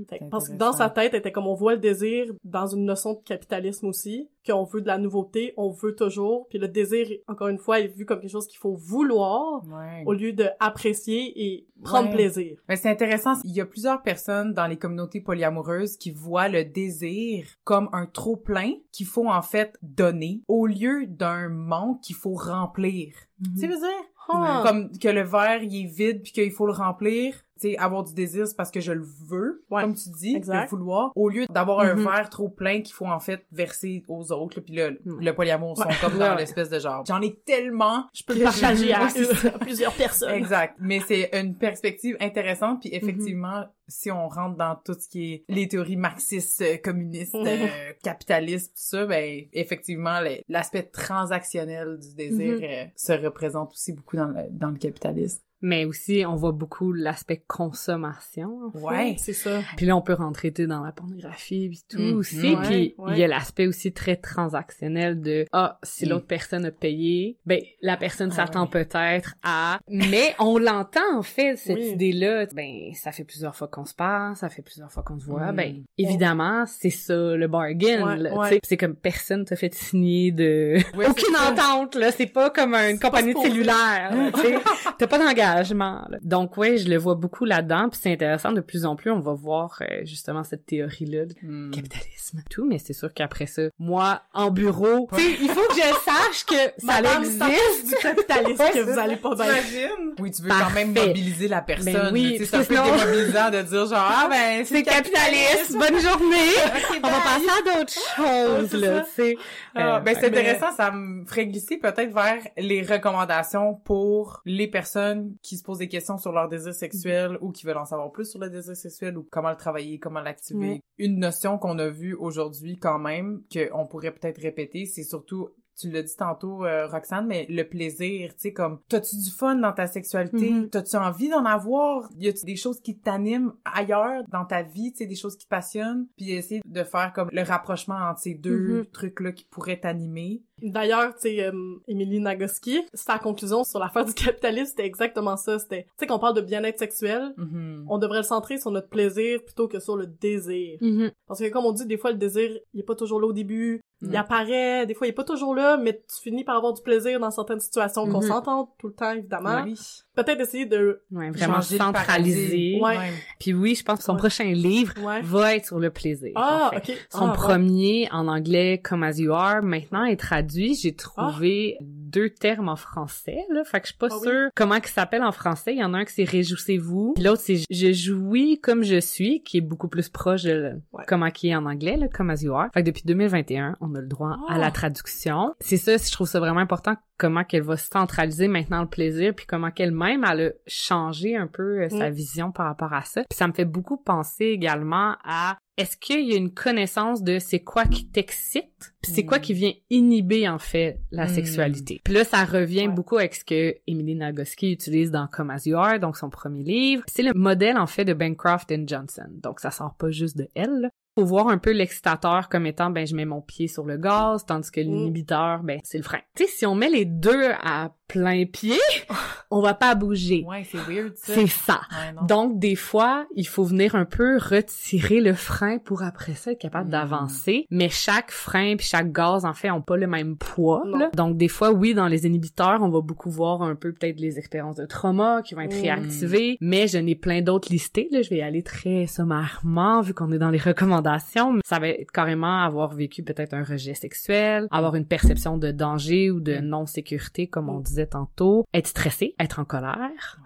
Fait 0.08 0.18
que- 0.18 0.24
C'est 0.24 0.30
parce 0.30 0.48
que 0.48 0.56
dans 0.56 0.72
sa 0.72 0.88
tête, 0.90 1.12
elle 1.12 1.20
était 1.20 1.30
comme 1.30 1.46
on 1.46 1.54
voit 1.54 1.74
le 1.74 1.78
désir 1.78 2.24
dans 2.42 2.66
une 2.66 2.84
notion 2.84 3.12
de 3.14 3.18
capitalisme 3.24 3.86
aussi, 3.86 4.28
qu'on 4.48 4.64
veut 4.64 4.80
de 4.80 4.86
la 4.86 4.98
nouveauté, 4.98 5.52
on 5.56 5.70
veut 5.70 5.94
toujours, 5.94 6.46
puis 6.48 6.58
le 6.58 6.68
désir, 6.68 7.06
encore 7.26 7.48
une 7.48 7.58
fois, 7.58 7.80
est 7.80 7.88
vu 7.88 8.04
comme 8.06 8.20
quelque 8.20 8.30
chose 8.30 8.46
qu'il 8.48 8.58
faut 8.58 8.74
vouloir 8.74 9.62
Ouais. 9.66 10.02
au 10.06 10.12
lieu 10.12 10.32
de 10.32 10.46
apprécier 10.60 11.32
et 11.36 11.66
prendre 11.84 12.08
Ouais. 12.08 12.14
plaisir. 12.14 12.58
Mais 12.68 12.76
c'est 12.76 12.90
intéressant, 12.90 13.34
il 13.44 13.52
y 13.54 13.60
a 13.60 13.66
plusieurs 13.66 14.02
personnes 14.02 14.52
dans 14.54 14.66
les 14.66 14.76
communautés 14.76 15.20
polyamoureuses 15.20 15.96
qui 15.96 16.10
voient 16.10 16.48
le 16.48 16.64
désir 16.64 17.46
comme 17.64 17.88
un 17.92 18.06
trop 18.06 18.36
plein 18.36 18.72
qu'il 18.92 19.06
faut 19.06 19.28
en 19.28 19.42
fait 19.42 19.76
donner 19.82 20.42
au 20.48 20.66
lieu 20.66 21.06
d'un 21.06 21.48
manque 21.48 22.00
qu'il 22.02 22.16
faut 22.16 22.34
remplir. 22.34 23.14
Tu 23.54 23.60
sais, 23.60 23.66
veux 23.68 23.76
dire? 23.76 24.04
Ah. 24.30 24.62
Comme 24.66 24.90
que 24.98 25.08
le 25.08 25.22
verre 25.22 25.62
il 25.62 25.84
est 25.86 25.88
vide 25.88 26.22
puis 26.22 26.32
qu'il 26.32 26.50
faut 26.52 26.66
le 26.66 26.72
remplir. 26.72 27.34
Tu 27.60 27.70
sais, 27.70 27.76
avoir 27.78 28.04
du 28.04 28.12
désir 28.14 28.46
c'est 28.46 28.54
parce 28.56 28.70
que 28.70 28.78
je 28.80 28.92
le 28.92 29.04
veux, 29.26 29.64
Ouais. 29.70 29.82
comme 29.82 29.94
tu 29.94 30.10
dis, 30.10 30.36
Exact. 30.36 30.64
le 30.64 30.68
vouloir, 30.68 31.12
au 31.16 31.28
lieu 31.30 31.46
d'avoir 31.48 31.80
un 31.80 31.94
Mhm. 31.94 32.04
verre 32.04 32.28
trop 32.30 32.48
plein 32.50 32.82
qu'il 32.82 32.92
faut 32.94 33.06
en 33.06 33.18
fait 33.20 33.46
verser 33.50 34.04
aux 34.06 34.30
autres. 34.30 34.37
Là. 34.46 34.62
Puis 34.64 34.74
là, 34.74 34.90
Mm. 34.90 35.20
le 35.20 35.32
polyamour 35.34 35.76
sont 35.76 35.88
comme 36.00 36.18
dans 36.18 36.30
Ouais. 36.34 36.36
l'espèce 36.40 36.68
de 36.70 36.78
genre. 36.78 37.04
J'en 37.06 37.20
ai 37.22 37.34
tellement 37.46 38.04
Je 38.14 38.22
peux 38.24 38.34
le 38.34 38.44
partager 38.44 38.92
à, 38.92 39.06
à 39.06 39.58
plusieurs 39.58 39.92
personnes. 39.92 40.34
Exact. 40.34 40.74
Mais 40.80 41.00
c'est 41.06 41.30
une 41.32 41.56
perspective 41.56 42.16
intéressante. 42.20 42.80
Puis 42.80 42.90
effectivement, 42.92 43.64
si 43.88 44.10
on 44.10 44.28
rentre 44.28 44.56
dans 44.56 44.76
tout 44.84 44.94
ce 44.98 45.08
qui 45.08 45.32
est 45.32 45.44
les 45.48 45.66
théories 45.68 45.96
marxistes, 45.96 46.60
euh, 46.62 46.76
communistes, 46.76 47.34
euh, 47.34 47.66
capitalistes, 48.02 48.68
tout 48.74 48.82
ça, 48.82 49.06
ben 49.06 49.42
effectivement, 49.52 50.20
l'aspect 50.48 50.82
transactionnel 50.82 51.98
du 51.98 52.14
désir 52.14 52.56
Mhm. 52.58 52.62
euh, 52.64 52.84
se 52.96 53.12
représente 53.12 53.72
aussi 53.72 53.92
beaucoup 53.92 54.16
dans 54.16 54.26
le, 54.28 54.42
dans 54.50 54.70
le 54.70 54.78
capitalisme. 54.78 55.42
Mais 55.60 55.84
aussi, 55.84 56.24
on 56.26 56.34
voit 56.36 56.52
beaucoup 56.52 56.92
l'aspect 56.92 57.42
consommation. 57.46 58.60
en 58.66 58.70
fait. 58.70 58.84
Ouais. 58.84 59.16
C'est 59.18 59.32
ça. 59.32 59.60
Puis 59.76 59.86
là, 59.86 59.96
on 59.96 60.00
peut 60.02 60.12
rentrer 60.14 60.50
dans 60.50 60.82
la 60.84 60.92
pornographie 60.92 61.68
puis 61.68 61.82
tout 61.88 61.98
Mhm. 62.02 62.16
aussi. 62.16 62.54
Ouais, 62.54 62.62
puis 62.62 62.94
il 62.98 63.04
ouais. 63.04 63.18
y 63.18 63.24
a 63.24 63.28
l'aspect 63.28 63.66
aussi 63.66 63.92
très 63.92 64.16
transactionnel 64.16 65.20
de 65.20 65.46
ah 65.52 65.78
si 65.82 66.04
Mhm. 66.04 66.10
l'autre 66.10 66.26
personne 66.26 66.64
a 66.64 66.70
payé, 66.70 67.38
ben 67.46 67.60
la 67.82 67.96
personne 67.96 68.30
Ah 68.32 68.36
s'attend 68.36 68.64
ouais. 68.64 68.70
peut-être 68.84 69.34
à. 69.42 69.78
Mais 69.88 70.34
on 70.38 70.58
l'entend 70.58 71.00
en 71.16 71.22
fait 71.22 71.56
cette 71.56 71.76
Oui. 71.76 71.90
idée-là. 71.92 72.46
Ben 72.54 72.92
ça 72.94 73.12
fait 73.12 73.24
plusieurs 73.24 73.54
fois 73.54 73.68
qu'on 73.68 73.84
se 73.84 73.94
parle, 73.94 74.36
ça 74.36 74.48
fait 74.48 74.62
plusieurs 74.62 74.90
fois 74.90 75.02
qu'on 75.02 75.18
se 75.18 75.26
voit. 75.26 75.50
Mhm. 75.52 75.56
Ben 75.56 75.82
évidemment 75.98 76.64
c'est 76.66 76.90
ça 76.90 77.14
le 77.36 77.46
bargain. 77.48 78.16
Là. 78.16 78.50
C'est 78.62 78.76
comme 78.76 78.94
personne 78.94 79.44
t'a 79.44 79.56
fait 79.56 79.74
signer 79.74 80.30
de 80.32 80.76
aucune 80.94 81.36
entente 81.36 81.94
là. 81.94 82.10
C'est 82.12 82.26
pas 82.26 82.50
comme 82.50 82.74
une 82.74 82.98
compagnie 82.98 83.34
de 83.34 83.38
cellulaire. 83.40 84.14
là, 84.14 84.30
tu. 84.32 84.38
T'as 84.98 85.06
pas 85.06 85.18
d'engagement. 85.18 85.47
Là. 85.54 86.18
Donc 86.22 86.56
ouais, 86.56 86.78
je 86.78 86.88
le 86.88 86.96
vois 86.96 87.14
beaucoup 87.14 87.44
là-dedans. 87.44 87.88
Puis 87.90 88.00
c'est 88.02 88.12
intéressant 88.12 88.52
de 88.52 88.60
plus 88.60 88.84
en 88.84 88.96
plus. 88.96 89.10
On 89.10 89.20
va 89.20 89.32
voir 89.34 89.78
euh, 89.82 90.04
justement 90.04 90.44
cette 90.44 90.66
théorie-là 90.66 91.26
de 91.26 91.34
Hmm. 91.42 91.70
capitalisme, 91.70 92.42
tout. 92.50 92.66
Mais 92.66 92.78
c'est 92.78 92.92
sûr 92.92 93.12
qu'après 93.14 93.46
ça, 93.46 93.62
moi 93.78 94.22
en 94.34 94.50
bureau, 94.50 95.08
tu 95.16 95.20
sais, 95.22 95.36
il 95.40 95.48
faut 95.48 95.66
que 95.68 95.74
je 95.74 95.80
sache 96.04 96.44
que 96.46 96.86
ça 96.86 97.00
existe. 97.18 97.88
du 97.88 97.94
capitalisme 98.02 98.62
Ouais, 98.62 98.70
que 98.72 98.80
vous 98.80 98.98
allez 98.98 99.16
pas 99.16 99.34
bien. 99.34 99.44
T'imagines? 99.44 100.14
Oui, 100.18 100.30
tu 100.30 100.42
veux 100.42 100.48
quand 100.48 100.70
même 100.74 100.92
mobiliser 100.94 101.48
la 101.48 101.60
personne. 101.62 101.92
Ben 101.92 102.10
oui, 102.12 102.38
c'est 102.44 102.54
un 102.56 102.64
peu 102.64 102.74
démobilisant 102.74 103.50
de 103.50 103.62
dire 103.62 103.86
genre, 103.86 104.10
ah 104.10 104.26
ben, 104.30 104.64
C'est 104.64 104.82
capitaliste. 104.82 105.72
Bonne 105.72 106.00
journée. 106.00 106.54
On 107.02 107.08
va 107.08 107.20
passer 107.20 107.48
à 107.48 107.78
d'autres 107.78 107.92
choses 108.16 108.80
là, 108.80 109.00
tu 109.02 109.10
sais. 109.22 109.36
Ah, 109.74 109.96
Euh, 109.96 110.00
ben 110.00 110.16
c'est 110.18 110.30
mais- 110.30 110.38
intéressant, 110.40 110.72
ça 110.76 110.90
me 110.90 111.24
ferait 111.26 111.46
glisser 111.46 111.76
peut-être 111.78 112.12
vers 112.12 112.38
les 112.56 112.82
recommandations 112.82 113.74
pour 113.84 114.40
les 114.44 114.66
personnes 114.66 115.34
qui 115.42 115.56
se 115.56 115.62
posent 115.62 115.78
des 115.78 115.88
questions 115.88 116.18
sur 116.18 116.32
leur 116.32 116.48
désir 116.48 116.74
sexuel 116.74 117.38
ou 117.40 117.52
qui 117.52 117.66
veulent 117.66 117.78
en 117.78 117.84
savoir 117.84 118.10
plus 118.10 118.30
sur 118.30 118.40
le 118.40 118.50
désir 118.50 118.76
sexuel 118.76 119.16
ou 119.16 119.26
comment 119.30 119.50
le 119.50 119.56
travailler, 119.56 119.98
comment 119.98 120.20
l'activer. 120.20 120.82
Une 120.98 121.18
notion 121.18 121.58
qu'on 121.58 121.78
a 121.78 121.88
vue 121.88 122.14
aujourd'hui 122.14 122.78
quand 122.78 122.98
même, 122.98 123.42
qu'on 123.52 123.86
pourrait 123.86 124.12
peut-être 124.12 124.40
répéter, 124.40 124.86
c'est 124.86 125.04
surtout 125.04 125.50
tu 125.78 125.90
l'as 125.90 126.02
dit 126.02 126.16
tantôt, 126.16 126.64
euh, 126.64 126.86
Roxane, 126.88 127.26
mais 127.26 127.46
le 127.48 127.62
plaisir, 127.64 128.30
tu 128.34 128.40
sais, 128.40 128.52
comme, 128.52 128.80
t'as-tu 128.88 129.16
du 129.16 129.30
fun 129.30 129.54
dans 129.56 129.72
ta 129.72 129.86
sexualité? 129.86 130.50
Mhm. 130.50 130.70
T'as-tu 130.70 130.96
envie 130.96 131.28
d'en 131.28 131.44
avoir? 131.44 132.08
Y 132.18 132.28
a-tu 132.28 132.44
des 132.46 132.56
choses 132.56 132.80
qui 132.80 132.96
t'animent 132.98 133.52
ailleurs 133.64 134.22
dans 134.30 134.44
ta 134.44 134.62
vie, 134.62 134.92
tu 134.92 134.98
sais, 134.98 135.06
des 135.06 135.14
choses 135.14 135.36
qui 135.36 135.44
te 135.44 135.50
passionnent? 135.50 136.06
Puis 136.16 136.32
essayer 136.32 136.60
de 136.64 136.82
faire 136.84 137.12
comme 137.14 137.28
le 137.32 137.42
rapprochement 137.42 137.96
entre 138.10 138.20
ces 138.20 138.34
deux 138.34 138.78
Mhm. 138.80 138.86
trucs-là 138.86 139.32
qui 139.32 139.44
pourraient 139.44 139.80
t'animer. 139.80 140.42
D'ailleurs, 140.60 141.14
tu 141.14 141.20
sais, 141.20 141.44
euh, 141.44 141.52
Emily 141.86 142.18
Nagoski, 142.18 142.80
sa 142.92 143.18
conclusion 143.18 143.62
sur 143.62 143.78
l'affaire 143.78 144.04
du 144.04 144.12
capitalisme, 144.14 144.70
c'était 144.70 144.86
exactement 144.86 145.36
ça. 145.36 145.58
C'était, 145.60 145.84
tu 145.84 145.90
sais, 146.00 146.06
qu'on 146.08 146.18
parle 146.18 146.34
de 146.34 146.40
bien-être 146.40 146.78
sexuel, 146.80 147.32
Mhm. 147.36 147.84
on 147.88 147.98
devrait 147.98 148.18
le 148.18 148.24
centrer 148.24 148.58
sur 148.58 148.72
notre 148.72 148.88
plaisir 148.88 149.40
plutôt 149.44 149.68
que 149.68 149.78
sur 149.78 149.96
le 149.96 150.06
désir. 150.06 150.78
mhm. 150.80 151.12
Parce 151.28 151.40
que 151.40 151.48
comme 151.50 151.64
on 151.64 151.72
dit, 151.72 151.86
des 151.86 151.96
fois, 151.96 152.10
le 152.10 152.18
désir, 152.18 152.50
il 152.74 152.80
est 152.80 152.82
pas 152.84 152.96
toujours 152.96 153.20
là 153.20 153.28
au 153.28 153.32
début. 153.32 153.80
Il 154.02 154.16
apparaît, 154.16 154.86
des 154.86 154.94
fois, 154.94 155.06
il 155.06 155.10
est 155.10 155.12
pas 155.12 155.24
toujours 155.24 155.54
là, 155.54 155.76
mais 155.76 155.94
tu 156.08 156.22
finis 156.22 156.44
par 156.44 156.56
avoir 156.56 156.72
du 156.72 156.82
plaisir 156.82 157.18
dans 157.18 157.30
certaines 157.32 157.58
situations 157.60 158.06
qu'on 158.08 158.20
Mhm. 158.20 158.28
s'entend 158.28 158.74
tout 158.78 158.88
le 158.88 158.94
temps, 158.94 159.10
évidemment. 159.10 159.62
Oui. 159.64 159.76
Peut-être 160.24 160.40
essayer 160.40 160.66
de... 160.66 161.02
Ouais, 161.10 161.30
vraiment 161.30 161.60
paradigme. 161.92 162.82
Ouais. 162.82 162.96
Puis 163.38 163.54
oui, 163.54 163.74
je 163.74 163.84
pense 163.84 163.98
que 163.98 164.04
son 164.04 164.12
Ouais. 164.12 164.18
prochain 164.18 164.44
livre 164.52 164.94
Ouais. 165.02 165.20
va 165.22 165.54
être 165.56 165.66
sur 165.66 165.78
le 165.78 165.90
plaisir. 165.90 166.32
Ah, 166.34 166.70
en 166.72 166.80
fait. 166.80 166.92
ok. 166.92 166.98
Son 167.10 167.26
Ah, 167.28 167.32
premier 167.32 168.08
en 168.10 168.26
anglais, 168.28 168.80
Come 168.82 169.02
As 169.04 169.18
You 169.18 169.32
Are, 169.32 169.62
maintenant 169.62 170.04
est 170.04 170.16
traduit. 170.16 170.74
J'ai 170.74 170.94
trouvé 170.94 171.76
deux 171.80 172.30
termes 172.30 172.68
en 172.68 172.76
français, 172.76 173.38
là. 173.50 173.62
Fait 173.64 173.80
que 173.80 173.86
je 173.86 173.92
suis 173.92 173.98
pas 173.98 174.08
Ah 174.10 174.16
oui? 174.20 174.28
sûre 174.28 174.48
comment 174.54 174.74
il 174.76 174.86
s'appelle 174.86 175.22
en 175.22 175.32
français. 175.32 175.74
Il 175.74 175.78
y 175.78 175.84
en 175.84 175.94
a 175.94 175.98
un 175.98 176.04
qui 176.04 176.12
c'est 176.14 176.24
Réjouissez-vous. 176.24 177.14
L'autre 177.22 177.42
c'est 177.42 177.60
Je 177.70 177.92
jouis 177.92 178.58
comme 178.60 178.82
je 178.82 178.98
suis, 179.00 179.42
qui 179.42 179.58
est 179.58 179.62
beaucoup 179.62 179.88
plus 179.88 180.08
proche 180.08 180.42
de 180.42 180.52
le- 180.52 180.82
Ouais. 180.92 181.04
comment 181.06 181.30
qui 181.30 181.48
est 181.48 181.54
en 181.54 181.66
anglais, 181.66 181.96
là, 181.96 182.08
Come 182.08 182.30
As 182.30 182.42
You 182.42 182.54
Are. 182.54 182.68
Fait 182.74 182.82
que 182.82 182.86
depuis 182.86 183.02
2021, 183.04 183.76
on 183.80 183.94
a 183.94 184.00
le 184.00 184.06
droit 184.06 184.36
Ah. 184.48 184.54
à 184.54 184.58
la 184.58 184.70
traduction. 184.70 185.54
C'est 185.60 185.76
ça, 185.76 185.96
je 185.96 186.10
trouve 186.12 186.26
ça 186.28 186.40
vraiment 186.40 186.60
important 186.60 186.94
comment 187.18 187.44
qu'elle 187.44 187.62
va 187.62 187.76
centraliser 187.76 188.48
maintenant 188.48 188.80
le 188.80 188.88
plaisir 188.88 189.34
puis 189.34 189.44
comment 189.46 189.70
qu'elle-même 189.70 190.24
elle 190.24 190.40
a 190.40 190.50
changé 190.66 191.36
un 191.36 191.46
peu 191.46 191.82
euh, 191.82 191.88
sa 191.88 192.10
Mm. 192.10 192.14
vision 192.14 192.52
par 192.52 192.66
rapport 192.66 192.92
à 192.94 193.02
ça. 193.02 193.22
Puis 193.28 193.36
ça 193.36 193.46
me 193.48 193.52
fait 193.52 193.64
beaucoup 193.64 193.96
penser 193.98 194.46
également 194.46 195.16
à 195.24 195.58
est-ce 195.76 195.96
qu'il 195.96 196.28
y 196.28 196.32
a 196.32 196.36
une 196.36 196.52
connaissance 196.52 197.22
de 197.22 197.38
c'est 197.38 197.60
quoi 197.60 197.84
qui 197.84 198.08
t'excite 198.08 198.92
puis 199.02 199.12
c'est 199.12 199.24
quoi 199.24 199.38
Mm. 199.38 199.42
qui 199.42 199.54
vient 199.54 199.72
inhiber 199.90 200.48
en 200.48 200.58
fait 200.58 201.00
la 201.10 201.26
Mm. 201.26 201.28
sexualité? 201.28 202.00
Puis 202.04 202.14
là 202.14 202.24
ça 202.24 202.44
revient 202.44 202.86
Ouais. 202.88 202.94
beaucoup 202.94 203.16
avec 203.18 203.34
ce 203.34 203.44
que 203.44 203.76
Emily 203.86 204.14
Nagoski 204.14 204.72
utilise 204.72 205.10
dans 205.10 205.26
Come 205.26 205.50
As 205.50 205.66
You 205.66 205.76
Are, 205.76 205.98
donc 206.00 206.16
son 206.16 206.30
premier 206.30 206.62
livre. 206.62 207.02
C'est 207.08 207.22
le 207.22 207.32
modèle 207.34 207.76
en 207.78 207.86
fait 207.86 208.04
de 208.04 208.14
Bancroft 208.14 208.70
and 208.72 208.84
Johnson. 208.86 209.28
Donc 209.42 209.60
ça 209.60 209.70
sort 209.70 209.94
pas 209.96 210.10
juste 210.10 210.36
de 210.38 210.48
elle. 210.54 210.80
là. 210.82 210.90
Faut 211.18 211.24
voir 211.24 211.48
un 211.48 211.58
peu 211.58 211.72
l'excitateur 211.72 212.48
comme 212.48 212.66
étant, 212.66 212.90
ben, 212.90 213.06
je 213.06 213.14
mets 213.16 213.24
mon 213.24 213.40
pied 213.40 213.66
sur 213.68 213.84
le 213.84 213.96
gaz, 213.96 214.44
tandis 214.46 214.70
que 214.70 214.80
Mm. 214.80 214.84
l'inhibiteur, 214.84 215.62
ben, 215.64 215.80
c'est 215.82 215.98
le 215.98 216.04
frein. 216.04 216.20
Tu 216.36 216.44
sais, 216.44 216.50
si 216.50 216.66
on 216.66 216.74
met 216.76 216.88
les 216.90 217.04
deux 217.04 217.50
à 217.62 217.90
plein 218.06 218.46
pied, 218.46 218.78
on 219.50 219.60
va 219.60 219.74
pas 219.74 219.94
bouger. 219.94 220.44
Ouais, 220.48 220.64
c'est 220.64 220.78
weird, 220.78 221.12
ça. 221.16 221.34
C'est 221.34 221.46
ça. 221.46 221.80
Ouais. 221.90 222.26
Donc, 222.26 222.58
des 222.58 222.74
fois, 222.76 223.26
il 223.34 223.46
faut 223.46 223.64
venir 223.64 223.94
un 223.96 224.06
peu 224.06 224.38
retirer 224.38 225.20
le 225.20 225.34
frein 225.34 225.78
pour 225.78 226.02
après 226.02 226.34
ça 226.34 226.52
être 226.52 226.60
capable 226.60 226.88
Mm. 226.88 226.92
d'avancer. 226.92 227.66
Mais 227.70 227.88
chaque 227.90 228.30
frein 228.30 228.76
puis 228.76 228.86
chaque 228.86 229.12
gaz, 229.12 229.44
en 229.44 229.52
fait, 229.52 229.70
ont 229.70 229.82
pas 229.82 229.96
le 229.96 230.06
même 230.06 230.36
poids. 230.36 230.84
Là. 230.86 231.10
Donc, 231.16 231.36
des 231.36 231.48
fois, 231.48 231.70
oui, 231.72 231.92
dans 231.94 232.06
les 232.06 232.26
inhibiteurs, 232.26 232.78
on 232.80 232.88
va 232.88 233.00
beaucoup 233.00 233.28
voir 233.30 233.60
un 233.62 233.74
peu 233.74 233.92
peut-être 233.92 234.20
les 234.20 234.38
expériences 234.38 234.76
de 234.76 234.86
trauma 234.86 235.42
qui 235.44 235.54
vont 235.54 235.60
être 235.62 235.76
Mm. 235.76 235.82
réactivées. 235.82 236.56
Mais 236.62 236.86
je 236.86 236.96
n'ai 236.98 237.14
plein 237.16 237.42
d'autres 237.42 237.70
listés. 237.70 238.08
Là, 238.12 238.22
je 238.22 238.30
vais 238.30 238.36
y 238.36 238.42
aller 238.42 238.62
très 238.62 239.06
sommairement 239.06 240.00
vu 240.00 240.14
qu'on 240.14 240.30
est 240.32 240.38
dans 240.38 240.50
les 240.50 240.58
recommandations. 240.58 241.07
Mais 241.52 241.60
Ça 241.64 241.78
va 241.78 241.88
être 241.88 242.10
carrément 242.10 242.62
avoir 242.62 242.94
vécu 242.94 243.22
peut-être 243.22 243.54
un 243.54 243.64
rejet 243.64 243.94
sexuel, 243.94 244.66
avoir 244.70 244.94
une 244.94 245.06
perception 245.06 245.58
de 245.58 245.70
danger 245.70 246.30
ou 246.30 246.40
de 246.40 246.58
non-sécurité, 246.58 247.46
comme 247.46 247.68
on 247.68 247.80
disait 247.80 248.06
tantôt, 248.06 248.64
être 248.74 248.86
stressé, 248.86 249.34
être 249.38 249.58
en 249.58 249.64
colère 249.64 250.38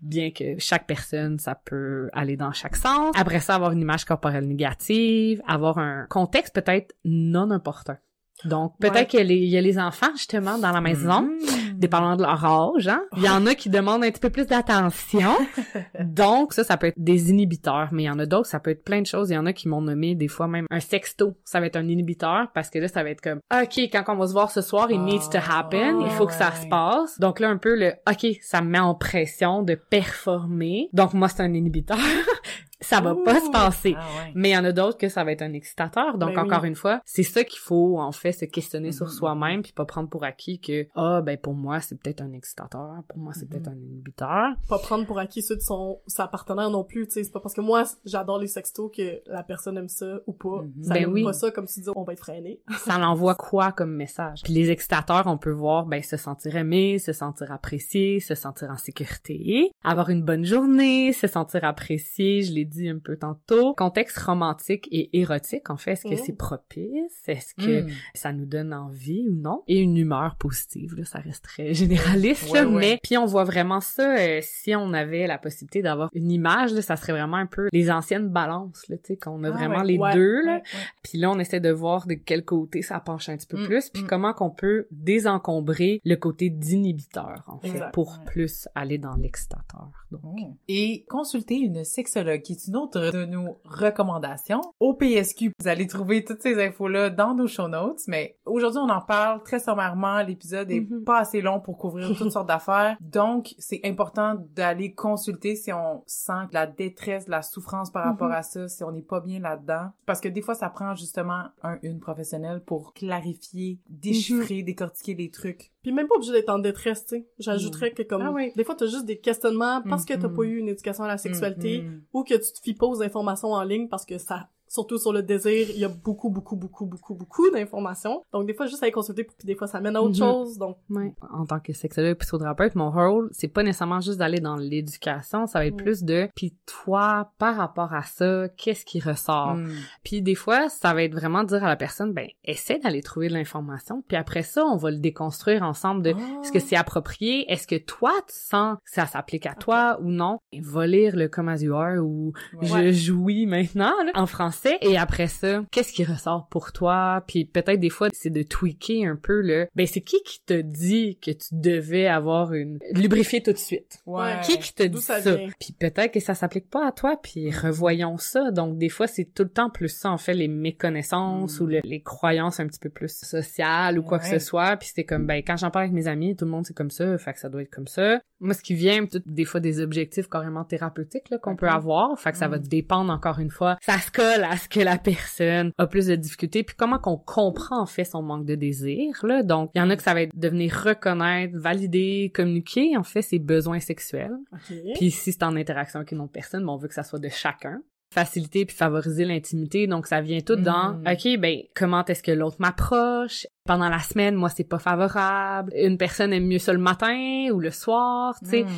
bien 0.00 0.30
que 0.30 0.58
chaque 0.58 0.86
personne, 0.86 1.38
ça 1.38 1.54
peut 1.54 2.08
aller 2.12 2.36
dans 2.36 2.52
chaque 2.52 2.76
sens. 2.76 3.12
Après 3.16 3.40
ça, 3.40 3.54
avoir 3.54 3.72
une 3.72 3.80
image 3.80 4.04
corporelle 4.04 4.46
négative, 4.46 5.42
avoir 5.46 5.78
un 5.78 6.06
contexte 6.08 6.54
peut-être 6.54 6.94
non 7.04 7.50
important. 7.50 7.96
Donc, 8.44 8.74
peut-être 8.78 8.94
Ouais. 8.94 9.06
qu'il 9.06 9.18
y, 9.20 9.22
a 9.22 9.24
les- 9.26 9.36
il 9.36 9.48
y 9.48 9.56
a 9.56 9.60
les 9.60 9.78
enfants, 9.78 10.10
justement, 10.16 10.58
dans 10.58 10.70
la 10.72 10.80
maison, 10.80 11.22
Mhm. 11.22 11.78
dépendant 11.78 12.14
de 12.16 12.22
leur 12.22 12.44
âge, 12.44 12.86
hein. 12.88 13.02
Il 13.16 13.22
y 13.24 13.28
en 13.28 13.44
a 13.46 13.54
qui 13.54 13.68
demandent 13.68 14.04
un 14.04 14.10
petit 14.10 14.20
peu 14.20 14.30
plus 14.30 14.46
d'attention. 14.46 15.32
Donc, 16.04 16.52
ça, 16.52 16.62
ça 16.64 16.76
peut 16.76 16.86
être 16.88 16.94
des 16.98 17.30
inhibiteurs, 17.30 17.88
mais 17.92 18.04
il 18.04 18.06
y 18.06 18.10
en 18.10 18.18
a 18.18 18.26
d'autres, 18.26 18.46
ça 18.48 18.60
peut 18.60 18.70
être 18.70 18.84
plein 18.84 19.00
de 19.00 19.06
choses. 19.06 19.30
Il 19.30 19.34
y 19.34 19.38
en 19.38 19.46
a 19.46 19.52
qui 19.52 19.68
m'ont 19.68 19.80
nommé 19.80 20.14
des 20.14 20.28
fois 20.28 20.46
même 20.48 20.66
un 20.70 20.80
sexto. 20.80 21.36
Ça 21.44 21.60
va 21.60 21.66
être 21.66 21.76
un 21.76 21.86
inhibiteur 21.88 22.48
parce 22.54 22.70
que 22.70 22.78
là, 22.78 22.88
ça 22.88 23.02
va 23.02 23.10
être 23.10 23.20
comme, 23.20 23.40
OK, 23.52 23.78
quand 23.92 24.04
on 24.08 24.16
va 24.16 24.26
se 24.28 24.32
voir 24.32 24.50
ce 24.50 24.60
soir, 24.60 24.90
it 24.90 25.00
needs 25.00 25.28
to 25.32 25.38
happen. 25.38 26.00
Il 26.04 26.10
faut 26.10 26.26
que 26.26 26.32
ça 26.32 26.50
Ah, 26.52 26.56
se 26.62 26.66
passe. 26.68 27.18
Donc 27.20 27.40
là, 27.40 27.48
un 27.48 27.58
peu 27.58 27.74
le, 27.76 27.92
OK, 28.08 28.26
ça 28.42 28.60
me 28.62 28.68
met 28.70 28.78
en 28.78 28.94
pression 28.94 29.62
de 29.62 29.74
performer. 29.74 30.88
Donc 30.92 31.12
moi, 31.14 31.28
c'est 31.28 31.42
un 31.42 31.52
inhibiteur. 31.52 31.98
ça 32.80 33.00
va 33.00 33.14
pas 33.24 33.40
se 33.40 33.50
passer. 33.50 33.94
Ah 33.96 34.06
ouais. 34.24 34.32
Mais 34.34 34.50
il 34.50 34.52
y 34.52 34.56
en 34.58 34.64
a 34.64 34.72
d'autres 34.72 34.98
que 34.98 35.08
ça 35.08 35.24
va 35.24 35.32
être 35.32 35.42
un 35.42 35.52
excitateur. 35.52 36.16
Donc 36.18 36.34
Ben 36.34 36.42
oui. 36.42 36.46
encore 36.52 36.64
une 36.64 36.74
fois, 36.74 37.00
c'est 37.04 37.22
ça 37.22 37.44
qu'il 37.44 37.58
faut 37.58 37.98
en 37.98 38.12
fait 38.12 38.32
se 38.32 38.44
questionner 38.44 38.92
sur 38.92 39.06
Mhm. 39.06 39.12
soi-même 39.12 39.62
puis 39.62 39.72
pas 39.72 39.84
prendre 39.84 40.08
pour 40.08 40.24
acquis 40.24 40.60
que 40.60 40.86
ah 40.94 41.20
ben 41.22 41.36
pour 41.38 41.54
moi 41.54 41.80
c'est 41.80 41.98
peut-être 42.00 42.20
un 42.20 42.32
excitateur, 42.32 43.02
pour 43.08 43.18
moi 43.18 43.32
c'est 43.34 43.48
peut-être 43.48 43.68
un 43.68 43.76
inhibiteur. 43.76 44.54
Pas 44.68 44.78
prendre 44.78 45.06
pour 45.06 45.18
acquis 45.18 45.42
ceux 45.42 45.56
de 45.56 45.60
son, 45.60 45.98
sa 46.06 46.26
partenaire 46.28 46.70
non 46.70 46.84
plus, 46.84 47.06
tu 47.06 47.14
sais. 47.14 47.24
C'est 47.24 47.32
pas 47.32 47.40
parce 47.40 47.54
que 47.54 47.60
moi, 47.60 47.84
j'adore 48.04 48.38
les 48.38 48.46
sextos 48.46 48.90
que 48.96 49.20
la 49.26 49.42
personne 49.42 49.76
aime 49.78 49.88
ça 49.88 50.18
ou 50.26 50.32
pas. 50.32 50.62
Mhm. 50.62 50.82
Ça 50.84 50.94
Ben 50.94 51.02
aime 51.04 51.12
oui. 51.12 51.24
pas 51.24 51.32
ça 51.32 51.50
comme 51.50 51.66
si 51.66 51.80
tu 51.80 51.80
dis 51.86 51.90
on 51.96 52.04
va 52.04 52.12
être 52.12 52.20
freiné. 52.20 52.60
ça 52.84 52.98
l'envoie 52.98 53.34
quoi 53.34 53.72
comme 53.72 53.94
message? 53.94 54.40
Puis 54.44 54.52
les 54.52 54.70
excitateurs, 54.70 55.26
on 55.26 55.38
peut 55.38 55.50
voir 55.50 55.86
ben 55.86 56.02
se 56.02 56.16
sentir 56.16 56.56
aimé, 56.56 56.98
se 56.98 57.12
sentir 57.12 57.50
apprécié, 57.52 58.20
se 58.20 58.34
sentir 58.34 58.70
en 58.70 58.76
sécurité, 58.76 59.70
avoir 59.84 60.10
une 60.10 60.22
bonne 60.22 60.44
journée, 60.44 61.12
se 61.12 61.26
sentir 61.26 61.64
apprécié, 61.64 62.42
je 62.42 62.52
l'ai 62.52 62.64
dit 62.64 62.77
un 62.86 62.98
peu 62.98 63.16
tantôt. 63.16 63.74
Contexte 63.74 64.18
romantique 64.18 64.86
et 64.92 65.18
érotique, 65.18 65.70
en 65.70 65.76
fait, 65.78 65.92
est-ce 65.92 66.02
que 66.04 66.10
Mhm. 66.10 66.20
c'est 66.24 66.36
propice? 66.36 67.22
Est-ce 67.26 67.54
que 67.54 67.82
Mhm. 67.82 67.90
ça 68.14 68.32
nous 68.32 68.44
donne 68.44 68.74
envie 68.74 69.26
ou 69.28 69.34
non? 69.34 69.62
Et 69.66 69.78
une 69.78 69.96
humeur 69.96 70.36
positive, 70.36 70.94
là, 70.96 71.04
ça 71.06 71.18
reste 71.20 71.44
très 71.44 71.72
généraliste, 71.74 72.50
Ouais, 72.52 72.62
là, 72.62 72.68
ouais. 72.68 72.78
mais 72.80 72.98
puis 73.02 73.16
on 73.16 73.24
voit 73.24 73.44
vraiment 73.44 73.80
ça, 73.80 74.16
euh, 74.18 74.40
si 74.42 74.74
on 74.74 74.92
avait 74.92 75.26
la 75.26 75.38
possibilité 75.38 75.80
d'avoir 75.80 76.10
une 76.12 76.30
image, 76.30 76.72
là, 76.74 76.82
ça 76.82 76.96
serait 76.96 77.12
vraiment 77.12 77.38
un 77.38 77.46
peu 77.46 77.68
les 77.72 77.90
anciennes 77.90 78.28
balances, 78.28 78.82
tu 78.86 78.94
sais, 79.02 79.16
qu'on 79.16 79.42
a 79.44 79.48
Ah, 79.48 79.52
vraiment 79.52 79.78
ouais, 79.80 79.86
les 79.86 79.98
deux, 80.14 80.44
là. 80.44 80.60
Puis 81.02 81.16
là, 81.18 81.30
on 81.30 81.38
essaie 81.38 81.60
de 81.60 81.70
voir 81.70 82.06
de 82.06 82.14
quel 82.14 82.44
côté 82.44 82.82
ça 82.82 83.00
penche 83.00 83.28
un 83.30 83.36
petit 83.36 83.46
peu 83.46 83.62
Mm, 83.62 83.66
plus, 83.66 83.88
puis 83.90 84.02
mm. 84.02 84.06
comment 84.06 84.32
qu'on 84.34 84.50
peut 84.50 84.86
désencombrer 84.90 86.00
le 86.04 86.16
côté 86.16 86.50
d'inhibiteur, 86.50 87.42
en 87.46 87.58
fait, 87.58 87.68
Exact. 87.68 87.92
pour 87.94 88.18
plus 88.26 88.68
aller 88.74 88.98
dans 88.98 89.14
l'extateur. 89.16 89.90
Donc. 90.10 90.22
Et 90.68 91.04
consulter 91.08 91.56
une 91.56 91.84
sexologue, 91.84 92.42
qui 92.42 92.56
est 92.58 92.66
une 92.68 92.76
autre 92.76 93.10
de 93.12 93.24
nos 93.24 93.60
recommandations. 93.64 94.60
Au 94.80 94.94
PSQ, 94.94 95.52
vous 95.58 95.68
allez 95.68 95.86
trouver 95.86 96.24
toutes 96.24 96.42
ces 96.42 96.60
infos-là 96.62 97.10
dans 97.10 97.34
nos 97.34 97.46
show 97.46 97.68
notes, 97.68 98.00
mais 98.08 98.36
aujourd'hui, 98.46 98.80
on 98.80 98.88
en 98.88 99.00
parle 99.00 99.42
très 99.42 99.58
sommairement. 99.60 100.22
L'épisode 100.22 100.70
est 100.70 100.80
Mhm. 100.80 101.04
pas 101.04 101.18
assez 101.20 101.40
long 101.40 101.60
pour 101.60 101.78
couvrir 101.78 102.08
toutes 102.16 102.30
sortes 102.32 102.48
d'affaires. 102.48 102.96
Donc, 103.00 103.54
c'est 103.58 103.80
important 103.84 104.36
d'aller 104.54 104.92
consulter 104.94 105.54
si 105.56 105.72
on 105.72 106.02
sent 106.06 106.46
de 106.50 106.54
la 106.54 106.66
détresse, 106.66 107.26
de 107.26 107.30
la 107.30 107.42
souffrance 107.42 107.90
par 107.90 108.04
rapport 108.04 108.28
Mhm. 108.28 108.34
à 108.34 108.42
ça, 108.42 108.68
si 108.68 108.82
on 108.84 108.92
n'est 108.92 109.02
pas 109.02 109.20
bien 109.20 109.40
là-dedans. 109.40 109.90
Parce 110.06 110.20
que 110.20 110.28
des 110.28 110.42
fois, 110.42 110.54
ça 110.54 110.68
prend 110.70 110.94
justement 110.94 111.44
un, 111.62 111.78
une 111.82 112.00
professionnelle 112.00 112.60
pour 112.64 112.92
clarifier, 112.94 113.78
déchiffrer, 113.88 114.62
décortiquer 114.62 115.14
les 115.14 115.30
trucs. 115.30 115.70
Puis 115.88 115.94
même 115.94 116.06
pas 116.06 116.16
obligé 116.16 116.32
d'être 116.32 116.50
en 116.50 116.58
détresse, 116.58 117.06
tu 117.06 117.16
sais. 117.16 117.26
J'ajouterais 117.38 117.92
que 117.92 118.02
comme 118.02 118.20
Ah 118.20 118.30
oui. 118.30 118.52
des 118.54 118.62
fois 118.62 118.74
t'as 118.74 118.84
juste 118.84 119.06
des 119.06 119.16
questionnements 119.18 119.80
parce 119.88 120.04
que 120.04 120.12
t'as 120.12 120.28
Mhm. 120.28 120.36
pas 120.36 120.42
eu 120.42 120.58
une 120.58 120.68
éducation 120.68 121.04
à 121.04 121.08
la 121.08 121.16
sexualité 121.16 121.78
ou 122.12 122.24
que 122.24 122.34
tu 122.34 122.40
te 122.52 122.60
fies 122.62 122.74
pas 122.74 122.84
aux 122.86 123.02
informations 123.02 123.48
en 123.52 123.62
ligne 123.62 123.88
parce 123.88 124.04
que 124.04 124.18
ça 124.18 124.50
surtout 124.68 124.98
sur 124.98 125.12
le 125.12 125.22
désir, 125.22 125.68
il 125.70 125.78
y 125.78 125.84
a 125.84 125.88
beaucoup 125.88 126.30
beaucoup 126.30 126.56
beaucoup 126.56 126.86
beaucoup 126.86 127.14
beaucoup 127.14 127.50
d'informations. 127.50 128.22
Donc 128.32 128.46
des 128.46 128.54
fois 128.54 128.66
juste 128.66 128.82
aller 128.82 128.92
consulter 128.92 129.24
puis 129.24 129.34
des 129.44 129.54
fois 129.54 129.66
ça 129.66 129.80
mène 129.80 129.96
à 129.96 130.02
autre 130.02 130.10
Mhm. 130.10 130.16
chose. 130.16 130.58
Donc 130.58 130.76
Ouais. 130.90 131.12
En 131.32 131.44
tant 131.46 131.60
que 131.60 131.72
sexologue 131.72 132.16
psychothérapeute, 132.18 132.74
mon 132.74 132.90
rôle, 132.90 133.28
c'est 133.32 133.48
pas 133.48 133.62
nécessairement 133.62 134.00
juste 134.00 134.18
d'aller 134.18 134.40
dans 134.40 134.56
l'éducation, 134.56 135.46
ça 135.46 135.58
va 135.60 135.66
être 135.66 135.74
Mm. 135.74 135.82
plus 135.82 136.02
de 136.04 136.28
puis 136.34 136.54
toi 136.66 137.30
par 137.38 137.56
rapport 137.56 137.92
à 137.94 138.02
ça, 138.02 138.48
qu'est-ce 138.56 138.84
qui 138.84 139.00
ressort? 139.00 139.54
Mm. 139.54 139.70
Puis 140.04 140.22
des 140.22 140.34
fois, 140.34 140.68
ça 140.68 140.94
va 140.94 141.02
être 141.02 141.14
vraiment 141.14 141.44
dire 141.44 141.64
à 141.64 141.68
la 141.68 141.76
personne 141.76 142.12
ben 142.12 142.26
essaie 142.44 142.78
d'aller 142.78 143.02
trouver 143.02 143.28
de 143.28 143.34
l'information, 143.34 144.02
puis 144.06 144.16
après 144.16 144.42
ça, 144.42 144.64
on 144.64 144.76
va 144.76 144.90
le 144.90 144.98
déconstruire 144.98 145.62
ensemble 145.62 146.02
de 146.02 146.14
Ah. 146.16 146.40
est-ce 146.42 146.52
que 146.52 146.58
c'est 146.60 146.76
approprié, 146.76 147.50
est-ce 147.50 147.66
que 147.66 147.76
toi 147.76 148.12
tu 148.28 148.34
sens 148.34 148.76
que 148.84 148.90
ça 148.90 149.06
s'applique 149.06 149.46
à 149.46 149.54
toi 149.54 149.98
ou 150.02 150.10
non? 150.10 150.38
Et 150.52 150.60
Va 150.60 150.86
lire 150.86 151.16
le 151.16 151.28
Come 151.28 151.48
As 151.48 151.62
You 151.62 151.74
Are 151.74 152.02
ou 152.04 152.32
Ouais. 152.60 152.66
Je 152.66 152.92
jouis 152.92 153.46
maintenant 153.46 153.92
là, 154.04 154.12
en 154.14 154.26
français 154.26 154.57
et 154.80 154.96
après 154.98 155.26
ça, 155.28 155.62
qu'est-ce 155.70 155.92
qui 155.92 156.04
ressort 156.04 156.48
pour 156.50 156.72
toi? 156.72 157.22
Puis 157.26 157.44
peut-être 157.44 157.80
des 157.80 157.90
fois 157.90 158.08
c'est 158.12 158.30
de 158.30 158.42
tweaker 158.42 159.04
un 159.10 159.16
peu 159.16 159.40
le 159.40 159.66
ben 159.74 159.86
c'est 159.86 160.00
qui 160.00 160.22
qui 160.24 160.40
te 160.44 160.60
dit 160.60 161.18
que 161.20 161.30
tu 161.30 161.48
devais 161.52 162.06
avoir 162.06 162.52
une 162.52 162.78
lubrifier 162.92 163.42
tout 163.42 163.52
de 163.52 163.56
suite? 163.58 163.98
Ouais. 164.06 164.36
qui 164.44 164.58
qui 164.58 164.74
te 164.74 164.82
dit 164.82 165.00
ça? 165.00 165.18
Puis 165.60 165.72
peut-être 165.78 166.12
que 166.12 166.20
ça 166.20 166.34
s'applique 166.34 166.68
pas 166.70 166.86
à 166.86 166.92
toi, 166.92 167.16
puis 167.22 167.50
revoyons 167.50 168.16
ça. 168.18 168.50
Donc 168.50 168.78
des 168.78 168.88
fois, 168.88 169.06
c'est 169.06 169.24
tout 169.34 169.42
le 169.44 169.48
temps 169.50 169.70
plus 169.70 169.88
ça, 169.88 170.10
en 170.10 170.18
fait, 170.18 170.34
les 170.34 170.48
méconnaissances 170.48 171.60
Mm. 171.60 171.62
ou 171.62 171.66
le- 171.66 171.80
les 171.84 172.00
croyances 172.02 172.60
un 172.60 172.66
petit 172.66 172.78
peu 172.80 172.88
plus 172.90 173.12
sociales 173.14 173.98
ou 173.98 174.02
quoi 174.02 174.18
que 174.18 174.26
ce 174.26 174.38
soit. 174.38 174.76
Puis 174.76 174.88
c'était 174.88 175.04
comme, 175.04 175.26
ben 175.26 175.42
quand 175.46 175.56
j'en 175.56 175.70
parle 175.70 175.84
avec 175.84 175.94
mes 175.94 176.06
amis, 176.08 176.36
tout 176.36 176.44
le 176.44 176.50
monde 176.50 176.64
c'est 176.66 176.74
comme 176.76 176.90
ça, 176.90 177.16
fait 177.18 177.32
que 177.32 177.38
ça 177.40 177.48
doit 177.48 177.62
être 177.62 177.70
comme 177.70 177.86
ça. 177.86 178.20
Moi, 178.40 178.54
ce 178.54 178.62
qui 178.62 178.74
vient, 178.74 179.04
tout- 179.06 179.20
des 179.26 179.44
fois, 179.44 179.58
des 179.60 179.80
objectifs 179.80 180.28
carrément 180.28 180.64
thérapeutiques 180.64 181.28
là, 181.30 181.38
qu'on 181.38 181.56
peut 181.56 181.68
avoir, 181.68 182.18
fait 182.18 182.30
que 182.32 182.38
ça 182.38 182.46
va 182.48 182.58
Mm. 182.58 182.62
dépendre 182.68 183.12
encore 183.12 183.38
une 183.40 183.50
fois. 183.50 183.76
Ça 183.82 183.98
se 183.98 184.10
colle 184.10 184.44
à 184.48 184.56
ce 184.56 184.68
que 184.68 184.80
la 184.80 184.98
personne 184.98 185.72
a 185.78 185.86
plus 185.86 186.06
de 186.06 186.16
difficultés, 186.16 186.62
puis 186.62 186.76
comment 186.76 186.98
qu'on 186.98 187.16
comprend 187.16 187.80
en 187.80 187.86
fait 187.86 188.04
son 188.04 188.22
manque 188.22 188.46
de 188.46 188.54
désir. 188.54 189.14
Là? 189.24 189.42
Donc, 189.42 189.70
il 189.74 189.78
y 189.78 189.82
en 189.82 189.90
a 189.90 189.96
que 189.96 190.02
ça 190.02 190.14
va 190.14 190.22
être 190.22 190.34
de 190.34 190.48
venir 190.48 190.72
reconnaître, 190.84 191.56
valider, 191.58 192.32
communiquer 192.34 192.96
en 192.96 193.02
fait 193.02 193.22
ses 193.22 193.38
besoins 193.38 193.80
sexuels. 193.80 194.36
OK. 194.52 194.76
Puis 194.94 195.10
si 195.10 195.32
c'est 195.32 195.42
en 195.42 195.56
interaction 195.56 196.00
avec 196.00 196.12
une 196.12 196.20
autre 196.20 196.32
personne, 196.32 196.64
ben, 196.64 196.72
on 196.72 196.76
veut 196.76 196.88
que 196.88 196.94
ça 196.94 197.04
soit 197.04 197.18
de 197.18 197.28
chacun. 197.28 197.80
Faciliter 198.14 198.64
puis 198.64 198.74
favoriser 198.74 199.26
l'intimité, 199.26 199.86
donc 199.86 200.06
ça 200.06 200.22
vient 200.22 200.40
tout 200.40 200.56
dans 200.56 200.94
Mm. 200.94 201.08
OK, 201.12 201.38
ben 201.40 201.58
comment 201.76 202.02
est-ce 202.06 202.22
que 202.22 202.30
l'autre 202.30 202.56
m'approche? 202.58 203.46
Pendant 203.66 203.90
la 203.90 203.98
semaine, 203.98 204.34
moi 204.34 204.48
c'est 204.48 204.64
pas 204.64 204.78
favorable. 204.78 205.72
Une 205.76 205.98
personne 205.98 206.32
aime 206.32 206.46
mieux 206.46 206.58
ça 206.58 206.72
le 206.72 206.78
matin 206.78 207.48
ou 207.52 207.60
le 207.60 207.70
soir, 207.70 208.34
tu 208.42 208.48
sais. 208.48 208.62
Mm. 208.62 208.68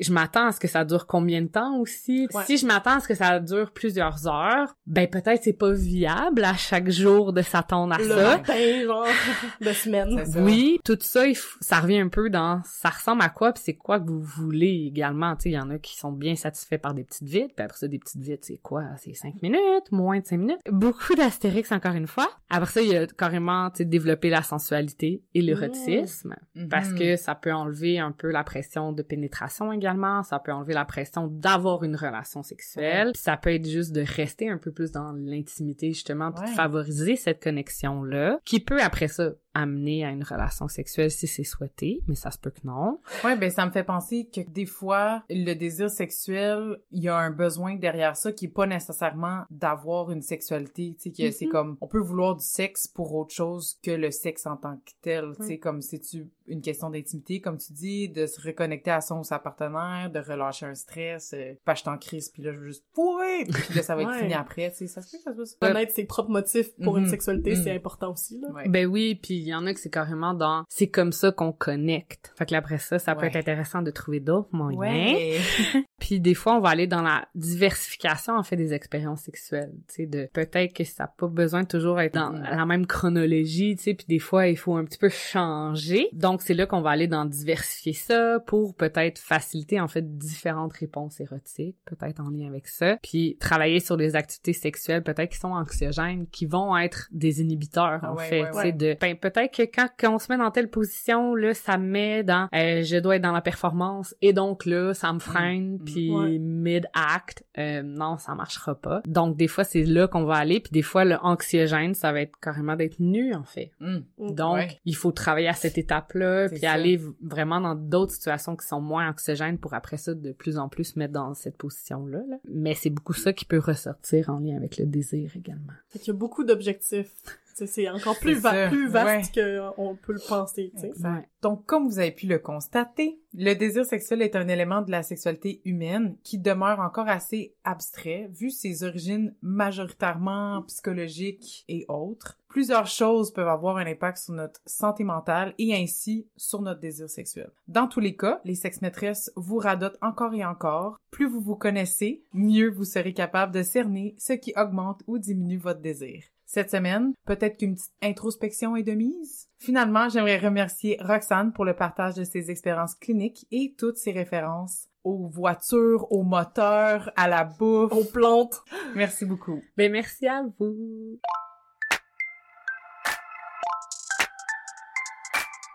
Je 0.00 0.12
m'attends 0.12 0.46
à 0.46 0.52
ce 0.52 0.60
que 0.60 0.68
ça 0.68 0.84
dure 0.84 1.06
combien 1.06 1.42
de 1.42 1.48
temps 1.48 1.78
aussi? 1.78 2.26
Ouais. 2.34 2.44
Si 2.44 2.56
je 2.56 2.66
m'attends 2.66 2.96
à 2.96 3.00
ce 3.00 3.08
que 3.08 3.14
ça 3.14 3.38
dure 3.40 3.70
plusieurs 3.72 4.26
heures, 4.26 4.74
ben 4.86 5.06
peut-être 5.08 5.42
c'est 5.44 5.52
pas 5.52 5.72
viable 5.72 6.42
à 6.44 6.54
chaque 6.54 6.88
jour 6.90 7.32
de 7.32 7.42
s'attendre 7.42 7.94
à 7.94 7.98
le 7.98 8.08
ça. 8.08 8.36
matin 8.38 8.82
genre 8.84 9.06
de 9.60 9.72
semaine. 9.72 10.24
Oui, 10.38 10.78
tout 10.84 10.98
ça, 11.00 11.26
il 11.26 11.34
f- 11.34 11.56
ça 11.60 11.80
revient 11.80 11.98
un 12.00 12.08
peu 12.08 12.30
dans 12.30 12.60
ça 12.64 12.88
ressemble 12.88 13.22
à 13.22 13.28
quoi 13.28 13.52
puis 13.52 13.62
c'est 13.64 13.74
quoi 13.76 14.00
que 14.00 14.08
vous 14.10 14.20
voulez 14.22 14.86
également? 14.88 15.36
Tu 15.36 15.42
sais, 15.44 15.48
il 15.50 15.54
y 15.54 15.58
en 15.60 15.70
a 15.70 15.78
qui 15.78 15.96
sont 15.96 16.12
bien 16.12 16.34
satisfaits 16.36 16.78
par 16.78 16.94
des 16.94 17.04
petites 17.04 17.28
vites, 17.28 17.54
puis 17.54 17.64
après 17.64 17.76
ça, 17.78 17.86
des 17.88 17.98
petites 17.98 18.22
vites, 18.22 18.44
c'est 18.44 18.58
quoi? 18.62 18.84
C'est 18.98 19.14
cinq 19.14 19.42
minutes, 19.42 19.90
moins 19.92 20.18
de 20.20 20.24
cinq 20.26 20.38
minutes? 20.38 20.60
Beaucoup 20.70 21.14
d'astérix 21.14 21.72
encore 21.72 21.94
une 21.94 22.06
fois. 22.06 22.28
Après 22.48 22.70
ça, 22.70 22.80
il 22.82 22.88
y 22.88 22.96
a 22.96 23.06
carrément, 23.06 23.70
tu 23.70 23.78
sais, 23.78 23.84
développer 23.84 24.30
la 24.30 24.42
sensualité 24.42 25.22
et 25.34 25.42
l'érotisme. 25.42 26.34
Parce 26.70 26.88
Mhm. 26.90 26.98
que 26.98 27.16
ça 27.16 27.34
peut 27.34 27.52
enlever 27.52 27.98
un 27.98 28.12
peu 28.12 28.30
la 28.30 28.44
pression 28.44 28.92
de 28.92 29.02
pénétration 29.02 29.72
également, 29.72 29.89
ça 30.22 30.38
peut 30.38 30.52
enlever 30.52 30.74
la 30.74 30.84
pression 30.84 31.26
d'avoir 31.26 31.84
une 31.84 31.96
relation 31.96 32.42
sexuelle, 32.42 33.12
ça 33.14 33.36
peut 33.36 33.52
être 33.54 33.68
juste 33.68 33.92
de 33.92 34.02
rester 34.02 34.48
un 34.48 34.58
peu 34.58 34.72
plus 34.72 34.92
dans 34.92 35.12
l'intimité 35.12 35.88
justement, 35.92 36.32
puis 36.32 36.44
de 36.44 36.48
Ouais. 36.50 36.54
favoriser 36.54 37.16
cette 37.16 37.42
connexion-là, 37.42 38.38
qui 38.44 38.60
peut 38.60 38.80
après 38.82 39.08
ça 39.08 39.30
amener 39.54 40.04
à 40.04 40.10
une 40.10 40.22
relation 40.22 40.68
sexuelle 40.68 41.10
si 41.10 41.26
c'est 41.26 41.44
souhaité, 41.44 42.00
mais 42.06 42.14
ça 42.14 42.30
se 42.30 42.38
peut 42.38 42.50
que 42.50 42.60
non. 42.64 43.00
Ouais, 43.24 43.36
ben 43.36 43.50
ça 43.50 43.66
me 43.66 43.70
fait 43.72 43.82
penser 43.84 44.28
que 44.32 44.40
des 44.42 44.66
fois 44.66 45.24
le 45.28 45.54
désir 45.54 45.90
sexuel, 45.90 46.78
il 46.92 47.02
y 47.02 47.08
a 47.08 47.16
un 47.16 47.30
besoin 47.30 47.76
derrière 47.76 48.16
ça 48.16 48.32
qui 48.32 48.44
est 48.46 48.48
pas 48.48 48.66
nécessairement 48.66 49.42
d'avoir 49.50 50.10
une 50.10 50.22
sexualité, 50.22 50.94
tu 51.00 51.10
sais 51.10 51.10
que 51.10 51.30
c'est 51.32 51.46
Mhm. 51.46 51.52
comme 51.52 51.76
on 51.80 51.88
peut 51.88 51.98
vouloir 51.98 52.36
du 52.36 52.44
sexe 52.44 52.86
pour 52.86 53.14
autre 53.14 53.34
chose 53.34 53.78
que 53.82 53.90
le 53.90 54.10
sexe 54.10 54.46
en 54.46 54.56
tant 54.56 54.76
que 54.76 54.92
tel, 55.02 55.32
tu 55.40 55.46
sais 55.46 55.58
comme 55.58 55.80
c'est 55.82 55.98
tu 56.00 56.28
une 56.46 56.62
question 56.62 56.90
d'intimité 56.90 57.40
comme 57.40 57.58
tu 57.58 57.72
dis, 57.72 58.08
de 58.08 58.26
se 58.26 58.40
reconnecter 58.40 58.90
à 58.90 59.00
son 59.00 59.20
ou 59.20 59.24
sa 59.24 59.38
partenaire, 59.38 60.10
de 60.10 60.18
relâcher 60.18 60.66
un 60.66 60.74
stress, 60.74 61.32
euh, 61.32 61.54
pas 61.64 61.74
je 61.74 61.84
t'en 61.84 61.96
crise 61.96 62.28
puis 62.28 62.42
là 62.42 62.52
je 62.52 62.58
veux 62.58 62.66
juste 62.66 62.84
fourrer 62.92 63.44
puis 63.44 63.74
là 63.76 63.82
ça 63.82 63.94
va 63.94 64.02
être 64.02 64.10
Ouais. 64.10 64.18
fini 64.20 64.34
après, 64.34 64.70
tu 64.72 64.78
sais 64.78 64.86
ça 64.88 65.00
se 65.02 65.10
peut 65.12 65.18
que 65.18 65.24
ça 65.24 65.32
se 65.32 65.56
passe. 65.56 65.70
Connaître 65.72 65.92
ses 65.94 66.04
propres 66.04 66.30
motifs 66.30 66.74
pour 66.82 66.96
une 66.98 67.06
sexualité, 67.08 67.50
Mhm. 67.56 67.62
c'est 67.62 67.70
important 67.76 68.12
aussi, 68.12 68.40
là. 68.40 68.48
Ouais. 68.52 68.68
Ben 68.68 68.86
oui, 68.86 69.14
puis 69.14 69.39
il 69.40 69.48
y 69.48 69.54
en 69.54 69.66
a 69.66 69.74
que 69.74 69.80
c'est 69.80 69.90
carrément 69.90 70.34
dans 70.34 70.64
c'est 70.68 70.88
comme 70.88 71.12
ça 71.12 71.32
qu'on 71.32 71.52
connecte. 71.52 72.32
Fait 72.36 72.46
que 72.46 72.52
là, 72.52 72.58
après 72.58 72.78
ça, 72.78 72.98
ça 72.98 73.14
peut 73.14 73.22
Ouais. 73.22 73.26
être 73.28 73.36
intéressant 73.36 73.82
de 73.82 73.90
trouver 73.90 74.20
d'autres 74.20 74.48
moyens. 74.52 74.80
Ouais. 74.80 75.40
Puis 76.00 76.18
des 76.20 76.34
fois, 76.34 76.56
on 76.56 76.60
va 76.60 76.70
aller 76.70 76.86
dans 76.86 77.02
la 77.02 77.28
diversification 77.34 78.34
en 78.36 78.42
fait 78.42 78.56
des 78.56 78.72
expériences 78.72 79.20
sexuelles, 79.22 79.72
tu 79.88 79.94
sais 79.94 80.06
de 80.06 80.28
peut-être 80.32 80.72
que 80.74 80.84
ça 80.84 81.04
n'a 81.04 81.12
pas 81.16 81.26
besoin 81.28 81.62
de 81.62 81.68
toujours 81.68 82.00
être 82.00 82.14
dans 82.14 82.32
Mhm. 82.32 82.42
la 82.42 82.66
même 82.66 82.86
chronologie, 82.86 83.76
tu 83.76 83.82
sais, 83.84 83.94
puis 83.94 84.06
des 84.08 84.18
fois 84.18 84.48
il 84.48 84.56
faut 84.56 84.74
un 84.76 84.84
petit 84.84 84.98
peu 84.98 85.08
changer. 85.08 86.08
Donc 86.12 86.42
c'est 86.42 86.54
là 86.54 86.66
qu'on 86.66 86.80
va 86.80 86.90
aller 86.90 87.06
dans 87.06 87.24
diversifier 87.24 87.92
ça 87.92 88.40
pour 88.46 88.74
peut-être 88.74 89.18
faciliter 89.18 89.80
en 89.80 89.88
fait 89.88 90.16
différentes 90.18 90.72
réponses 90.72 91.20
érotiques, 91.20 91.76
peut-être 91.84 92.20
en 92.20 92.30
lien 92.30 92.48
avec 92.48 92.66
ça, 92.66 92.96
puis 93.02 93.36
travailler 93.40 93.80
sur 93.80 93.96
les 93.96 94.16
activités 94.16 94.52
sexuelles 94.52 95.02
peut-être 95.02 95.30
qui 95.30 95.38
sont 95.38 95.52
anxiogènes, 95.52 96.26
qui 96.28 96.46
vont 96.46 96.76
être 96.76 97.08
des 97.12 97.40
inhibiteurs 97.40 98.00
en 98.04 98.14
ouais, 98.16 98.24
fait, 98.28 98.42
ouais, 98.42 98.48
tu 98.50 98.56
sais 98.56 98.64
ouais. 98.64 98.72
de 98.72 98.96
ben, 99.00 99.16
peut-être 99.16 99.54
que 99.54 99.62
quand, 99.62 99.88
quand 99.98 100.14
on 100.14 100.18
se 100.18 100.32
met 100.32 100.38
dans 100.38 100.50
telle 100.50 100.70
position 100.70 101.34
là, 101.34 101.54
ça 101.54 101.78
me 101.78 101.86
met 101.86 102.22
dans 102.24 102.48
euh, 102.54 102.82
je 102.82 102.96
dois 102.96 103.16
être 103.16 103.22
dans 103.22 103.32
la 103.32 103.40
performance 103.42 104.14
et 104.22 104.32
donc 104.32 104.64
là 104.64 104.94
ça 104.94 105.12
me 105.12 105.18
freine 105.18 105.50
Mm. 105.50 105.84
Puis 105.92 106.10
Ouais. 106.10 106.38
mid 106.38 106.86
act 106.94 107.44
euh, 107.58 107.82
non 107.82 108.16
ça 108.18 108.34
marchera 108.34 108.74
pas. 108.74 109.02
Donc 109.06 109.36
des 109.36 109.48
fois 109.48 109.64
c'est 109.64 109.84
là 109.84 110.08
qu'on 110.08 110.24
va 110.24 110.34
aller 110.36 110.60
puis 110.60 110.70
des 110.72 110.82
fois 110.82 111.04
le 111.04 111.16
anxiogène 111.22 111.94
ça 111.94 112.12
va 112.12 112.20
être 112.20 112.38
carrément 112.40 112.76
d'être 112.76 112.98
nu 113.00 113.34
en 113.34 113.44
fait. 113.44 113.70
Mm. 113.80 113.98
Donc, 114.34 114.54
Ouais. 114.56 114.80
il 114.84 114.96
faut 114.96 115.12
travailler 115.12 115.48
à 115.48 115.52
cette 115.54 115.78
étape-là, 115.78 116.48
puis 116.48 116.58
ça. 116.60 116.72
aller 116.72 117.00
vraiment 117.22 117.60
dans 117.60 117.74
d'autres 117.74 118.12
situations 118.12 118.56
qui 118.56 118.66
sont 118.66 118.80
moins 118.80 119.08
anxiogènes 119.10 119.58
pour 119.58 119.74
après 119.74 119.96
ça 119.96 120.14
de 120.14 120.32
plus 120.32 120.58
en 120.58 120.68
plus 120.68 120.84
se 120.84 120.98
mettre 120.98 121.12
dans 121.12 121.34
cette 121.34 121.56
position-là. 121.56 122.20
là. 122.28 122.36
Mais 122.48 122.74
c'est 122.74 122.90
beaucoup 122.90 123.12
ça 123.12 123.32
qui 123.32 123.44
peut 123.44 123.58
ressortir 123.58 124.30
en 124.30 124.38
lien 124.38 124.56
avec 124.56 124.78
le 124.78 124.86
désir 124.86 125.30
également. 125.36 125.72
Fait 125.88 125.98
qu'il 125.98 126.08
y 126.08 126.16
a 126.16 126.18
beaucoup 126.18 126.44
d'objectifs. 126.44 127.12
Tu 127.56 127.66
sais, 127.66 127.66
C'est 127.66 127.88
encore 127.90 128.18
plus, 128.18 128.34
va- 128.38 128.68
vaste 128.88 129.34
qu'on 129.34 129.96
peut 129.96 130.12
le 130.12 130.28
penser, 130.28 130.70
tu 130.74 130.80
sais. 130.80 130.88
Exact. 130.88 131.14
Ouais. 131.16 131.28
Donc, 131.42 131.64
comme 131.66 131.86
vous 131.88 131.98
avez 131.98 132.12
pu 132.12 132.26
le 132.26 132.38
constater, 132.38 133.18
le 133.34 133.54
désir 133.54 133.84
sexuel 133.84 134.22
est 134.22 134.36
un 134.36 134.48
élément 134.48 134.82
de 134.82 134.90
la 134.90 135.02
sexualité 135.02 135.60
humaine 135.64 136.16
qui 136.22 136.38
demeure 136.38 136.80
encore 136.80 137.08
assez 137.08 137.54
abstrait, 137.64 138.28
vu 138.32 138.50
ses 138.50 138.82
origines 138.84 139.34
majoritairement 139.42 140.62
psychologiques 140.62 141.64
et 141.68 141.84
autres. 141.88 142.36
Plusieurs 142.48 142.86
choses 142.88 143.32
peuvent 143.32 143.46
avoir 143.48 143.76
un 143.76 143.86
impact 143.86 144.18
sur 144.18 144.34
notre 144.34 144.60
santé 144.66 145.04
mentale 145.04 145.54
et 145.58 145.74
ainsi 145.74 146.26
sur 146.36 146.60
notre 146.62 146.80
désir 146.80 147.08
sexuel. 147.08 147.50
Dans 147.68 147.86
tous 147.86 148.00
les 148.00 148.16
cas, 148.16 148.40
les 148.44 148.56
sex-maîtresses 148.56 149.30
vous 149.36 149.58
radotent 149.58 149.98
encore 150.02 150.34
et 150.34 150.44
encore. 150.44 150.98
Plus 151.12 151.28
vous 151.28 151.40
vous 151.40 151.54
connaissez, 151.56 152.24
mieux 152.34 152.68
vous 152.70 152.84
serez 152.84 153.14
capable 153.14 153.54
de 153.54 153.62
cerner 153.62 154.14
ce 154.18 154.32
qui 154.32 154.52
augmente 154.56 155.02
ou 155.06 155.18
diminue 155.18 155.58
votre 155.58 155.80
désir. 155.80 156.22
Cette 156.52 156.72
semaine, 156.72 157.12
peut-être 157.26 157.58
qu'une 157.58 157.76
petite 157.76 157.92
introspection 158.02 158.74
est 158.74 158.82
de 158.82 158.90
mise. 158.90 159.48
Finalement, 159.58 160.08
j'aimerais 160.08 160.36
remercier 160.36 160.98
Roxane 161.00 161.52
pour 161.52 161.64
le 161.64 161.76
partage 161.76 162.14
de 162.14 162.24
ses 162.24 162.50
expériences 162.50 162.96
cliniques 162.96 163.46
et 163.52 163.76
toutes 163.78 163.98
ses 163.98 164.10
références 164.10 164.88
aux 165.04 165.28
voitures, 165.28 166.10
aux 166.10 166.24
moteurs, 166.24 167.12
à 167.14 167.28
la 167.28 167.44
bouffe. 167.44 167.92
Aux 167.92 168.02
plantes. 168.02 168.64
Merci 168.96 169.26
beaucoup. 169.26 169.62
Ben 169.76 169.92
merci 169.92 170.26
à 170.26 170.42
vous. 170.58 171.20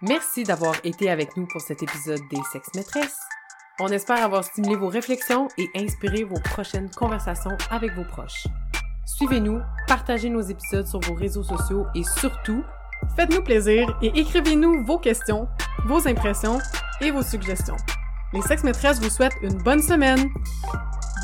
Merci 0.02 0.44
d'avoir 0.44 0.76
été 0.84 1.10
avec 1.10 1.38
nous 1.38 1.48
pour 1.48 1.62
cet 1.62 1.84
épisode 1.84 2.20
des 2.30 2.42
Sex 2.52 2.68
Maîtresses. 2.76 3.22
On 3.80 3.88
espère 3.88 4.22
avoir 4.22 4.44
stimulé 4.44 4.76
vos 4.76 4.90
réflexions 4.90 5.48
et 5.58 5.70
inspiré 5.74 6.26
vos 6.26 6.42
prochaines 6.42 6.90
conversations 6.90 7.58
avec 7.72 7.94
vos 7.94 8.04
proches. 8.04 8.46
Suivez-nous, 9.06 9.62
partagez 9.88 10.30
nos 10.30 10.42
épisodes 10.42 10.88
sur 10.88 11.00
vos 11.00 11.14
réseaux 11.14 11.44
sociaux 11.44 11.86
et 11.96 12.04
surtout, 12.04 12.64
Faites-nous 13.16 13.44
plaisir 13.44 13.98
et 14.02 14.12
écrivez-nous 14.20 14.84
vos 14.84 14.98
questions, 14.98 15.48
vos 15.86 16.08
impressions 16.08 16.60
et 17.02 17.12
vos 17.12 17.22
suggestions. 17.22 17.78
Les 18.34 18.42
sex 18.42 18.64
maîtresses 18.64 19.00
vous 19.00 19.10
souhaitent 19.10 19.38
une 19.42 19.58
bonne 19.64 19.82
semaine. 19.82 20.30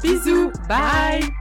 Bisous! 0.04 0.52
bye! 0.68 1.41